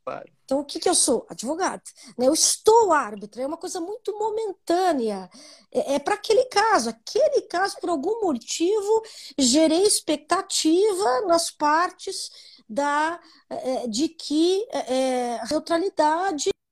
claro. 0.03 0.33
Então, 0.43 0.59
o 0.59 0.65
que, 0.65 0.79
que 0.79 0.89
eu 0.89 0.93
sou? 0.93 1.25
Advogado. 1.29 1.81
Né? 2.17 2.27
Eu 2.27 2.33
estou 2.33 2.91
árbitra, 2.91 3.41
é 3.41 3.47
uma 3.47 3.57
coisa 3.57 3.79
muito 3.79 4.11
momentânea. 4.19 5.29
É, 5.71 5.95
é 5.95 5.99
para 5.99 6.15
aquele 6.15 6.43
caso. 6.45 6.89
Aquele 6.89 7.41
caso, 7.43 7.77
por 7.79 7.89
algum 7.89 8.21
motivo, 8.21 9.03
gerei 9.37 9.83
expectativa 9.83 11.21
nas 11.21 11.49
partes 11.49 12.29
da, 12.67 13.19
é, 13.49 13.87
de 13.87 14.09
que 14.09 14.67
é, 14.69 15.39
a 15.41 15.45
neutralidade 15.49 16.49
é, 16.49 16.51
é, 16.51 16.62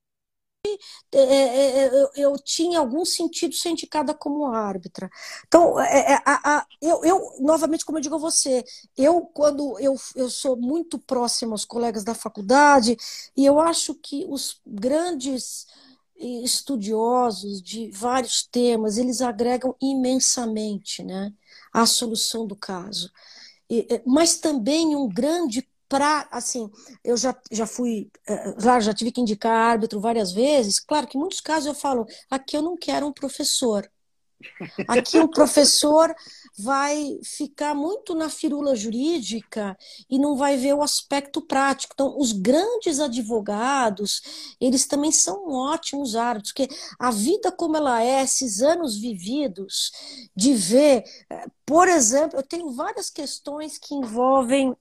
eu, 1.12 2.10
eu, 2.14 2.38
tinha 2.38 2.78
algum 2.78 3.04
sentido 3.04 3.54
ser 3.54 3.70
indicada 3.70 4.14
como 4.14 4.46
árbitra. 4.46 5.10
Então, 5.46 5.78
é, 5.80 6.22
a, 6.24 6.58
a, 6.58 6.66
eu, 6.80 7.04
eu, 7.04 7.20
novamente, 7.40 7.84
como 7.84 7.98
eu 7.98 8.02
digo 8.02 8.14
a 8.14 8.18
você, 8.18 8.64
eu, 8.96 9.22
quando 9.22 9.78
eu, 9.78 9.96
eu 10.14 10.30
sou 10.30 10.56
muito 10.56 10.98
próximo 10.98 11.52
aos 11.52 11.64
colegas 11.64 12.04
da 12.04 12.14
faculdade, 12.14 12.96
e 13.36 13.44
eu 13.44 13.60
acho 13.60 13.94
que 13.94 14.24
os 14.28 14.60
grandes 14.66 15.66
estudiosos 16.16 17.60
de 17.60 17.90
vários 17.90 18.46
temas, 18.46 18.96
eles 18.96 19.20
agregam 19.20 19.74
imensamente 19.80 21.02
né, 21.02 21.32
à 21.72 21.84
solução 21.84 22.46
do 22.46 22.54
caso. 22.54 23.10
E, 23.68 24.02
mas 24.06 24.36
também 24.36 24.94
um 24.94 25.08
grande 25.08 25.68
para, 25.92 26.26
assim, 26.30 26.70
eu 27.04 27.18
já, 27.18 27.38
já 27.50 27.66
fui, 27.66 28.10
lá 28.64 28.80
já 28.80 28.94
tive 28.94 29.12
que 29.12 29.20
indicar 29.20 29.52
árbitro 29.52 30.00
várias 30.00 30.32
vezes. 30.32 30.80
Claro 30.80 31.06
que 31.06 31.18
em 31.18 31.20
muitos 31.20 31.42
casos 31.42 31.66
eu 31.66 31.74
falo, 31.74 32.06
aqui 32.30 32.56
eu 32.56 32.62
não 32.62 32.78
quero 32.78 33.06
um 33.06 33.12
professor. 33.12 33.86
Aqui 34.88 35.18
o 35.18 35.28
professor 35.28 36.14
vai 36.58 37.20
ficar 37.22 37.74
muito 37.74 38.14
na 38.14 38.30
firula 38.30 38.74
jurídica 38.74 39.76
e 40.08 40.18
não 40.18 40.34
vai 40.34 40.56
ver 40.56 40.72
o 40.72 40.82
aspecto 40.82 41.42
prático. 41.42 41.92
Então, 41.94 42.18
os 42.18 42.32
grandes 42.32 42.98
advogados, 42.98 44.54
eles 44.58 44.86
também 44.86 45.12
são 45.12 45.50
ótimos 45.50 46.16
árbitros, 46.16 46.52
porque 46.52 46.74
a 46.98 47.10
vida 47.10 47.52
como 47.52 47.76
ela 47.76 48.02
é, 48.02 48.22
esses 48.22 48.62
anos 48.62 48.98
vividos, 48.98 49.92
de 50.34 50.54
ver, 50.54 51.04
eh, 51.30 51.46
por 51.66 51.86
exemplo, 51.86 52.38
eu 52.38 52.42
tenho 52.42 52.70
várias 52.72 53.10
questões 53.10 53.78
que 53.78 53.94
envolvem 53.94 54.74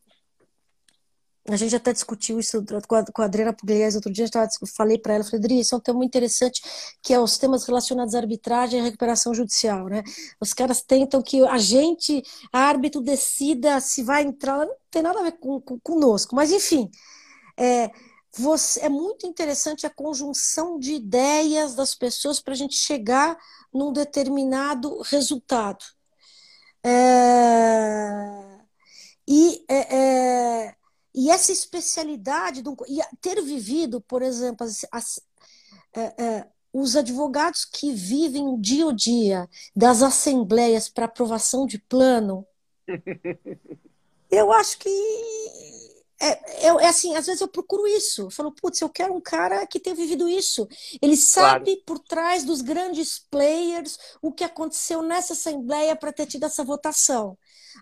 a 1.48 1.56
gente 1.56 1.76
até 1.76 1.92
discutiu 1.92 2.40
isso 2.40 2.64
com 2.88 3.22
a 3.22 3.26
Adriana 3.26 3.54
Pugliese 3.54 3.98
outro 3.98 4.12
dia, 4.12 4.26
eu 4.34 4.68
falei 4.68 4.98
para 4.98 5.16
ela, 5.16 5.24
falei, 5.24 5.40
Adri, 5.40 5.60
isso 5.60 5.74
é 5.74 5.78
um 5.78 5.82
tema 5.82 5.98
muito 5.98 6.10
interessante, 6.10 6.62
que 7.02 7.14
é 7.14 7.20
os 7.20 7.38
temas 7.38 7.66
relacionados 7.66 8.14
à 8.14 8.20
arbitragem 8.20 8.80
e 8.80 8.84
recuperação 8.84 9.34
judicial, 9.34 9.88
né? 9.88 10.04
Os 10.40 10.54
caras 10.54 10.82
tentam 10.82 11.22
que 11.22 11.44
a 11.48 11.58
gente, 11.58 12.24
árbitro, 12.54 13.02
decida 13.02 13.80
se 13.80 14.04
vai 14.04 14.24
entrar, 14.24 14.66
não 14.66 14.76
tem 14.92 15.02
nada 15.02 15.20
a 15.20 15.24
ver 15.24 15.34
com, 15.34 15.60
com 15.60 15.80
conosco, 15.80 16.36
mas 16.36 16.52
enfim, 16.52 16.92
é, 17.58 17.90
você, 18.38 18.82
é 18.82 18.90
muito 18.90 19.26
interessante 19.26 19.86
a 19.86 19.90
conjunção 19.90 20.80
de 20.80 20.94
ideias 20.94 21.76
das 21.76 21.96
pessoas 21.96 22.40
para 22.40 22.54
a 22.54 22.58
gente 22.58 22.76
chegar 22.76 23.38
num 23.74 23.92
determinado 23.92 25.02
resultado. 25.02 25.84
É, 26.84 28.62
e 29.28 29.64
é, 29.68 29.96
é 29.96 30.61
e 31.22 31.30
essa 31.30 31.52
especialidade, 31.52 32.64
do, 32.64 32.76
e 32.88 33.00
ter 33.22 33.40
vivido, 33.44 34.02
por 34.02 34.24
exemplo, 34.24 34.66
as, 34.66 34.84
as, 34.92 35.22
é, 35.96 36.24
é, 36.24 36.48
os 36.74 36.96
advogados 36.96 37.64
que 37.64 37.94
vivem 37.94 38.48
o 38.48 38.58
dia 38.58 38.90
a 38.90 38.92
dia 38.92 39.50
das 39.76 40.02
assembleias 40.02 40.90
para 40.90 41.06
aprovação 41.06 41.68
de 41.68 41.78
plano, 41.78 42.44
eu 44.32 44.52
acho 44.52 44.80
que 44.80 44.90
é, 46.20 46.28
é, 46.28 46.68
é, 46.68 46.88
assim, 46.88 47.16
às 47.16 47.28
vezes 47.28 47.42
eu 47.42 47.48
procuro 47.48 47.88
isso. 47.88 48.24
Eu 48.24 48.32
falo, 48.32 48.52
putz, 48.52 48.82
eu 48.82 48.90
quero 48.90 49.14
um 49.14 49.22
cara 49.22 49.66
que 49.68 49.80
tenha 49.80 49.96
vivido 49.96 50.28
isso. 50.28 50.68
Ele 51.00 51.16
sabe 51.18 51.72
claro. 51.72 51.84
por 51.86 52.00
trás 52.00 52.44
dos 52.44 52.62
grandes 52.62 53.20
players 53.20 54.00
o 54.24 54.32
que 54.32 54.44
aconteceu 54.44 55.04
nessa 55.04 55.34
assembleia 55.34 55.96
para 55.96 56.12
ter 56.12 56.26
tido 56.26 56.46
essa 56.46 56.64
votação. 56.64 57.38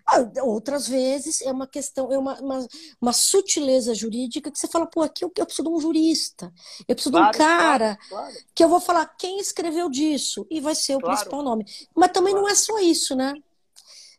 Ah, 0.06 0.24
outras 0.42 0.88
vezes 0.88 1.40
é 1.42 1.50
uma 1.50 1.66
questão, 1.66 2.12
é 2.12 2.18
uma, 2.18 2.40
uma, 2.40 2.68
uma, 3.00 3.12
sutileza 3.12 3.94
jurídica 3.94 4.50
que 4.50 4.58
você 4.58 4.68
fala, 4.68 4.86
pô, 4.86 5.02
aqui 5.02 5.24
eu, 5.24 5.32
eu 5.36 5.46
preciso 5.46 5.68
de 5.68 5.74
um 5.74 5.80
jurista, 5.80 6.52
eu 6.88 6.94
preciso 6.94 7.12
claro, 7.12 7.30
de 7.30 7.36
um 7.36 7.38
cara 7.38 7.96
claro, 7.96 8.24
claro. 8.24 8.44
que 8.54 8.64
eu 8.64 8.68
vou 8.68 8.80
falar 8.80 9.06
quem 9.18 9.38
escreveu 9.38 9.88
disso 9.90 10.46
e 10.50 10.60
vai 10.60 10.74
ser 10.74 10.96
o 10.96 11.00
principal 11.00 11.42
nome. 11.42 11.64
Mas 11.94 12.12
também 12.12 12.34
não 12.34 12.48
é 12.48 12.54
só 12.54 12.78
isso, 12.78 13.14
né? 13.14 13.34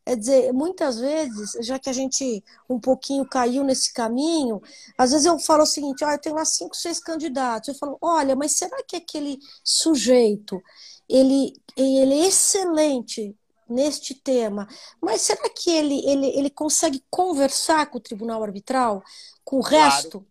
É 0.03 0.15
dizer, 0.15 0.51
muitas 0.51 0.99
vezes, 0.99 1.51
já 1.65 1.77
que 1.77 1.89
a 1.89 1.93
gente 1.93 2.43
um 2.67 2.79
pouquinho 2.79 3.23
caiu 3.23 3.63
nesse 3.63 3.93
caminho, 3.93 4.59
às 4.97 5.11
vezes 5.11 5.27
eu 5.27 5.37
falo 5.37 5.61
o 5.61 5.67
seguinte: 5.67 6.03
olha, 6.03 6.15
eu 6.15 6.19
tenho 6.19 6.35
lá 6.35 6.43
cinco, 6.43 6.75
seis 6.75 6.99
candidatos. 6.99 7.69
Eu 7.69 7.75
falo, 7.75 7.97
olha, 8.01 8.35
mas 8.35 8.53
será 8.53 8.81
que 8.83 8.95
aquele 8.95 9.37
sujeito 9.63 10.59
ele, 11.07 11.53
ele 11.75 12.13
é 12.13 12.27
excelente 12.27 13.35
neste 13.71 14.13
tema, 14.13 14.67
mas 15.01 15.21
será 15.21 15.49
que 15.49 15.71
ele, 15.71 16.05
ele, 16.05 16.27
ele 16.37 16.49
consegue 16.49 17.03
conversar 17.09 17.87
com 17.87 17.97
o 17.97 18.01
tribunal 18.01 18.43
arbitral, 18.43 19.03
com 19.43 19.59
o 19.59 19.63
claro. 19.63 19.85
resto? 19.85 20.27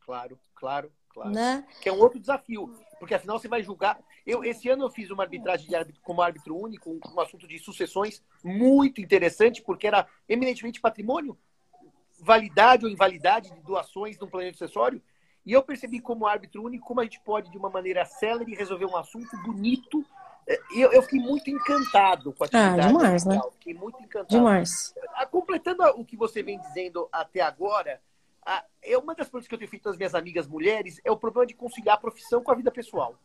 Claro, 0.00 0.38
claro, 0.54 0.92
claro. 1.08 1.30
Né? 1.30 1.66
Que 1.80 1.88
é 1.88 1.92
um 1.92 2.00
outro 2.00 2.18
desafio, 2.18 2.74
porque 2.98 3.14
afinal 3.14 3.38
você 3.38 3.48
vai 3.48 3.62
julgar. 3.62 4.00
Eu, 4.26 4.44
esse 4.44 4.68
ano 4.68 4.84
eu 4.84 4.90
fiz 4.90 5.10
uma 5.10 5.24
arbitragem 5.24 5.68
de 5.68 5.74
árbitro, 5.74 6.00
como 6.02 6.22
árbitro 6.22 6.56
único, 6.56 6.90
um, 6.90 7.00
um 7.14 7.20
assunto 7.20 7.46
de 7.46 7.58
sucessões 7.58 8.22
muito 8.42 9.00
interessante, 9.00 9.62
porque 9.62 9.86
era 9.86 10.06
eminentemente 10.28 10.80
patrimônio, 10.80 11.38
validade 12.20 12.84
ou 12.84 12.90
invalidade 12.90 13.50
de 13.50 13.60
doações 13.60 14.16
de 14.16 14.24
um 14.24 14.28
planejamento 14.28 14.58
sucessório. 14.58 15.02
E 15.44 15.52
eu 15.52 15.62
percebi 15.62 16.00
como 16.00 16.26
árbitro 16.26 16.62
único 16.62 16.86
como 16.86 17.00
a 17.00 17.04
gente 17.04 17.20
pode, 17.20 17.50
de 17.50 17.58
uma 17.58 17.68
maneira 17.68 18.04
célere, 18.04 18.54
resolver 18.54 18.86
um 18.86 18.96
assunto 18.96 19.36
bonito 19.42 20.04
eu, 20.74 20.92
eu 20.92 21.02
fiquei 21.02 21.20
muito 21.20 21.48
encantado 21.50 22.32
com 22.32 22.44
a 22.44 22.46
atividade. 22.46 22.80
Ah, 22.80 22.86
demais, 22.86 23.24
né? 23.24 23.40
Fiquei 23.58 23.74
muito 23.74 24.02
encantado. 24.02 24.28
Demais. 24.28 24.94
Ah, 25.14 25.26
completando 25.26 25.82
o 25.96 26.04
que 26.04 26.16
você 26.16 26.42
vem 26.42 26.60
dizendo 26.60 27.08
até 27.12 27.40
agora, 27.40 28.00
é 28.82 28.98
uma 28.98 29.14
das 29.14 29.28
coisas 29.28 29.46
que 29.48 29.54
eu 29.54 29.58
tenho 29.58 29.70
feito 29.70 29.84
com 29.84 29.90
as 29.90 29.96
minhas 29.96 30.14
amigas 30.14 30.46
mulheres 30.48 31.00
é 31.04 31.10
o 31.10 31.16
problema 31.16 31.46
de 31.46 31.54
conciliar 31.54 31.96
a 31.96 32.00
profissão 32.00 32.42
com 32.42 32.50
a 32.50 32.54
vida 32.54 32.70
pessoal. 32.70 33.16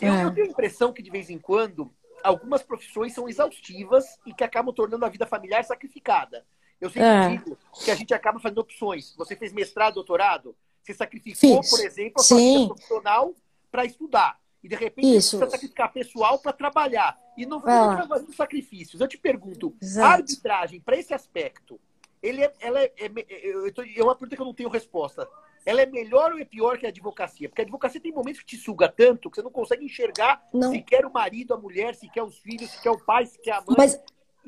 Eu, 0.00 0.12
é. 0.12 0.24
eu 0.24 0.32
tenho 0.32 0.46
a 0.46 0.50
impressão 0.50 0.92
que, 0.92 1.02
de 1.02 1.10
vez 1.10 1.28
em 1.28 1.38
quando, 1.38 1.92
algumas 2.24 2.62
profissões 2.62 3.12
são 3.12 3.28
exaustivas 3.28 4.18
e 4.24 4.32
que 4.32 4.42
acabam 4.42 4.74
tornando 4.74 5.04
a 5.04 5.08
vida 5.08 5.26
familiar 5.26 5.62
sacrificada. 5.64 6.46
Eu 6.80 6.88
sempre 6.88 7.08
é. 7.08 7.28
digo 7.28 7.58
que 7.84 7.90
a 7.90 7.94
gente 7.94 8.12
acaba 8.14 8.40
fazendo 8.40 8.58
opções. 8.58 9.14
Você 9.16 9.36
fez 9.36 9.52
mestrado, 9.52 9.94
doutorado, 9.94 10.56
você 10.82 10.94
sacrificou, 10.94 11.62
Fiz. 11.62 11.70
por 11.70 11.80
exemplo, 11.80 12.20
a 12.20 12.22
sua 12.22 12.38
vida 12.38 12.66
profissional 12.66 13.34
para 13.70 13.84
estudar. 13.84 14.41
E 14.62 14.68
de 14.68 14.76
repente 14.76 15.16
Isso. 15.16 15.30
você 15.30 15.38
precisa 15.38 15.50
sacrificar 15.50 15.92
pessoal 15.92 16.38
para 16.38 16.52
trabalhar. 16.52 17.18
E 17.36 17.44
não 17.44 17.60
vai 17.60 17.74
ah. 17.74 18.06
fazendo 18.08 18.34
sacrifícios. 18.34 19.00
Eu 19.00 19.08
te 19.08 19.18
pergunto, 19.18 19.74
Exato. 19.80 20.06
a 20.06 20.12
arbitragem, 20.12 20.80
para 20.80 20.96
esse 20.96 21.12
aspecto, 21.12 21.80
ele 22.22 22.44
é, 22.44 22.52
ela 22.60 22.80
é, 22.80 22.92
é, 22.96 23.10
eu 23.46 23.72
tô, 23.72 23.82
é 23.82 24.02
uma 24.02 24.14
pergunta 24.14 24.36
que 24.36 24.42
eu 24.42 24.46
não 24.46 24.54
tenho 24.54 24.68
resposta. 24.68 25.28
Ela 25.64 25.82
é 25.82 25.86
melhor 25.86 26.32
ou 26.32 26.38
é 26.38 26.44
pior 26.44 26.78
que 26.78 26.86
a 26.86 26.88
advocacia? 26.88 27.48
Porque 27.48 27.62
a 27.62 27.64
advocacia 27.64 28.00
tem 28.00 28.12
momentos 28.12 28.40
que 28.40 28.46
te 28.46 28.56
suga 28.56 28.88
tanto 28.88 29.30
que 29.30 29.36
você 29.36 29.42
não 29.42 29.50
consegue 29.50 29.84
enxergar 29.84 30.44
não. 30.52 30.70
se 30.70 30.82
quer 30.82 31.04
o 31.06 31.12
marido, 31.12 31.54
a 31.54 31.56
mulher, 31.56 31.94
se 31.94 32.08
quer 32.08 32.22
os 32.22 32.38
filhos, 32.38 32.70
se 32.70 32.80
quer 32.80 32.90
o 32.90 32.98
pai, 32.98 33.26
se 33.26 33.40
quer 33.40 33.52
a 33.52 33.60
mãe. 33.60 33.76
Mas 33.76 34.00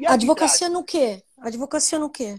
a 0.07 0.15
advocacia 0.15 0.69
no 0.69 0.85
quê? 0.85 1.23
Advocacia 1.39 1.99
no 1.99 2.11
quê? 2.11 2.37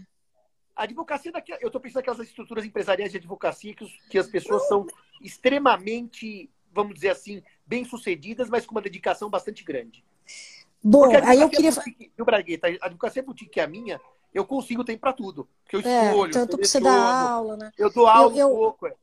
A 0.74 0.82
advocacia, 0.82 1.32
daqui, 1.32 1.52
eu 1.52 1.68
estou 1.68 1.80
pensando 1.80 1.96
naquelas 1.96 2.20
estruturas 2.20 2.64
empresariais 2.64 3.10
de 3.10 3.16
advocacia 3.16 3.74
que, 3.74 3.84
os, 3.84 3.92
que 4.10 4.18
as 4.18 4.26
pessoas 4.26 4.68
são 4.68 4.86
extremamente, 5.22 6.50
vamos 6.70 6.94
dizer 6.94 7.08
assim, 7.08 7.42
bem-sucedidas, 7.66 8.48
mas 8.48 8.64
com 8.64 8.72
uma 8.72 8.80
dedicação 8.80 9.28
bastante 9.28 9.64
grande. 9.64 10.04
Bom, 10.82 11.04
aí 11.24 11.40
eu 11.40 11.48
queria. 11.48 11.72
Boutique, 11.72 12.12
viu, 12.16 12.24
Bragueta? 12.24 12.68
A 12.80 12.86
advocacia 12.86 13.22
boutique, 13.22 13.50
que 13.50 13.60
é 13.60 13.64
a 13.64 13.66
minha, 13.66 14.00
eu 14.32 14.44
consigo 14.44 14.84
tempo 14.84 15.00
para 15.00 15.12
tudo. 15.12 15.48
Porque 15.62 15.76
eu 15.76 15.80
é, 15.80 16.10
escolho. 16.10 16.32
Tanto 16.32 16.58
que 16.58 16.66
você 16.66 16.78
dá 16.78 17.30
aula, 17.30 17.56
né? 17.56 17.72
Eu 17.76 17.90
dou 17.90 18.06
aula 18.06 18.36
eu, 18.36 18.48
um 18.48 18.54
pouco. 18.54 18.86
É. 18.86 18.94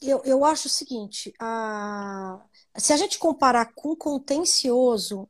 Eu, 0.00 0.22
eu 0.24 0.44
acho 0.44 0.68
o 0.68 0.70
seguinte: 0.70 1.34
a... 1.40 2.38
se 2.76 2.92
a 2.92 2.96
gente 2.96 3.18
comparar 3.18 3.72
com 3.74 3.96
contencioso 3.96 5.28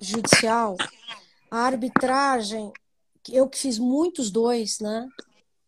judicial, 0.00 0.76
a 1.50 1.58
arbitragem, 1.58 2.72
eu 3.30 3.48
que 3.48 3.58
fiz 3.58 3.78
muitos 3.78 4.30
dois, 4.30 4.80
né? 4.80 5.08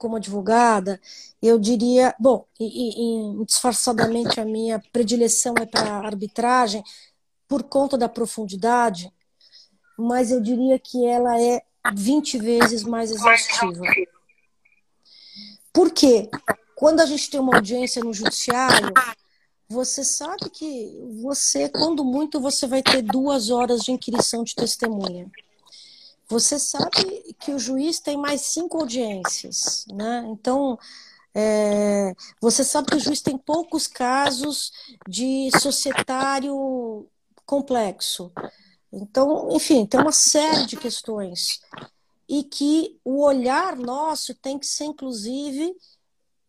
Como 0.00 0.16
advogada, 0.16 0.98
eu 1.42 1.58
diria, 1.58 2.14
bom, 2.18 2.46
e, 2.58 3.42
e, 3.42 3.44
disfarçadamente 3.44 4.40
a 4.40 4.46
minha 4.46 4.82
predileção 4.90 5.54
é 5.60 5.66
para 5.66 5.98
arbitragem 5.98 6.82
por 7.46 7.62
conta 7.64 7.98
da 7.98 8.08
profundidade, 8.08 9.12
mas 9.98 10.30
eu 10.30 10.40
diria 10.40 10.78
que 10.78 11.04
ela 11.04 11.38
é 11.38 11.62
20 11.94 12.38
vezes 12.38 12.82
mais 12.82 13.10
exaustiva. 13.10 13.84
Por 15.70 15.90
quê? 15.90 16.30
Quando 16.74 17.00
a 17.00 17.06
gente 17.06 17.28
tem 17.28 17.38
uma 17.38 17.56
audiência 17.56 18.02
no 18.02 18.14
judiciário, 18.14 18.94
você 19.68 20.02
sabe 20.02 20.48
que 20.48 20.98
você, 21.20 21.68
quando 21.68 22.02
muito, 22.06 22.40
você 22.40 22.66
vai 22.66 22.82
ter 22.82 23.02
duas 23.02 23.50
horas 23.50 23.82
de 23.82 23.92
inquirição 23.92 24.44
de 24.44 24.54
testemunha. 24.54 25.30
Você 26.30 26.58
sabe 26.58 27.34
que 27.40 27.52
o 27.52 27.58
juiz 27.58 28.00
tem 28.00 28.16
mais 28.16 28.42
cinco 28.42 28.78
audiências, 28.78 29.84
né? 29.92 30.24
Então, 30.28 30.78
é, 31.34 32.14
você 32.40 32.64
sabe 32.64 32.88
que 32.90 32.96
o 32.96 33.00
juiz 33.00 33.20
tem 33.22 33.36
poucos 33.38 33.86
casos 33.88 34.72
de 35.08 35.50
societário 35.60 37.08
complexo. 37.46 38.32
Então, 38.92 39.48
enfim, 39.52 39.86
tem 39.86 40.00
uma 40.00 40.12
série 40.12 40.66
de 40.66 40.76
questões. 40.76 41.60
e 42.28 42.44
que 42.44 43.00
o 43.04 43.22
olhar 43.24 43.76
nosso 43.76 44.34
tem 44.36 44.58
que 44.58 44.66
ser, 44.66 44.84
inclusive, 44.84 45.74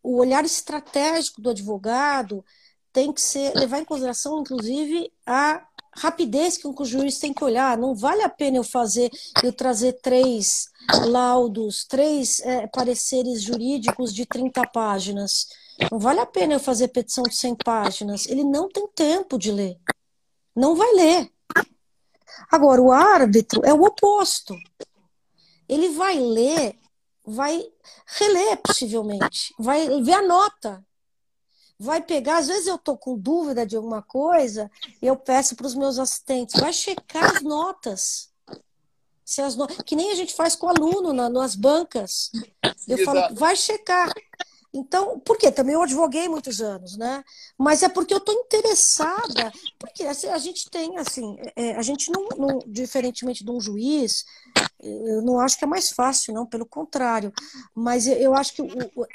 o 0.02 0.18
olhar 0.18 0.44
estratégico 0.44 1.40
do 1.42 1.50
advogado 1.50 2.44
tem 2.92 3.12
que 3.12 3.20
ser 3.20 3.54
levar 3.56 3.80
em 3.80 3.84
consideração, 3.84 4.40
inclusive, 4.40 5.12
a 5.26 5.66
rapidez 5.94 6.58
com 6.58 6.74
que 6.74 6.82
o 6.82 6.86
juiz 6.86 7.18
tem 7.18 7.32
que 7.32 7.44
olhar. 7.44 7.76
Não 7.76 7.94
vale 7.94 8.22
a 8.22 8.28
pena 8.28 8.56
eu 8.56 8.64
fazer, 8.64 9.10
eu 9.42 9.52
trazer 9.52 9.94
três 9.94 10.70
laudos, 11.06 11.84
três 11.84 12.40
é, 12.40 12.66
pareceres 12.66 13.42
jurídicos 13.42 14.12
de 14.14 14.26
30 14.26 14.66
páginas. 14.68 15.48
Não 15.90 15.98
vale 15.98 16.20
a 16.20 16.26
pena 16.26 16.54
eu 16.54 16.60
fazer 16.60 16.88
petição 16.88 17.24
de 17.24 17.36
100 17.36 17.56
páginas. 17.56 18.26
Ele 18.26 18.44
não 18.44 18.68
tem 18.68 18.86
tempo 18.88 19.38
de 19.38 19.50
ler. 19.50 19.78
Não 20.54 20.74
vai 20.74 20.92
ler. 20.92 21.30
Agora, 22.50 22.80
o 22.80 22.92
árbitro 22.92 23.62
é 23.64 23.72
o 23.72 23.82
oposto. 23.82 24.56
Ele 25.68 25.90
vai 25.90 26.18
ler, 26.18 26.78
vai 27.24 27.64
reler 28.18 28.58
possivelmente, 28.58 29.54
vai 29.58 30.02
ver 30.02 30.12
a 30.12 30.22
nota, 30.22 30.84
vai 31.82 32.00
pegar, 32.00 32.38
às 32.38 32.46
vezes 32.46 32.68
eu 32.68 32.78
tô 32.78 32.96
com 32.96 33.18
dúvida 33.18 33.66
de 33.66 33.76
alguma 33.76 34.00
coisa, 34.00 34.70
eu 35.00 35.16
peço 35.16 35.56
para 35.56 35.66
os 35.66 35.74
meus 35.74 35.98
assistentes, 35.98 36.60
vai 36.60 36.72
checar 36.72 37.36
as 37.36 37.42
notas. 37.42 38.30
Se 39.24 39.42
as 39.42 39.56
no... 39.56 39.66
Que 39.66 39.96
nem 39.96 40.12
a 40.12 40.14
gente 40.14 40.32
faz 40.34 40.54
com 40.54 40.68
aluno 40.68 41.12
na, 41.12 41.28
nas 41.28 41.56
bancas. 41.56 42.30
Eu 42.86 42.98
Exato. 42.98 43.04
falo, 43.04 43.34
vai 43.34 43.56
checar. 43.56 44.12
Então, 44.74 45.20
por 45.20 45.36
quê? 45.36 45.52
Também 45.52 45.74
eu 45.74 45.82
advoguei 45.82 46.28
muitos 46.28 46.62
anos, 46.62 46.96
né? 46.96 47.22
Mas 47.58 47.82
é 47.82 47.88
porque 47.88 48.14
eu 48.14 48.18
estou 48.18 48.34
interessada, 48.34 49.52
porque 49.78 50.04
assim, 50.04 50.28
a 50.28 50.38
gente 50.38 50.70
tem, 50.70 50.96
assim, 50.96 51.36
é, 51.54 51.76
a 51.76 51.82
gente 51.82 52.10
não, 52.10 52.28
não, 52.38 52.58
diferentemente 52.66 53.44
de 53.44 53.50
um 53.50 53.60
juiz, 53.60 54.24
eu 54.80 55.20
não 55.22 55.38
acho 55.38 55.58
que 55.58 55.64
é 55.64 55.66
mais 55.66 55.90
fácil, 55.90 56.32
não, 56.32 56.46
pelo 56.46 56.64
contrário. 56.64 57.32
Mas 57.74 58.06
eu 58.06 58.34
acho 58.34 58.54
que 58.54 58.62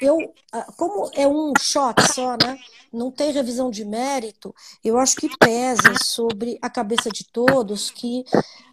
eu, 0.00 0.32
como 0.76 1.10
é 1.14 1.26
um 1.26 1.52
shot 1.58 2.00
só, 2.14 2.36
né? 2.42 2.56
Não 2.92 3.10
tem 3.10 3.32
revisão 3.32 3.70
de 3.70 3.84
mérito, 3.84 4.54
eu 4.82 4.96
acho 4.96 5.16
que 5.16 5.36
pesa 5.38 5.92
sobre 6.02 6.58
a 6.62 6.70
cabeça 6.70 7.10
de 7.10 7.24
todos 7.30 7.90
que 7.90 8.24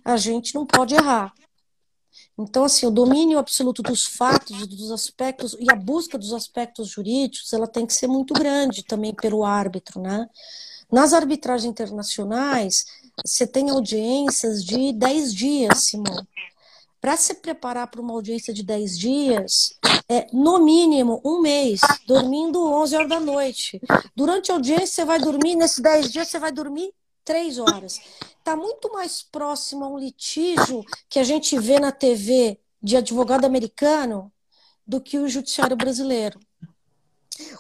a 0.03 0.17
gente 0.17 0.53
não 0.53 0.65
pode 0.65 0.93
errar. 0.93 1.33
Então, 2.38 2.65
assim, 2.65 2.86
o 2.86 2.91
domínio 2.91 3.39
absoluto 3.39 3.81
dos 3.81 4.05
fatos, 4.05 4.67
dos 4.67 4.91
aspectos 4.91 5.55
e 5.57 5.71
a 5.71 5.75
busca 5.75 6.17
dos 6.17 6.33
aspectos 6.33 6.89
jurídicos, 6.89 7.53
ela 7.53 7.67
tem 7.67 7.86
que 7.86 7.93
ser 7.93 8.07
muito 8.07 8.33
grande 8.33 8.83
também 8.83 9.13
pelo 9.13 9.45
árbitro, 9.45 10.01
né? 10.01 10.27
Nas 10.91 11.13
arbitragens 11.13 11.69
internacionais, 11.69 12.86
você 13.25 13.47
tem 13.47 13.69
audiências 13.69 14.63
de 14.63 14.91
10 14.91 15.33
dias, 15.33 15.83
Simão. 15.86 16.27
Para 16.99 17.15
se 17.15 17.36
preparar 17.36 17.88
para 17.88 18.01
uma 18.01 18.13
audiência 18.13 18.53
de 18.53 18.63
10 18.63 18.99
dias, 18.99 19.77
é 20.09 20.27
no 20.33 20.59
mínimo 20.59 21.21
um 21.23 21.39
mês, 21.39 21.81
dormindo 22.05 22.61
11 22.61 22.95
horas 22.95 23.09
da 23.09 23.19
noite. 23.19 23.79
Durante 24.15 24.51
a 24.51 24.55
audiência, 24.55 24.88
você 24.88 25.05
vai 25.05 25.19
dormir, 25.19 25.55
nesses 25.55 25.79
10 25.79 26.11
dias, 26.11 26.27
você 26.27 26.39
vai 26.39 26.51
dormir 26.51 26.93
3 27.26 27.57
horas 27.57 27.99
está 28.38 28.55
muito 28.55 28.93
mais 28.93 29.23
próximo 29.23 29.84
a 29.84 29.89
um 29.89 29.97
litígio 29.97 30.86
que 31.09 31.17
a 31.17 31.23
gente 31.23 31.57
vê 31.57 31.80
na 31.80 31.91
TV 31.91 32.59
de 32.82 32.95
advogado 32.95 33.45
americano 33.45 34.32
do 34.86 35.01
que 35.01 35.17
o 35.17 35.28
judiciário 35.28 35.76
brasileiro. 35.76 36.39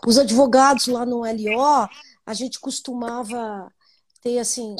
Os 0.05 0.19
advogados 0.19 0.85
lá 0.85 1.05
no 1.05 1.21
LO, 1.21 1.89
a 2.23 2.33
gente 2.35 2.59
costumava 2.59 3.71
ter 4.21 4.37
assim 4.37 4.75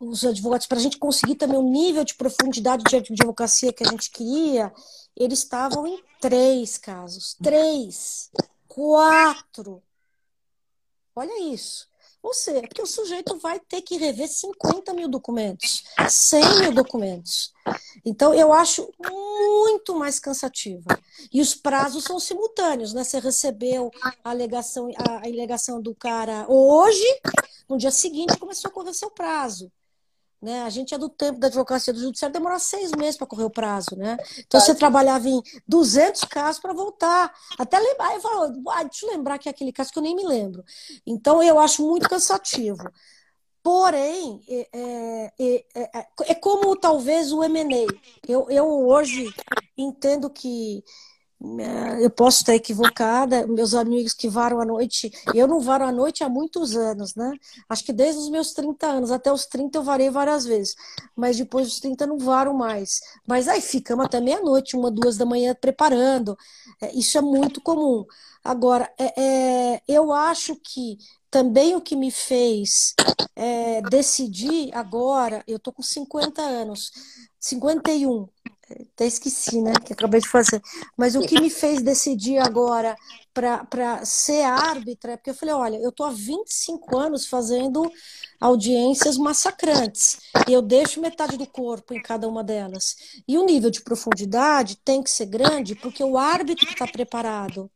os 0.00 0.24
advogados 0.24 0.66
para 0.66 0.78
a 0.78 0.80
gente 0.80 0.98
conseguir 0.98 1.34
também 1.34 1.58
o 1.58 1.70
nível 1.70 2.04
de 2.04 2.14
profundidade 2.14 2.84
de 2.84 2.96
advocacia 2.96 3.72
que 3.72 3.84
a 3.84 3.90
gente 3.90 4.10
queria, 4.10 4.72
eles 5.14 5.40
estavam 5.40 5.86
em 5.86 6.02
três 6.18 6.78
casos, 6.78 7.34
três, 7.42 8.30
quatro. 8.66 9.82
Olha 11.14 11.52
isso. 11.52 11.89
Ou 12.22 12.34
seja, 12.34 12.60
porque 12.60 12.82
o 12.82 12.86
sujeito 12.86 13.38
vai 13.38 13.58
ter 13.58 13.80
que 13.80 13.96
rever 13.96 14.28
50 14.28 14.92
mil 14.92 15.08
documentos, 15.08 15.84
100 16.08 16.60
mil 16.60 16.72
documentos. 16.74 17.52
Então, 18.04 18.34
eu 18.34 18.52
acho 18.52 18.92
muito 18.98 19.94
mais 19.96 20.18
cansativa. 20.18 20.84
E 21.32 21.40
os 21.40 21.54
prazos 21.54 22.04
são 22.04 22.20
simultâneos, 22.20 22.92
né? 22.92 23.04
Você 23.04 23.18
recebeu 23.18 23.90
a 24.02 24.30
alegação, 24.30 24.90
a 24.96 25.26
alegação 25.26 25.80
do 25.80 25.94
cara 25.94 26.44
hoje, 26.48 27.04
no 27.68 27.78
dia 27.78 27.90
seguinte 27.90 28.38
começou 28.38 28.70
a 28.70 28.72
correr 28.72 28.92
seu 28.92 29.10
prazo. 29.10 29.70
Né? 30.40 30.62
A 30.62 30.70
gente 30.70 30.94
é 30.94 30.98
do 30.98 31.08
tempo 31.08 31.38
da 31.38 31.48
advocacia 31.48 31.92
do 31.92 32.00
judiciário, 32.00 32.32
demora 32.32 32.58
seis 32.58 32.92
meses 32.92 33.16
para 33.16 33.26
correr 33.26 33.44
o 33.44 33.50
prazo. 33.50 33.94
Né? 33.96 34.16
Então 34.38 34.58
você 34.60 34.74
trabalhava 34.74 35.28
em 35.28 35.42
200 35.68 36.24
casos 36.24 36.60
para 36.60 36.72
voltar. 36.72 37.32
Até 37.58 37.78
lembrar, 37.78 38.14
eu 38.14 38.20
falo, 38.20 38.70
ah, 38.70 38.82
deixa 38.82 39.04
eu 39.04 39.10
lembrar 39.10 39.38
que 39.38 39.48
é 39.48 39.52
aquele 39.52 39.72
caso 39.72 39.92
que 39.92 39.98
eu 39.98 40.02
nem 40.02 40.16
me 40.16 40.24
lembro. 40.24 40.64
Então 41.06 41.42
eu 41.42 41.58
acho 41.58 41.86
muito 41.86 42.08
cansativo. 42.08 42.82
Porém, 43.62 44.40
é, 44.48 44.68
é, 44.72 45.32
é, 45.38 45.64
é, 45.98 46.06
é 46.28 46.34
como 46.34 46.74
talvez 46.76 47.30
o 47.30 47.42
MNE. 47.42 47.86
Eu, 48.26 48.48
eu 48.48 48.66
hoje 48.86 49.30
entendo 49.76 50.30
que 50.30 50.82
eu 52.00 52.10
posso 52.10 52.38
estar 52.40 52.54
equivocada, 52.54 53.46
meus 53.46 53.72
amigos 53.72 54.12
que 54.12 54.28
varam 54.28 54.60
à 54.60 54.64
noite, 54.64 55.10
eu 55.34 55.48
não 55.48 55.58
varo 55.58 55.84
à 55.84 55.92
noite 55.92 56.22
há 56.22 56.28
muitos 56.28 56.76
anos, 56.76 57.14
né? 57.14 57.32
Acho 57.68 57.84
que 57.84 57.92
desde 57.92 58.20
os 58.20 58.28
meus 58.28 58.52
30 58.52 58.86
anos, 58.86 59.10
até 59.10 59.32
os 59.32 59.46
30 59.46 59.78
eu 59.78 59.82
varei 59.82 60.10
várias 60.10 60.44
vezes, 60.44 60.74
mas 61.16 61.38
depois 61.38 61.66
dos 61.66 61.80
30 61.80 62.06
não 62.06 62.18
varo 62.18 62.52
mais. 62.52 63.00
Mas 63.26 63.48
aí 63.48 63.62
ficamos 63.62 64.04
até 64.04 64.20
meia-noite, 64.20 64.76
uma, 64.76 64.90
duas 64.90 65.16
da 65.16 65.24
manhã 65.24 65.54
preparando, 65.58 66.36
é, 66.80 66.92
isso 66.94 67.16
é 67.16 67.22
muito 67.22 67.60
comum. 67.62 68.04
Agora, 68.44 68.90
é, 68.98 69.22
é, 69.76 69.82
eu 69.88 70.12
acho 70.12 70.56
que 70.56 70.98
também 71.30 71.74
o 71.74 71.80
que 71.80 71.96
me 71.96 72.10
fez 72.10 72.94
é, 73.34 73.80
decidir 73.82 74.70
agora, 74.74 75.42
eu 75.46 75.58
tô 75.58 75.72
com 75.72 75.82
50 75.82 76.42
anos, 76.42 76.90
51, 77.38 78.28
até 78.92 79.06
esqueci, 79.06 79.60
né? 79.60 79.72
Que 79.84 79.92
acabei 79.92 80.20
de 80.20 80.28
fazer. 80.28 80.60
Mas 80.96 81.14
o 81.14 81.20
que 81.20 81.40
me 81.40 81.50
fez 81.50 81.82
decidir 81.82 82.38
agora 82.38 82.96
para 83.32 84.04
ser 84.04 84.42
árbitra 84.42 85.12
é 85.12 85.16
porque 85.16 85.30
eu 85.30 85.34
falei: 85.34 85.54
olha, 85.54 85.76
eu 85.78 85.90
estou 85.90 86.06
há 86.06 86.10
25 86.10 86.96
anos 86.98 87.26
fazendo 87.26 87.90
audiências 88.40 89.16
massacrantes. 89.16 90.18
E 90.48 90.52
eu 90.52 90.62
deixo 90.62 91.00
metade 91.00 91.36
do 91.36 91.46
corpo 91.46 91.94
em 91.94 92.02
cada 92.02 92.28
uma 92.28 92.42
delas. 92.44 92.96
E 93.26 93.38
o 93.38 93.44
nível 93.44 93.70
de 93.70 93.82
profundidade 93.82 94.76
tem 94.84 95.02
que 95.02 95.10
ser 95.10 95.26
grande 95.26 95.74
porque 95.74 96.02
o 96.02 96.18
árbitro 96.18 96.68
está 96.68 96.86
preparado. 96.86 97.70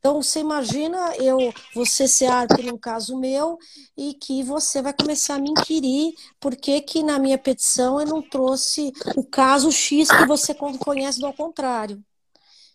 Então, 0.00 0.22
você 0.22 0.40
imagina 0.40 1.14
eu, 1.16 1.52
você 1.74 2.08
ser 2.08 2.26
árbitro 2.26 2.66
num 2.66 2.78
caso 2.78 3.18
meu 3.18 3.58
e 3.94 4.14
que 4.14 4.42
você 4.42 4.80
vai 4.80 4.94
começar 4.94 5.34
a 5.34 5.38
me 5.38 5.50
inquirir 5.50 6.14
porque 6.40 6.80
que 6.80 7.02
na 7.02 7.18
minha 7.18 7.36
petição 7.36 8.00
eu 8.00 8.06
não 8.06 8.22
trouxe 8.22 8.92
o 9.14 9.22
caso 9.22 9.70
X 9.70 10.08
que 10.08 10.26
você 10.26 10.54
conhece 10.54 11.20
do 11.20 11.26
ao 11.26 11.34
contrário. 11.34 12.02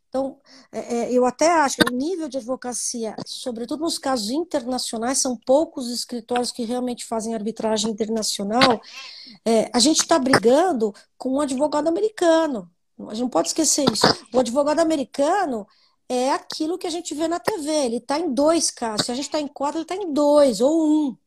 Então, 0.07 0.39
é, 0.71 0.97
é, 0.97 1.11
eu 1.11 1.25
até 1.25 1.51
acho 1.51 1.77
que 1.77 1.91
o 1.91 1.97
nível 1.97 2.29
de 2.29 2.37
advocacia, 2.37 3.15
sobretudo 3.25 3.81
nos 3.81 3.97
casos 3.97 4.29
internacionais, 4.29 5.17
são 5.17 5.35
poucos 5.35 5.89
escritórios 5.89 6.53
que 6.53 6.63
realmente 6.63 7.03
fazem 7.05 7.33
arbitragem 7.33 7.91
internacional. 7.91 8.79
É, 9.43 9.69
a 9.73 9.79
gente 9.79 10.01
está 10.01 10.17
brigando 10.17 10.93
com 11.17 11.33
um 11.33 11.41
advogado 11.41 11.87
americano. 11.87 12.71
A 12.99 13.13
gente 13.13 13.23
não 13.23 13.29
pode 13.29 13.49
esquecer 13.49 13.83
isso. 13.91 14.05
O 14.33 14.39
advogado 14.39 14.79
americano 14.79 15.67
é 16.09 16.31
aquilo 16.31 16.77
que 16.77 16.87
a 16.87 16.89
gente 16.89 17.13
vê 17.13 17.27
na 17.27 17.39
TV. 17.39 17.69
Ele 17.69 17.97
está 17.97 18.19
em 18.19 18.33
dois 18.33 18.71
casos. 18.71 19.05
Se 19.05 19.11
a 19.11 19.15
gente 19.15 19.25
está 19.25 19.39
em 19.39 19.47
quatro, 19.47 19.77
ele 19.77 19.83
está 19.83 19.95
em 19.95 20.13
dois 20.13 20.61
ou 20.61 20.87
um. 20.87 21.17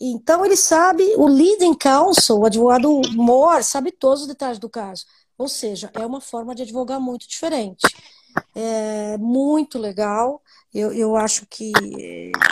Então 0.00 0.44
ele 0.46 0.56
sabe, 0.56 1.02
o 1.16 1.26
leading 1.26 1.74
counsel, 1.74 2.38
o 2.38 2.46
advogado 2.46 3.02
mor, 3.12 3.62
sabe 3.62 3.92
todos 3.92 4.22
os 4.22 4.28
detalhes 4.28 4.58
do 4.58 4.68
caso. 4.68 5.04
Ou 5.36 5.46
seja, 5.46 5.90
é 5.94 6.06
uma 6.06 6.20
forma 6.20 6.54
de 6.54 6.62
advogar 6.62 7.00
muito 7.00 7.28
diferente. 7.28 7.86
É 8.54 9.18
muito 9.18 9.78
legal. 9.78 10.42
Eu, 10.72 10.92
eu 10.92 11.16
acho 11.16 11.46
que 11.46 11.72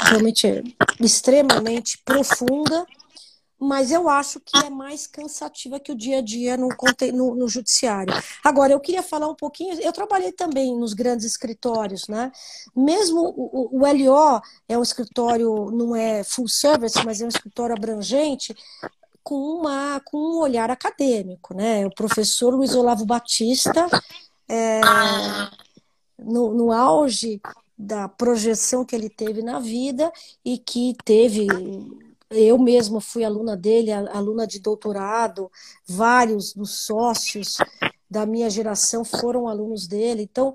realmente 0.09 0.47
é 0.47 0.63
extremamente 1.01 1.99
profunda 2.05 2.87
mas 3.61 3.91
eu 3.91 4.09
acho 4.09 4.39
que 4.41 4.57
é 4.65 4.71
mais 4.71 5.07
cansativa 5.07 5.81
que 5.81 5.91
o 5.91 5.97
dia 5.97 6.19
a 6.19 6.21
dia 6.21 6.57
no, 6.57 6.69
no, 7.13 7.35
no, 7.35 7.49
judiciário. 7.49 8.15
Agora, 8.45 8.73
eu 8.73 8.81
queria 8.81 9.03
falar 9.03 9.29
um 9.29 9.35
pouquinho, 9.35 9.81
eu 9.81 9.93
trabalhei 9.93 10.31
também 10.31 10.77
nos 10.77 10.95
grandes 10.95 11.27
escritórios, 11.27 12.07
né? 12.07 12.31
Mesmo 12.75 13.21
o, 13.21 13.77
o, 13.77 13.81
o 13.81 13.93
LO 13.93 14.41
é 14.69 14.79
um 14.79 14.83
escritório, 14.83 15.71
não 15.73 15.97
é 15.97 16.23
full 16.23 16.49
service, 16.49 17.05
mas 17.05 17.21
é 17.21 17.25
um 17.25 17.29
escritório 17.29 17.75
abrangente, 17.75 18.55
com, 19.25 19.35
uma, 19.35 20.01
com 20.05 20.17
um 20.17 20.39
olhar 20.39 20.71
acadêmico, 20.71 21.53
né? 21.53 21.85
O 21.85 21.95
professor 21.95 22.55
Luiz 22.55 22.75
Olavo 22.75 23.05
Batista, 23.05 23.87
é, 24.49 24.81
no, 26.19 26.55
no 26.55 26.73
auge 26.73 27.41
da 27.77 28.09
projeção 28.09 28.85
que 28.85 28.95
ele 28.95 29.09
teve 29.09 29.43
na 29.43 29.61
vida 29.61 30.13
e 30.45 30.59
que 30.59 30.97
teve 31.05 31.47
eu 32.31 32.59
mesma 32.59 33.01
fui 33.01 33.25
aluna 33.25 33.57
dele, 33.57 33.93
aluna 33.93 34.47
de 34.47 34.59
doutorado, 34.59 35.51
vários 35.87 36.53
dos 36.53 36.81
sócios 36.81 37.57
da 38.11 38.27
minha 38.27 38.49
geração 38.49 39.05
foram 39.05 39.49
alunos 39.49 39.87
dele. 39.87 40.23
Então, 40.23 40.55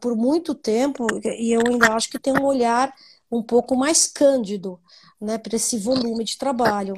por 0.00 0.16
muito 0.16 0.54
tempo, 0.54 1.06
e 1.24 1.52
eu 1.52 1.62
ainda 1.66 1.94
acho 1.94 2.10
que 2.10 2.18
tem 2.18 2.32
um 2.32 2.44
olhar 2.44 2.92
um 3.30 3.42
pouco 3.42 3.76
mais 3.76 4.06
cândido 4.06 4.80
né, 5.20 5.38
para 5.38 5.56
esse 5.56 5.78
volume 5.78 6.24
de 6.24 6.36
trabalho. 6.38 6.94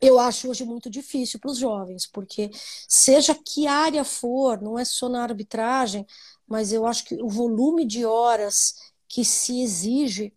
Eu 0.00 0.18
acho 0.18 0.48
hoje 0.48 0.64
muito 0.64 0.90
difícil 0.90 1.38
para 1.40 1.50
os 1.50 1.58
jovens, 1.58 2.06
porque 2.06 2.50
seja 2.88 3.34
que 3.34 3.66
área 3.66 4.04
for, 4.04 4.60
não 4.60 4.78
é 4.78 4.84
só 4.84 5.08
na 5.08 5.22
arbitragem, 5.22 6.06
mas 6.46 6.72
eu 6.72 6.86
acho 6.86 7.04
que 7.04 7.14
o 7.22 7.28
volume 7.28 7.86
de 7.86 8.04
horas 8.04 8.74
que 9.08 9.24
se 9.24 9.62
exige 9.62 10.32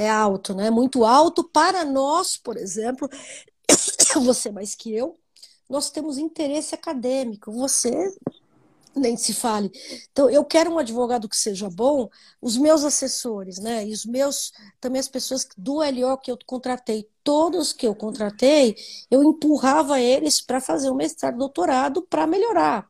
é 0.00 0.08
alto, 0.08 0.54
né? 0.54 0.70
Muito 0.70 1.04
alto 1.04 1.44
para 1.44 1.84
nós, 1.84 2.36
por 2.36 2.56
exemplo, 2.56 3.08
você 4.24 4.50
mais 4.50 4.74
que 4.74 4.94
eu, 4.94 5.18
nós 5.68 5.90
temos 5.90 6.18
interesse 6.18 6.74
acadêmico. 6.74 7.52
Você 7.52 7.90
nem 8.96 9.16
se 9.16 9.32
fale. 9.34 9.70
Então, 10.10 10.28
eu 10.30 10.44
quero 10.44 10.72
um 10.72 10.78
advogado 10.78 11.28
que 11.28 11.36
seja 11.36 11.70
bom, 11.70 12.08
os 12.40 12.56
meus 12.56 12.82
assessores, 12.82 13.58
né? 13.58 13.86
E 13.86 13.92
os 13.92 14.04
meus, 14.04 14.52
também 14.80 14.98
as 15.00 15.08
pessoas 15.08 15.46
do 15.56 15.76
LO 15.82 16.18
que 16.18 16.30
eu 16.30 16.38
contratei, 16.46 17.08
todos 17.22 17.72
que 17.72 17.86
eu 17.86 17.94
contratei, 17.94 18.74
eu 19.10 19.22
empurrava 19.22 20.00
eles 20.00 20.40
para 20.40 20.60
fazer 20.60 20.90
um 20.90 20.96
mestrado, 20.96 21.38
doutorado, 21.38 22.02
para 22.02 22.26
melhorar. 22.26 22.89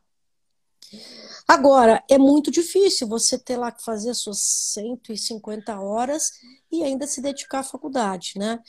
Agora, 1.47 2.03
é 2.09 2.17
muito 2.17 2.49
difícil 2.49 3.07
você 3.07 3.37
ter 3.37 3.57
lá 3.57 3.71
que 3.71 3.83
fazer 3.83 4.13
suas 4.13 4.39
150 4.73 5.79
horas 5.79 6.31
e 6.71 6.83
ainda 6.83 7.07
se 7.07 7.21
dedicar 7.21 7.59
à 7.59 7.63
faculdade, 7.63 8.33
né? 8.37 8.59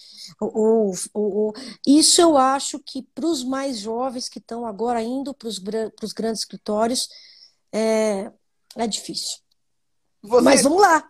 Ou, 0.41 0.93
ou, 1.15 1.37
ou 1.37 1.53
isso 1.87 2.21
eu 2.21 2.37
acho 2.37 2.79
que 2.81 3.03
para 3.15 3.27
os 3.27 3.45
mais 3.45 3.79
jovens 3.79 4.29
que 4.29 4.39
estão 4.39 4.67
agora 4.67 5.03
indo 5.03 5.35
para 5.35 5.49
os 5.49 6.13
grandes 6.13 6.41
escritórios 6.41 7.09
é, 7.73 8.31
é 8.77 8.87
difícil. 8.87 9.39
Você... 10.23 10.45
Mas 10.45 10.63
vamos 10.63 10.81
lá. 10.81 11.09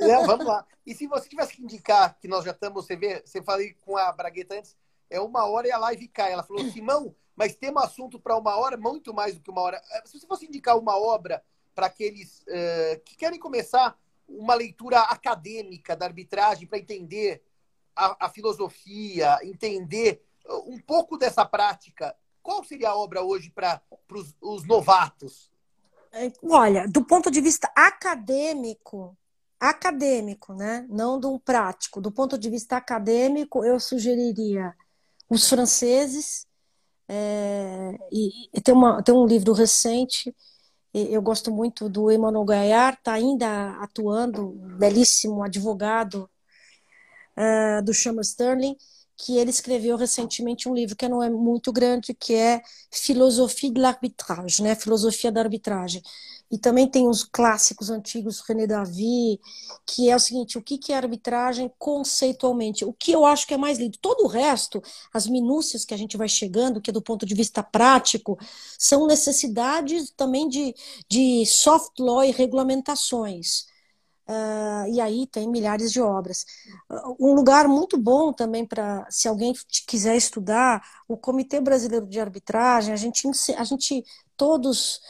É, 0.00 0.26
vamos 0.26 0.46
lá. 0.46 0.66
E 0.86 0.94
se 0.94 1.06
você 1.06 1.28
tivesse 1.28 1.54
que 1.54 1.62
indicar, 1.62 2.18
que 2.18 2.28
nós 2.28 2.44
já 2.44 2.52
estamos, 2.52 2.84
você 2.84 2.96
vê, 2.96 3.22
você 3.24 3.42
falei 3.42 3.74
com 3.80 3.96
a 3.96 4.12
Bragueta 4.12 4.54
antes, 4.54 4.76
é 5.08 5.20
uma 5.20 5.46
hora 5.46 5.66
e 5.66 5.72
a 5.72 5.78
live 5.78 6.08
cai. 6.08 6.32
Ela 6.32 6.42
falou, 6.42 6.70
Simão, 6.70 7.14
mas 7.36 7.54
tem 7.56 7.70
um 7.70 7.78
assunto 7.78 8.18
para 8.18 8.36
uma 8.36 8.56
hora, 8.56 8.76
muito 8.76 9.12
mais 9.12 9.34
do 9.34 9.40
que 9.40 9.50
uma 9.50 9.62
hora. 9.62 9.82
Eh, 9.92 10.02
se 10.06 10.18
você 10.18 10.26
fosse 10.26 10.46
indicar 10.46 10.78
uma 10.78 10.96
obra 10.96 11.42
para 11.74 11.86
aqueles 11.86 12.42
uh, 12.42 13.00
que 13.04 13.16
querem 13.16 13.38
começar 13.38 13.98
uma 14.28 14.54
leitura 14.54 15.00
acadêmica 15.00 15.96
da 15.96 16.06
arbitragem 16.06 16.66
para 16.66 16.78
entender 16.78 17.42
a, 17.94 18.26
a, 18.26 18.28
filosofia, 18.28 19.38
entender 19.42 20.24
um 20.66 20.78
pouco 20.78 21.16
dessa 21.16 21.44
prática, 21.44 22.14
qual 22.42 22.62
seria 22.64 22.90
a 22.90 22.96
obra 22.96 23.22
hoje 23.22 23.50
para 23.50 23.82
os 24.40 24.64
novatos? 24.64 25.50
É, 26.12 26.32
olha, 26.44 26.86
do 26.86 27.04
ponto 27.04 27.30
de 27.30 27.40
vista 27.40 27.70
acadêmico, 27.74 29.16
acadêmico, 29.58 30.54
né? 30.54 30.86
Não 30.88 31.18
do 31.18 31.38
prático, 31.40 32.00
do 32.00 32.12
ponto 32.12 32.38
de 32.38 32.48
vista 32.48 32.76
acadêmico, 32.76 33.64
eu 33.64 33.80
sugeriria 33.80 34.74
os 35.28 35.48
franceses, 35.48 36.46
é, 37.08 37.98
e, 38.10 38.60
tem, 38.62 38.74
uma, 38.74 39.02
tem 39.02 39.14
um 39.14 39.26
livro 39.26 39.52
recente, 39.52 40.34
eu 40.92 41.20
gosto 41.20 41.50
muito 41.52 41.88
do 41.88 42.10
Emmanuel 42.10 42.44
Gaillard, 42.44 42.98
está 42.98 43.14
ainda 43.14 43.70
atuando, 43.80 44.50
belíssimo 44.78 45.42
advogado 45.42 46.30
uh, 47.36 47.82
do 47.84 47.92
Chama 47.92 48.22
Sterling, 48.22 48.76
que 49.16 49.36
ele 49.36 49.50
escreveu 49.50 49.96
recentemente 49.96 50.68
um 50.68 50.74
livro 50.74 50.96
que 50.96 51.08
não 51.08 51.22
é 51.22 51.30
muito 51.30 51.72
grande, 51.72 52.14
que 52.14 52.34
é 52.34 52.62
Philosophie 52.90 53.70
de 53.70 53.80
l'arbitrage, 53.80 54.62
né? 54.62 54.74
Filosofia 54.74 55.30
da 55.30 55.40
arbitragem. 55.40 56.02
E 56.50 56.58
também 56.58 56.88
tem 56.88 57.08
os 57.08 57.24
clássicos 57.24 57.90
antigos, 57.90 58.40
René 58.40 58.66
Davy, 58.66 59.40
que 59.86 60.10
é 60.10 60.16
o 60.16 60.20
seguinte: 60.20 60.58
o 60.58 60.62
que 60.62 60.92
é 60.92 60.96
arbitragem 60.96 61.72
conceitualmente? 61.78 62.84
O 62.84 62.92
que 62.92 63.12
eu 63.12 63.24
acho 63.24 63.46
que 63.46 63.54
é 63.54 63.56
mais 63.56 63.78
lindo. 63.78 63.98
Todo 64.00 64.24
o 64.24 64.28
resto, 64.28 64.82
as 65.12 65.26
minúcias 65.26 65.84
que 65.84 65.94
a 65.94 65.96
gente 65.96 66.16
vai 66.16 66.28
chegando, 66.28 66.80
que 66.80 66.90
é 66.90 66.92
do 66.92 67.02
ponto 67.02 67.26
de 67.26 67.34
vista 67.34 67.62
prático, 67.62 68.38
são 68.78 69.06
necessidades 69.06 70.12
também 70.16 70.48
de, 70.48 70.74
de 71.08 71.44
soft 71.46 71.98
law 71.98 72.22
e 72.24 72.30
regulamentações. 72.30 73.66
Uh, 74.26 74.88
e 74.90 75.00
aí 75.02 75.26
tem 75.26 75.48
milhares 75.48 75.92
de 75.92 76.00
obras. 76.00 76.46
Uh, 76.90 77.30
um 77.30 77.34
lugar 77.34 77.68
muito 77.68 77.98
bom 77.98 78.32
também 78.32 78.64
para, 78.64 79.06
se 79.10 79.28
alguém 79.28 79.52
quiser 79.86 80.16
estudar, 80.16 80.82
o 81.06 81.16
Comitê 81.16 81.60
Brasileiro 81.60 82.06
de 82.06 82.18
Arbitragem, 82.18 82.92
a 82.94 82.96
gente, 82.96 83.28
a 83.56 83.64
gente 83.64 84.02
todos 84.36 85.00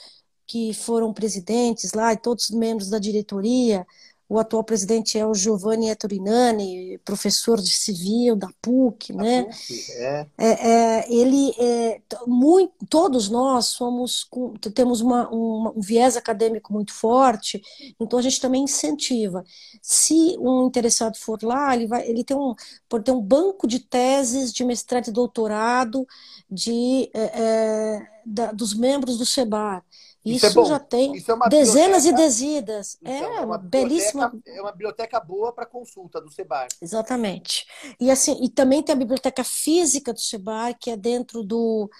que 0.46 0.74
foram 0.74 1.12
presidentes 1.12 1.92
lá 1.92 2.12
e 2.12 2.16
todos 2.16 2.50
os 2.50 2.56
membros 2.56 2.90
da 2.90 2.98
diretoria. 2.98 3.86
O 4.26 4.38
atual 4.38 4.64
presidente 4.64 5.18
é 5.18 5.26
o 5.26 5.34
Giovanni 5.34 5.90
Ettorinani, 5.90 6.98
professor 7.04 7.60
de 7.60 7.70
civil 7.70 8.34
da 8.34 8.48
PUC, 8.62 9.12
da 9.12 9.22
né? 9.22 9.44
PUC, 9.44 9.92
é. 9.92 10.26
É, 10.38 10.70
é, 10.70 11.12
ele, 11.12 11.52
é, 11.58 12.00
muito, 12.26 12.72
todos 12.88 13.28
nós 13.28 13.66
somos, 13.66 14.26
temos 14.74 15.02
uma, 15.02 15.28
uma, 15.28 15.72
um 15.76 15.80
viés 15.80 16.16
acadêmico 16.16 16.72
muito 16.72 16.94
forte, 16.94 17.62
então 18.00 18.18
a 18.18 18.22
gente 18.22 18.40
também 18.40 18.64
incentiva. 18.64 19.44
Se 19.82 20.36
um 20.38 20.66
interessado 20.66 21.18
for 21.18 21.42
lá, 21.42 21.76
ele 21.76 21.86
vai, 21.86 22.08
ele 22.08 22.24
tem 22.24 22.36
um, 22.36 22.54
pode 22.88 23.04
ter 23.04 23.12
um 23.12 23.20
banco 23.20 23.66
de 23.66 23.78
teses 23.78 24.54
de 24.54 24.64
mestrado 24.64 25.08
e 25.08 25.12
doutorado 25.12 26.06
de, 26.50 27.10
é, 27.12 27.42
é, 27.42 28.08
da, 28.24 28.52
dos 28.52 28.72
membros 28.72 29.18
do 29.18 29.26
SEBAR. 29.26 29.84
Isso, 30.24 30.46
Isso 30.46 30.60
é 30.60 30.64
já 30.64 30.78
tem 30.78 31.12
é 31.16 31.48
dezenas 31.50 32.06
e 32.06 32.12
dezenas. 32.12 32.96
Então, 33.02 33.12
é, 33.12 33.36
é 33.36 33.40
uma 33.40 33.58
belíssima. 33.58 34.32
É 34.46 34.60
uma 34.60 34.72
biblioteca 34.72 35.20
boa 35.20 35.52
para 35.52 35.66
consulta 35.66 36.20
do 36.20 36.30
SEBAR. 36.30 36.68
Exatamente. 36.80 37.66
E 38.00 38.10
assim, 38.10 38.42
e 38.42 38.48
também 38.48 38.82
tem 38.82 38.94
a 38.94 38.98
biblioteca 38.98 39.44
física 39.44 40.14
do 40.14 40.20
SEBAR, 40.20 40.78
que 40.78 40.90
é 40.90 40.96
dentro 40.96 41.42
do, 41.42 41.90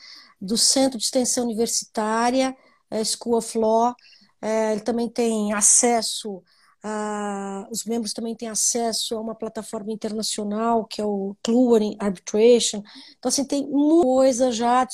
do 0.41 0.57
Centro 0.57 0.99
de 0.99 1.05
Extensão 1.05 1.45
Universitária, 1.45 2.57
é, 2.91 3.05
School 3.05 3.37
of 3.37 3.59
Law. 3.59 3.95
É, 4.41 4.73
ele 4.73 4.81
também 4.81 5.09
tem 5.09 5.53
acesso 5.53 6.43
a, 6.87 7.67
os 7.71 7.87
membros 7.87 8.13
também 8.13 8.35
têm 8.35 8.49
acesso 8.49 9.17
a 9.17 9.21
uma 9.21 9.35
plataforma 9.35 9.91
internacional 9.91 10.85
que 10.85 11.01
é 11.01 11.05
o 11.05 11.35
Clearing 11.43 11.97
Arbitration. 11.99 12.83
Então, 13.19 13.31
assim, 13.31 13.45
tem 13.45 13.67
muita 13.67 14.05
coisa 14.05 14.53
já 14.53 14.87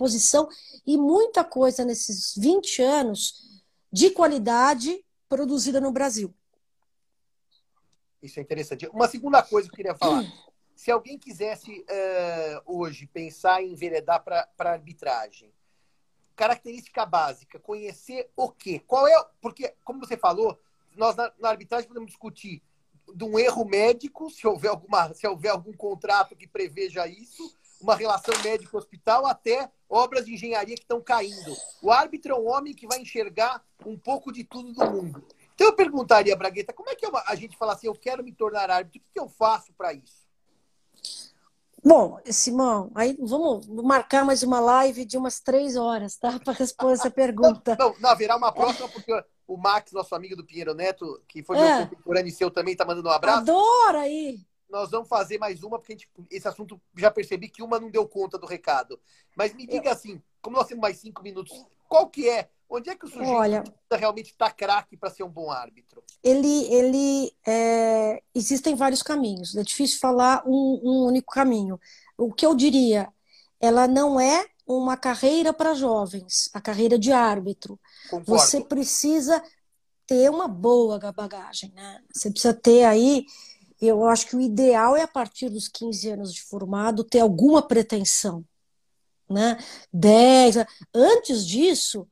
exposição 0.00 0.48
e 0.86 0.96
muita 0.96 1.44
coisa 1.44 1.84
nesses 1.84 2.34
20 2.36 2.82
anos 2.82 3.62
de 3.92 4.10
qualidade 4.10 5.04
produzida 5.28 5.80
no 5.80 5.92
Brasil. 5.92 6.34
Isso 8.22 8.38
é 8.38 8.42
interessante. 8.42 8.88
Uma 8.88 9.08
segunda 9.08 9.42
coisa 9.42 9.68
que 9.68 9.74
eu 9.74 9.76
queria 9.76 9.94
falar. 9.94 10.24
Se 10.74 10.90
alguém 10.90 11.18
quisesse 11.18 11.80
uh, 11.80 12.62
hoje 12.78 13.06
pensar 13.06 13.62
em 13.62 13.72
enveredar 13.72 14.22
para 14.24 14.48
arbitragem, 14.58 15.52
característica 16.34 17.04
básica, 17.04 17.58
conhecer 17.58 18.30
o 18.34 18.50
quê? 18.50 18.80
Qual 18.86 19.06
é. 19.06 19.12
Porque, 19.40 19.74
como 19.84 20.00
você 20.00 20.16
falou, 20.16 20.58
nós 20.96 21.14
na, 21.16 21.32
na 21.38 21.50
arbitragem 21.50 21.86
podemos 21.86 22.08
discutir 22.08 22.62
de 23.14 23.24
um 23.24 23.38
erro 23.38 23.64
médico, 23.64 24.30
se 24.30 24.46
houver, 24.46 24.70
alguma, 24.70 25.12
se 25.12 25.26
houver 25.26 25.50
algum 25.50 25.72
contrato 25.72 26.36
que 26.36 26.46
preveja 26.46 27.06
isso, 27.06 27.54
uma 27.80 27.94
relação 27.94 28.34
médico-hospital 28.42 29.26
até 29.26 29.70
obras 29.88 30.24
de 30.24 30.34
engenharia 30.34 30.76
que 30.76 30.82
estão 30.82 31.00
caindo. 31.00 31.56
O 31.82 31.90
árbitro 31.90 32.32
é 32.32 32.38
um 32.38 32.48
homem 32.48 32.74
que 32.74 32.86
vai 32.86 33.00
enxergar 33.00 33.62
um 33.84 33.98
pouco 33.98 34.32
de 34.32 34.44
tudo 34.44 34.72
do 34.72 34.90
mundo. 34.90 35.24
Então 35.54 35.66
eu 35.66 35.74
perguntaria, 35.74 36.36
Bragueta, 36.36 36.72
como 36.72 36.88
é 36.88 36.94
que 36.94 37.06
a 37.26 37.34
gente 37.34 37.56
fala 37.56 37.72
assim, 37.72 37.86
eu 37.86 37.94
quero 37.94 38.22
me 38.22 38.32
tornar 38.32 38.70
árbitro, 38.70 39.00
o 39.00 39.12
que 39.12 39.20
eu 39.20 39.28
faço 39.28 39.72
para 39.74 39.92
isso? 39.92 40.20
Bom, 41.82 42.20
Simão, 42.26 42.90
aí 42.94 43.16
vamos 43.18 43.66
marcar 43.66 44.24
mais 44.24 44.42
uma 44.42 44.60
live 44.60 45.04
de 45.04 45.16
umas 45.16 45.40
três 45.40 45.76
horas, 45.76 46.16
tá? 46.16 46.38
Para 46.38 46.52
responder 46.52 46.92
essa 46.92 47.10
pergunta. 47.10 47.74
Não, 47.78 47.90
não, 47.92 48.00
não, 48.00 48.10
haverá 48.10 48.36
uma 48.36 48.52
próxima, 48.52 48.86
porque 48.88 49.12
o 49.46 49.56
Max, 49.56 49.90
nosso 49.90 50.14
amigo 50.14 50.36
do 50.36 50.44
Pinheiro 50.44 50.74
Neto, 50.74 51.22
que 51.26 51.42
foi 51.42 51.56
é. 51.58 51.78
meu 51.78 51.88
contemporâneo 51.88 52.28
e 52.28 52.32
seu 52.32 52.50
também, 52.50 52.76
tá 52.76 52.84
mandando 52.84 53.08
um 53.08 53.12
abraço. 53.12 53.38
Adoro 53.38 53.98
aí! 53.98 54.40
Nós 54.70 54.90
vamos 54.90 55.08
fazer 55.08 55.38
mais 55.38 55.62
uma, 55.62 55.78
porque 55.78 55.92
gente, 55.92 56.08
esse 56.30 56.46
assunto 56.46 56.80
já 56.96 57.10
percebi 57.10 57.48
que 57.48 57.62
uma 57.62 57.80
não 57.80 57.90
deu 57.90 58.06
conta 58.06 58.38
do 58.38 58.46
recado. 58.46 58.98
Mas 59.36 59.52
me 59.54 59.66
diga 59.66 59.92
assim, 59.92 60.22
como 60.40 60.56
nós 60.56 60.66
temos 60.66 60.80
mais 60.80 60.98
cinco 60.98 61.22
minutos, 61.22 61.52
qual 61.88 62.08
que 62.08 62.28
é? 62.28 62.48
Onde 62.68 62.88
é 62.88 62.94
que 62.94 63.04
o 63.04 63.08
sujeito 63.08 63.32
Olha, 63.32 63.64
realmente 63.90 64.30
está 64.30 64.48
craque 64.48 64.96
para 64.96 65.10
ser 65.10 65.24
um 65.24 65.28
bom 65.28 65.50
árbitro? 65.50 66.04
Ele, 66.22 66.72
ele 66.72 67.32
é... 67.44 68.22
existem 68.32 68.76
vários 68.76 69.02
caminhos. 69.02 69.56
É 69.56 69.62
difícil 69.64 69.98
falar 69.98 70.44
um, 70.46 70.80
um 70.82 71.04
único 71.06 71.32
caminho. 71.32 71.80
O 72.16 72.32
que 72.32 72.46
eu 72.46 72.54
diria, 72.54 73.12
ela 73.58 73.88
não 73.88 74.20
é 74.20 74.46
uma 74.64 74.96
carreira 74.96 75.52
para 75.52 75.74
jovens, 75.74 76.48
a 76.54 76.60
carreira 76.60 76.96
de 76.96 77.10
árbitro. 77.10 77.78
Concordo. 78.08 78.30
Você 78.30 78.60
precisa 78.60 79.42
ter 80.06 80.30
uma 80.30 80.46
boa 80.46 80.98
bagagem, 81.12 81.72
né? 81.74 82.00
Você 82.14 82.30
precisa 82.30 82.54
ter 82.54 82.84
aí 82.84 83.26
eu 83.80 84.04
acho 84.06 84.26
que 84.26 84.36
o 84.36 84.40
ideal 84.40 84.96
é, 84.96 85.02
a 85.02 85.08
partir 85.08 85.48
dos 85.48 85.68
15 85.68 86.10
anos 86.10 86.34
de 86.34 86.42
formado, 86.42 87.04
ter 87.04 87.20
alguma 87.20 87.62
pretensão. 87.62 88.44
né? 89.28 89.58
10. 89.92 90.56
Antes 90.94 91.46
disso, 91.46 92.06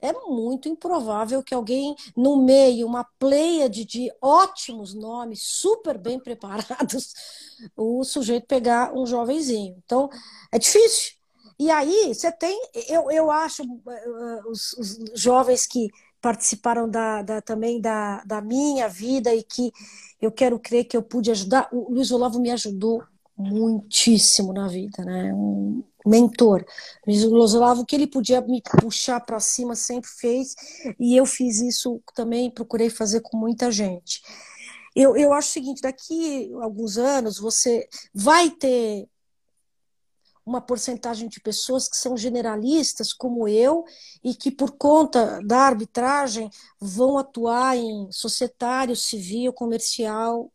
é 0.00 0.12
muito 0.12 0.68
improvável 0.68 1.42
que 1.42 1.54
alguém, 1.54 1.94
no 2.16 2.42
meio, 2.42 2.86
uma 2.86 3.04
pleiade 3.18 3.84
de 3.84 4.10
ótimos 4.20 4.94
nomes, 4.94 5.42
super 5.42 5.98
bem 5.98 6.20
preparados, 6.20 7.14
o 7.76 8.04
sujeito 8.04 8.46
pegar 8.46 8.94
um 8.94 9.06
jovenzinho. 9.06 9.76
Então, 9.84 10.08
é 10.52 10.58
difícil. 10.58 11.14
E 11.58 11.70
aí, 11.70 12.14
você 12.14 12.30
tem, 12.30 12.60
eu, 12.88 13.10
eu 13.10 13.30
acho, 13.30 13.62
uh, 13.62 14.50
os, 14.50 14.74
os 14.74 14.98
jovens 15.14 15.66
que 15.66 15.88
participaram 16.26 16.90
da, 16.90 17.22
da, 17.22 17.40
também 17.40 17.80
da, 17.80 18.20
da 18.24 18.40
minha 18.40 18.88
vida 18.88 19.32
e 19.32 19.44
que 19.44 19.70
eu 20.20 20.32
quero 20.32 20.58
crer 20.58 20.82
que 20.82 20.96
eu 20.96 21.02
pude 21.02 21.30
ajudar. 21.30 21.68
O 21.70 21.92
Luiz 21.92 22.10
Olavo 22.10 22.40
me 22.40 22.50
ajudou 22.50 23.00
muitíssimo 23.38 24.52
na 24.52 24.66
vida, 24.66 25.04
né? 25.04 25.32
Um 25.32 25.84
mentor. 26.04 26.64
Luiz 27.06 27.54
Olavo, 27.54 27.86
que 27.86 27.94
ele 27.94 28.08
podia 28.08 28.40
me 28.40 28.60
puxar 28.80 29.20
para 29.20 29.38
cima, 29.38 29.76
sempre 29.76 30.10
fez, 30.10 30.56
e 30.98 31.16
eu 31.16 31.24
fiz 31.24 31.60
isso 31.60 32.02
também, 32.12 32.50
procurei 32.50 32.90
fazer 32.90 33.20
com 33.20 33.36
muita 33.36 33.70
gente. 33.70 34.20
Eu, 34.96 35.16
eu 35.16 35.32
acho 35.32 35.50
o 35.50 35.52
seguinte: 35.52 35.80
daqui 35.80 36.50
a 36.60 36.64
alguns 36.64 36.98
anos 36.98 37.38
você 37.38 37.88
vai 38.12 38.50
ter 38.50 39.08
uma 40.46 40.60
porcentagem 40.60 41.28
de 41.28 41.40
pessoas 41.40 41.88
que 41.88 41.96
são 41.96 42.16
generalistas, 42.16 43.12
como 43.12 43.48
eu, 43.48 43.84
e 44.22 44.32
que, 44.32 44.50
por 44.50 44.70
conta 44.78 45.40
da 45.44 45.58
arbitragem, 45.58 46.48
vão 46.80 47.18
atuar 47.18 47.76
em 47.76 48.10
societário, 48.12 48.94
civil, 48.94 49.52
comercial. 49.52 50.52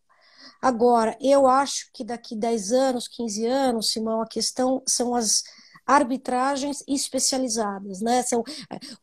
Agora, 0.62 1.18
eu 1.20 1.46
acho 1.46 1.90
que 1.94 2.06
daqui 2.06 2.36
10 2.36 2.72
anos, 2.72 3.08
15 3.10 3.46
anos, 3.46 3.92
Simão, 3.92 4.22
a 4.22 4.28
questão 4.28 4.82
são 4.88 5.14
as 5.14 5.44
arbitragens 5.86 6.84
especializadas, 6.88 8.00
né? 8.02 8.24
São, 8.24 8.44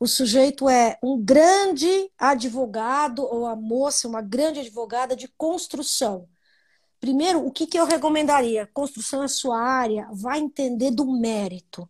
o 0.01 0.07
sujeito 0.07 0.71
é 0.71 0.99
um 1.03 1.23
grande 1.23 2.11
advogado 2.17 3.23
ou 3.23 3.47
a 3.47 3.55
moça, 3.55 4.09
uma 4.09 4.23
grande 4.23 4.61
advogada 4.61 5.15
de 5.15 5.29
construção 5.37 6.27
Primeiro, 7.01 7.47
o 7.47 7.53
que, 7.53 7.67
que 7.67 7.79
eu 7.79 7.87
recomendaria? 7.87 8.69
Construção 8.73 9.23
é 9.23 9.29
sua 9.29 9.59
área, 9.61 10.09
vai 10.13 10.39
entender 10.41 10.91
do 10.91 11.07
mérito. 11.07 11.89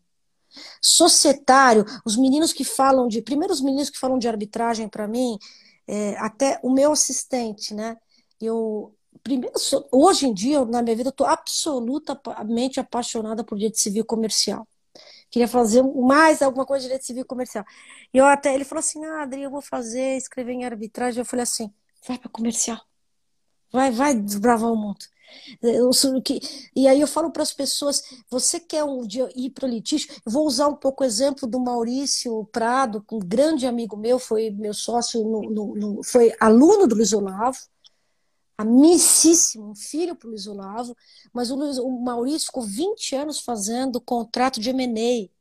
Societário, 0.82 1.84
os 2.04 2.16
meninos 2.16 2.52
que 2.52 2.64
falam 2.64 3.08
de. 3.08 3.22
Primeiro, 3.22 3.52
os 3.52 3.60
meninos 3.60 3.90
que 3.90 3.98
falam 3.98 4.18
de 4.18 4.28
arbitragem 4.28 4.88
para 4.88 5.06
mim, 5.08 5.38
é, 5.86 6.16
até 6.18 6.58
o 6.62 6.70
meu 6.70 6.92
assistente, 6.92 7.74
né? 7.74 7.96
Eu. 8.40 8.94
Primeiro, 9.22 9.54
hoje 9.92 10.26
em 10.26 10.34
dia, 10.34 10.64
na 10.64 10.82
minha 10.82 10.96
vida, 10.96 11.08
eu 11.08 11.10
estou 11.10 11.26
absolutamente 11.26 12.78
apaixonada 12.80 13.44
por 13.44 13.56
direito 13.56 13.78
civil 13.78 14.04
comercial. 14.04 14.66
Queria 15.30 15.48
fazer 15.48 15.82
mais 15.82 16.40
alguma 16.42 16.64
coisa 16.66 16.82
de 16.82 16.88
direito 16.88 17.06
civil 17.06 17.24
comercial. 17.26 17.64
E 18.12 18.18
eu 18.18 18.26
até 18.26 18.54
ele 18.54 18.64
falou 18.64 18.80
assim: 18.80 19.04
ah, 19.04 19.22
Adri, 19.22 19.42
eu 19.42 19.50
vou 19.50 19.62
fazer, 19.62 20.16
escrever 20.16 20.52
em 20.52 20.64
arbitragem. 20.64 21.20
Eu 21.20 21.24
falei 21.24 21.42
assim: 21.42 21.72
vai 22.06 22.18
para 22.18 22.30
comercial. 22.30 22.87
Vai, 23.70 23.90
vai 23.90 24.14
desbravar 24.14 24.72
o 24.72 24.76
mundo. 24.76 25.04
Que, 26.24 26.40
e 26.74 26.88
aí 26.88 27.00
eu 27.00 27.06
falo 27.06 27.30
para 27.30 27.42
as 27.42 27.52
pessoas: 27.52 28.02
você 28.30 28.58
quer 28.58 28.84
um 28.84 29.06
dia 29.06 29.28
ir 29.36 29.50
para 29.50 29.66
o 29.66 29.68
litígio? 29.68 30.10
Eu 30.24 30.32
vou 30.32 30.46
usar 30.46 30.68
um 30.68 30.76
pouco 30.76 31.02
o 31.02 31.06
exemplo 31.06 31.46
do 31.46 31.60
Maurício 31.60 32.44
Prado, 32.46 33.04
um 33.12 33.18
grande 33.18 33.66
amigo 33.66 33.96
meu, 33.96 34.18
foi 34.18 34.50
meu 34.50 34.72
sócio, 34.72 35.22
no, 35.22 35.42
no, 35.50 35.74
no, 35.74 36.02
foi 36.02 36.32
aluno 36.40 36.86
do 36.86 36.94
Luiz 36.94 37.12
Olavo, 37.12 37.58
amicíssimo, 38.56 39.74
filho 39.74 40.16
para 40.16 40.26
o 40.26 40.30
Luiz 40.30 40.46
Olavo, 40.46 40.96
mas 41.32 41.50
o, 41.50 41.56
Luiz, 41.56 41.78
o 41.78 41.90
Maurício 42.00 42.46
ficou 42.46 42.62
20 42.62 43.14
anos 43.14 43.40
fazendo 43.40 44.00
contrato 44.00 44.60
de 44.60 44.70
M&A 44.70 45.37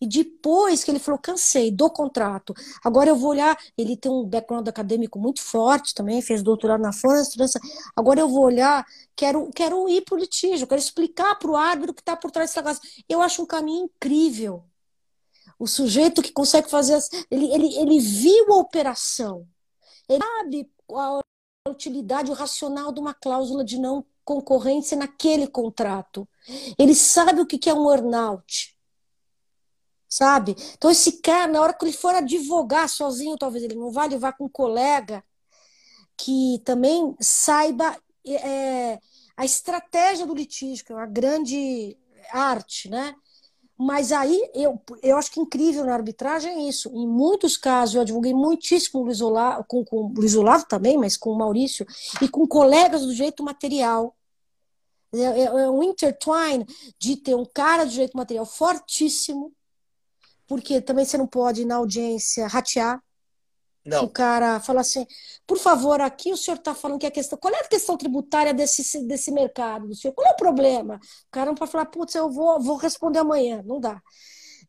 e 0.00 0.06
depois 0.06 0.84
que 0.84 0.90
ele 0.90 0.98
falou, 0.98 1.18
cansei 1.18 1.70
do 1.70 1.88
contrato, 1.88 2.54
agora 2.84 3.10
eu 3.10 3.16
vou 3.16 3.30
olhar. 3.30 3.56
Ele 3.76 3.96
tem 3.96 4.10
um 4.10 4.24
background 4.24 4.68
acadêmico 4.68 5.18
muito 5.18 5.42
forte 5.42 5.94
também, 5.94 6.20
fez 6.20 6.42
doutorado 6.42 6.80
na 6.80 6.92
França. 6.92 7.32
Agora 7.94 8.20
eu 8.20 8.28
vou 8.28 8.44
olhar, 8.44 8.84
quero, 9.14 9.50
quero 9.54 9.88
ir 9.88 10.02
para 10.02 10.14
o 10.14 10.18
litígio, 10.18 10.66
quero 10.66 10.80
explicar 10.80 11.36
para 11.36 11.50
o 11.50 11.56
árbitro 11.56 11.94
que 11.94 12.02
está 12.02 12.14
por 12.14 12.30
trás 12.30 12.50
dessa 12.50 12.62
casa. 12.62 12.80
Eu 13.08 13.22
acho 13.22 13.42
um 13.42 13.46
caminho 13.46 13.84
incrível. 13.84 14.64
O 15.58 15.66
sujeito 15.66 16.22
que 16.22 16.32
consegue 16.32 16.68
fazer. 16.68 16.98
Ele, 17.30 17.46
ele, 17.52 17.76
ele 17.76 17.98
viu 17.98 18.52
a 18.52 18.56
operação, 18.56 19.46
ele 20.08 20.22
sabe 20.22 20.70
a 20.92 21.70
utilidade, 21.70 22.30
o 22.30 22.34
racional 22.34 22.92
de 22.92 23.00
uma 23.00 23.14
cláusula 23.14 23.64
de 23.64 23.78
não 23.78 24.04
concorrência 24.24 24.96
naquele 24.96 25.46
contrato. 25.46 26.28
Ele 26.78 26.94
sabe 26.94 27.40
o 27.40 27.46
que 27.46 27.70
é 27.70 27.74
um 27.74 27.90
earnout 27.90 28.75
sabe? 30.08 30.56
Então, 30.74 30.90
esse 30.90 31.20
cara, 31.20 31.50
na 31.50 31.60
hora 31.60 31.72
que 31.72 31.84
ele 31.84 31.92
for 31.92 32.14
advogar 32.14 32.88
sozinho, 32.88 33.36
talvez 33.36 33.64
ele 33.64 33.74
não 33.74 33.90
vá, 33.90 34.06
ele 34.06 34.18
vá 34.18 34.32
com 34.32 34.44
um 34.44 34.48
colega 34.48 35.22
que 36.16 36.60
também 36.64 37.14
saiba 37.20 37.96
é, 38.26 38.98
a 39.36 39.44
estratégia 39.44 40.26
do 40.26 40.34
litígio, 40.34 40.84
que 40.84 40.92
é 40.92 40.94
uma 40.94 41.06
grande 41.06 41.96
arte, 42.32 42.88
né? 42.88 43.14
Mas 43.78 44.10
aí 44.10 44.42
eu, 44.54 44.80
eu 45.02 45.18
acho 45.18 45.30
que 45.30 45.38
incrível 45.38 45.84
na 45.84 45.92
arbitragem 45.92 46.50
é 46.50 46.68
isso. 46.68 46.88
Em 46.94 47.06
muitos 47.06 47.58
casos, 47.58 47.94
eu 47.94 48.00
advoguei 48.00 48.32
muitíssimo 48.32 49.02
Luiz 49.02 49.20
Olavo, 49.20 49.64
com, 49.68 49.84
com 49.84 50.12
Luiz 50.16 50.34
Olavo 50.34 50.66
também, 50.66 50.96
mas 50.96 51.16
com 51.16 51.30
o 51.30 51.36
Maurício, 51.36 51.86
e 52.22 52.28
com 52.28 52.46
colegas 52.46 53.02
do 53.02 53.12
jeito 53.12 53.44
material. 53.44 54.16
É, 55.12 55.18
é, 55.18 55.44
é 55.44 55.70
um 55.70 55.82
intertwine 55.82 56.66
de 56.98 57.16
ter 57.16 57.34
um 57.34 57.44
cara 57.44 57.84
do 57.84 57.90
jeito 57.90 58.16
material 58.16 58.46
fortíssimo, 58.46 59.52
porque 60.46 60.80
também 60.80 61.04
você 61.04 61.18
não 61.18 61.26
pode, 61.26 61.64
na 61.64 61.76
audiência, 61.76 62.46
ratear. 62.46 63.02
Não. 63.84 64.02
o 64.02 64.10
cara 64.10 64.58
fala 64.58 64.80
assim, 64.80 65.06
por 65.46 65.58
favor, 65.58 66.00
aqui 66.00 66.32
o 66.32 66.36
senhor 66.36 66.56
está 66.56 66.74
falando 66.74 66.98
que 66.98 67.06
a 67.06 67.10
questão. 67.10 67.38
Qual 67.38 67.54
é 67.54 67.60
a 67.60 67.68
questão 67.68 67.96
tributária 67.96 68.52
desse, 68.52 69.06
desse 69.06 69.30
mercado 69.30 69.86
do 69.86 69.94
senhor? 69.94 70.12
Qual 70.12 70.26
é 70.26 70.32
o 70.32 70.36
problema? 70.36 70.96
O 70.96 71.30
cara 71.30 71.46
não 71.46 71.54
pode 71.54 71.70
falar, 71.70 71.86
putz, 71.86 72.14
eu 72.16 72.28
vou, 72.28 72.60
vou 72.60 72.76
responder 72.76 73.20
amanhã. 73.20 73.62
Não 73.64 73.78
dá. 73.78 74.02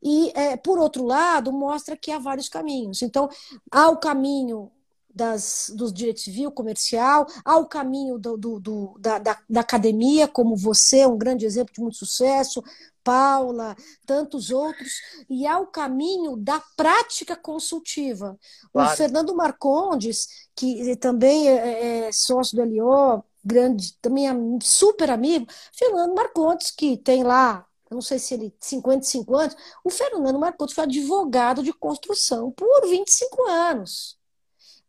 E, 0.03 0.31
é, 0.35 0.55
por 0.55 0.77
outro 0.77 1.03
lado, 1.03 1.51
mostra 1.51 1.97
que 1.97 2.11
há 2.11 2.19
vários 2.19 2.47
caminhos. 2.47 3.01
Então, 3.01 3.27
há 3.71 3.89
o 3.89 3.97
caminho 3.97 4.71
das, 5.17 5.71
dos 5.75 5.91
direitos 5.91 6.23
civil, 6.23 6.51
comercial, 6.51 7.25
há 7.43 7.57
o 7.57 7.65
caminho 7.65 8.19
do, 8.19 8.37
do, 8.37 8.59
do 8.59 8.95
da, 8.99 9.17
da, 9.17 9.39
da, 9.49 9.61
academia, 9.61 10.27
como 10.27 10.55
você, 10.55 11.05
um 11.05 11.17
grande 11.17 11.45
exemplo 11.45 11.73
de 11.73 11.81
muito 11.81 11.97
sucesso, 11.97 12.63
Paula, 13.03 13.75
tantos 14.05 14.51
outros, 14.51 14.91
e 15.29 15.47
há 15.47 15.57
o 15.59 15.67
caminho 15.67 16.37
da 16.37 16.61
prática 16.75 17.35
consultiva. 17.35 18.37
Claro. 18.71 18.93
O 18.93 18.95
Fernando 18.95 19.35
Marcondes, 19.35 20.27
que 20.55 20.95
também 20.97 21.49
é, 21.49 22.07
é 22.07 22.11
sócio 22.11 22.55
do 22.55 22.63
LO, 22.63 23.23
grande, 23.43 23.93
também 24.01 24.27
é 24.29 24.33
super 24.61 25.09
amigo, 25.09 25.47
Fernando 25.73 26.13
Marcondes, 26.13 26.69
que 26.69 26.97
tem 26.97 27.23
lá, 27.23 27.65
não 27.89 28.01
sei 28.01 28.19
se 28.19 28.33
ele 28.33 28.53
55 28.59 29.35
anos, 29.35 29.55
o 29.83 29.89
Fernando 29.89 30.37
Marcondes 30.37 30.75
foi 30.75 30.83
advogado 30.83 31.63
de 31.63 31.73
construção 31.73 32.51
por 32.51 32.87
25 32.87 33.47
anos. 33.47 34.16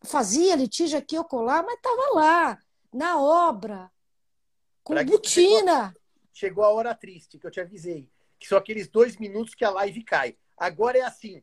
Fazia 0.08 0.56
litígio 0.56 0.98
aqui 0.98 1.16
ou 1.16 1.24
colar, 1.24 1.62
mas 1.62 1.74
estava 1.74 2.14
lá, 2.14 2.58
na 2.92 3.20
obra, 3.20 3.90
com 4.82 4.94
pra 4.94 5.04
botina 5.04 5.94
chegou 6.38 6.64
a 6.64 6.70
hora 6.70 6.94
triste, 6.94 7.36
que 7.36 7.46
eu 7.46 7.50
te 7.50 7.60
avisei. 7.60 8.08
Que 8.38 8.46
são 8.46 8.56
aqueles 8.56 8.86
dois 8.86 9.16
minutos 9.16 9.54
que 9.54 9.64
a 9.64 9.70
live 9.70 10.04
cai. 10.04 10.36
Agora 10.56 10.96
é 10.96 11.02
assim. 11.02 11.42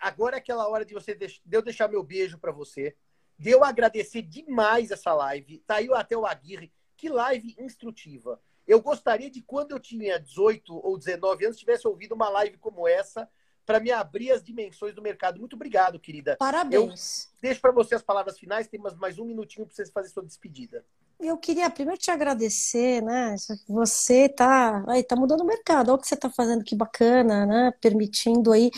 Agora 0.00 0.36
é 0.36 0.38
aquela 0.38 0.66
hora 0.68 0.84
de 0.84 0.92
você 0.92 1.14
de 1.14 1.40
eu 1.50 1.62
deixar 1.62 1.88
meu 1.88 2.02
beijo 2.02 2.38
para 2.38 2.50
você. 2.50 2.96
De 3.38 3.50
eu 3.50 3.62
agradecer 3.62 4.22
demais 4.22 4.90
essa 4.90 5.14
live. 5.14 5.58
Tá 5.60 5.76
aí 5.76 5.88
até 5.92 6.16
o 6.16 6.26
Aguirre. 6.26 6.72
Que 6.96 7.08
live 7.08 7.54
instrutiva. 7.58 8.40
Eu 8.66 8.80
gostaria 8.80 9.30
de, 9.30 9.42
quando 9.42 9.72
eu 9.72 9.80
tinha 9.80 10.18
18 10.18 10.74
ou 10.74 10.98
19 10.98 11.44
anos, 11.44 11.58
tivesse 11.58 11.86
ouvido 11.86 12.14
uma 12.14 12.28
live 12.28 12.58
como 12.58 12.86
essa 12.86 13.28
para 13.64 13.80
me 13.80 13.90
abrir 13.90 14.32
as 14.32 14.42
dimensões 14.42 14.94
do 14.94 15.02
mercado. 15.02 15.38
Muito 15.38 15.54
obrigado, 15.54 15.98
querida. 15.98 16.36
Parabéns. 16.36 17.30
Eu 17.34 17.40
deixo 17.42 17.60
para 17.60 17.72
você 17.72 17.94
as 17.94 18.02
palavras 18.02 18.38
finais. 18.38 18.68
Tem 18.68 18.80
mais 18.80 19.18
um 19.18 19.24
minutinho 19.24 19.66
para 19.66 19.74
você 19.74 19.86
fazer 19.90 20.08
sua 20.08 20.24
despedida 20.24 20.84
eu 21.22 21.38
queria 21.38 21.70
primeiro 21.70 22.00
te 22.00 22.10
agradecer, 22.10 23.00
né? 23.00 23.36
Você 23.68 24.28
tá, 24.28 24.84
aí, 24.88 25.04
tá 25.04 25.14
mudando 25.14 25.42
o 25.42 25.46
mercado, 25.46 25.88
olha 25.88 25.96
o 25.96 25.98
que 25.98 26.06
você 26.06 26.14
está 26.14 26.28
fazendo, 26.28 26.64
que 26.64 26.74
bacana, 26.74 27.46
né? 27.46 27.72
Permitindo 27.80 28.52
aí 28.52 28.70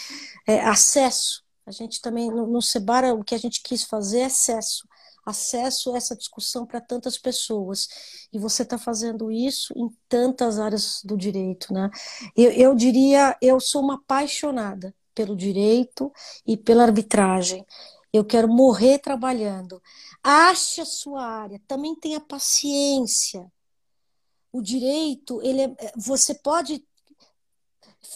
é, 0.47 0.61
acesso. 0.61 1.43
A 1.67 1.71
gente 1.71 2.03
também, 2.03 2.31
no, 2.31 2.47
no 2.47 2.61
Sebara, 2.61 3.15
o 3.15 3.25
que 3.25 3.35
a 3.35 3.39
gente 3.39 3.63
quis 3.63 3.85
fazer 3.85 4.21
é 4.21 4.25
acesso. 4.27 4.87
Acesso 5.25 5.95
a 5.95 5.97
essa 5.97 6.17
discussão 6.17 6.67
para 6.67 6.81
tantas 6.81 7.19
pessoas. 7.19 7.89
E 8.33 8.39
você 8.39 8.63
está 8.63 8.77
fazendo 8.79 9.31
isso 9.31 9.73
em 9.77 9.89
tantas 10.09 10.59
áreas 10.59 11.01
do 11.05 11.17
direito, 11.17 11.73
né? 11.73 11.91
Eu, 12.37 12.51
eu 12.51 12.75
diria, 12.75 13.37
eu 13.41 13.59
sou 13.61 13.83
uma 13.83 13.95
apaixonada 13.95 14.95
pelo 15.15 15.37
direito 15.37 16.13
e 16.47 16.57
pela 16.57 16.83
arbitragem. 16.83 17.65
Eu 18.13 18.25
quero 18.25 18.49
morrer 18.49 18.99
trabalhando. 18.99 19.83
Ache 20.23 20.81
a 20.81 20.85
sua 20.85 21.25
área, 21.25 21.61
também 21.67 21.95
tenha 21.95 22.21
paciência. 22.21 23.51
O 24.53 24.63
direito, 24.63 25.41
ele 25.43 25.63
é, 25.63 25.93
você 25.97 26.35
pode 26.35 26.85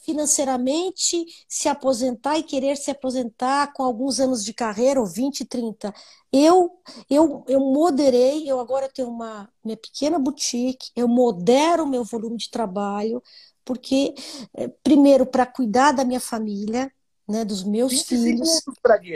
financeiramente 0.05 1.25
se 1.49 1.69
aposentar 1.69 2.39
e 2.39 2.43
querer 2.43 2.77
se 2.77 2.91
aposentar 2.91 3.73
com 3.73 3.83
alguns 3.83 4.21
anos 4.21 4.45
de 4.45 4.53
carreira, 4.55 5.01
ou 5.01 5.07
20, 5.07 5.45
30. 5.45 5.93
Eu, 6.33 6.71
eu, 7.09 7.45
eu 7.49 7.61
moderei, 7.61 8.51
eu 8.51 8.61
agora 8.61 8.89
tenho 8.89 9.09
uma 9.09 9.49
minha 9.65 9.77
pequena 9.77 10.19
boutique, 10.19 10.91
eu 10.95 11.09
modero 11.09 11.85
o 11.85 11.89
meu 11.89 12.05
volume 12.05 12.37
de 12.37 12.51
trabalho, 12.51 13.23
porque, 13.65 14.15
eh, 14.55 14.69
primeiro, 14.83 15.27
para 15.27 15.47
cuidar 15.47 15.93
da 15.93 16.05
minha 16.05 16.21
família, 16.21 16.91
né, 17.29 17.45
dos 17.45 17.63
meus 17.65 18.03
filhos. 18.03 18.63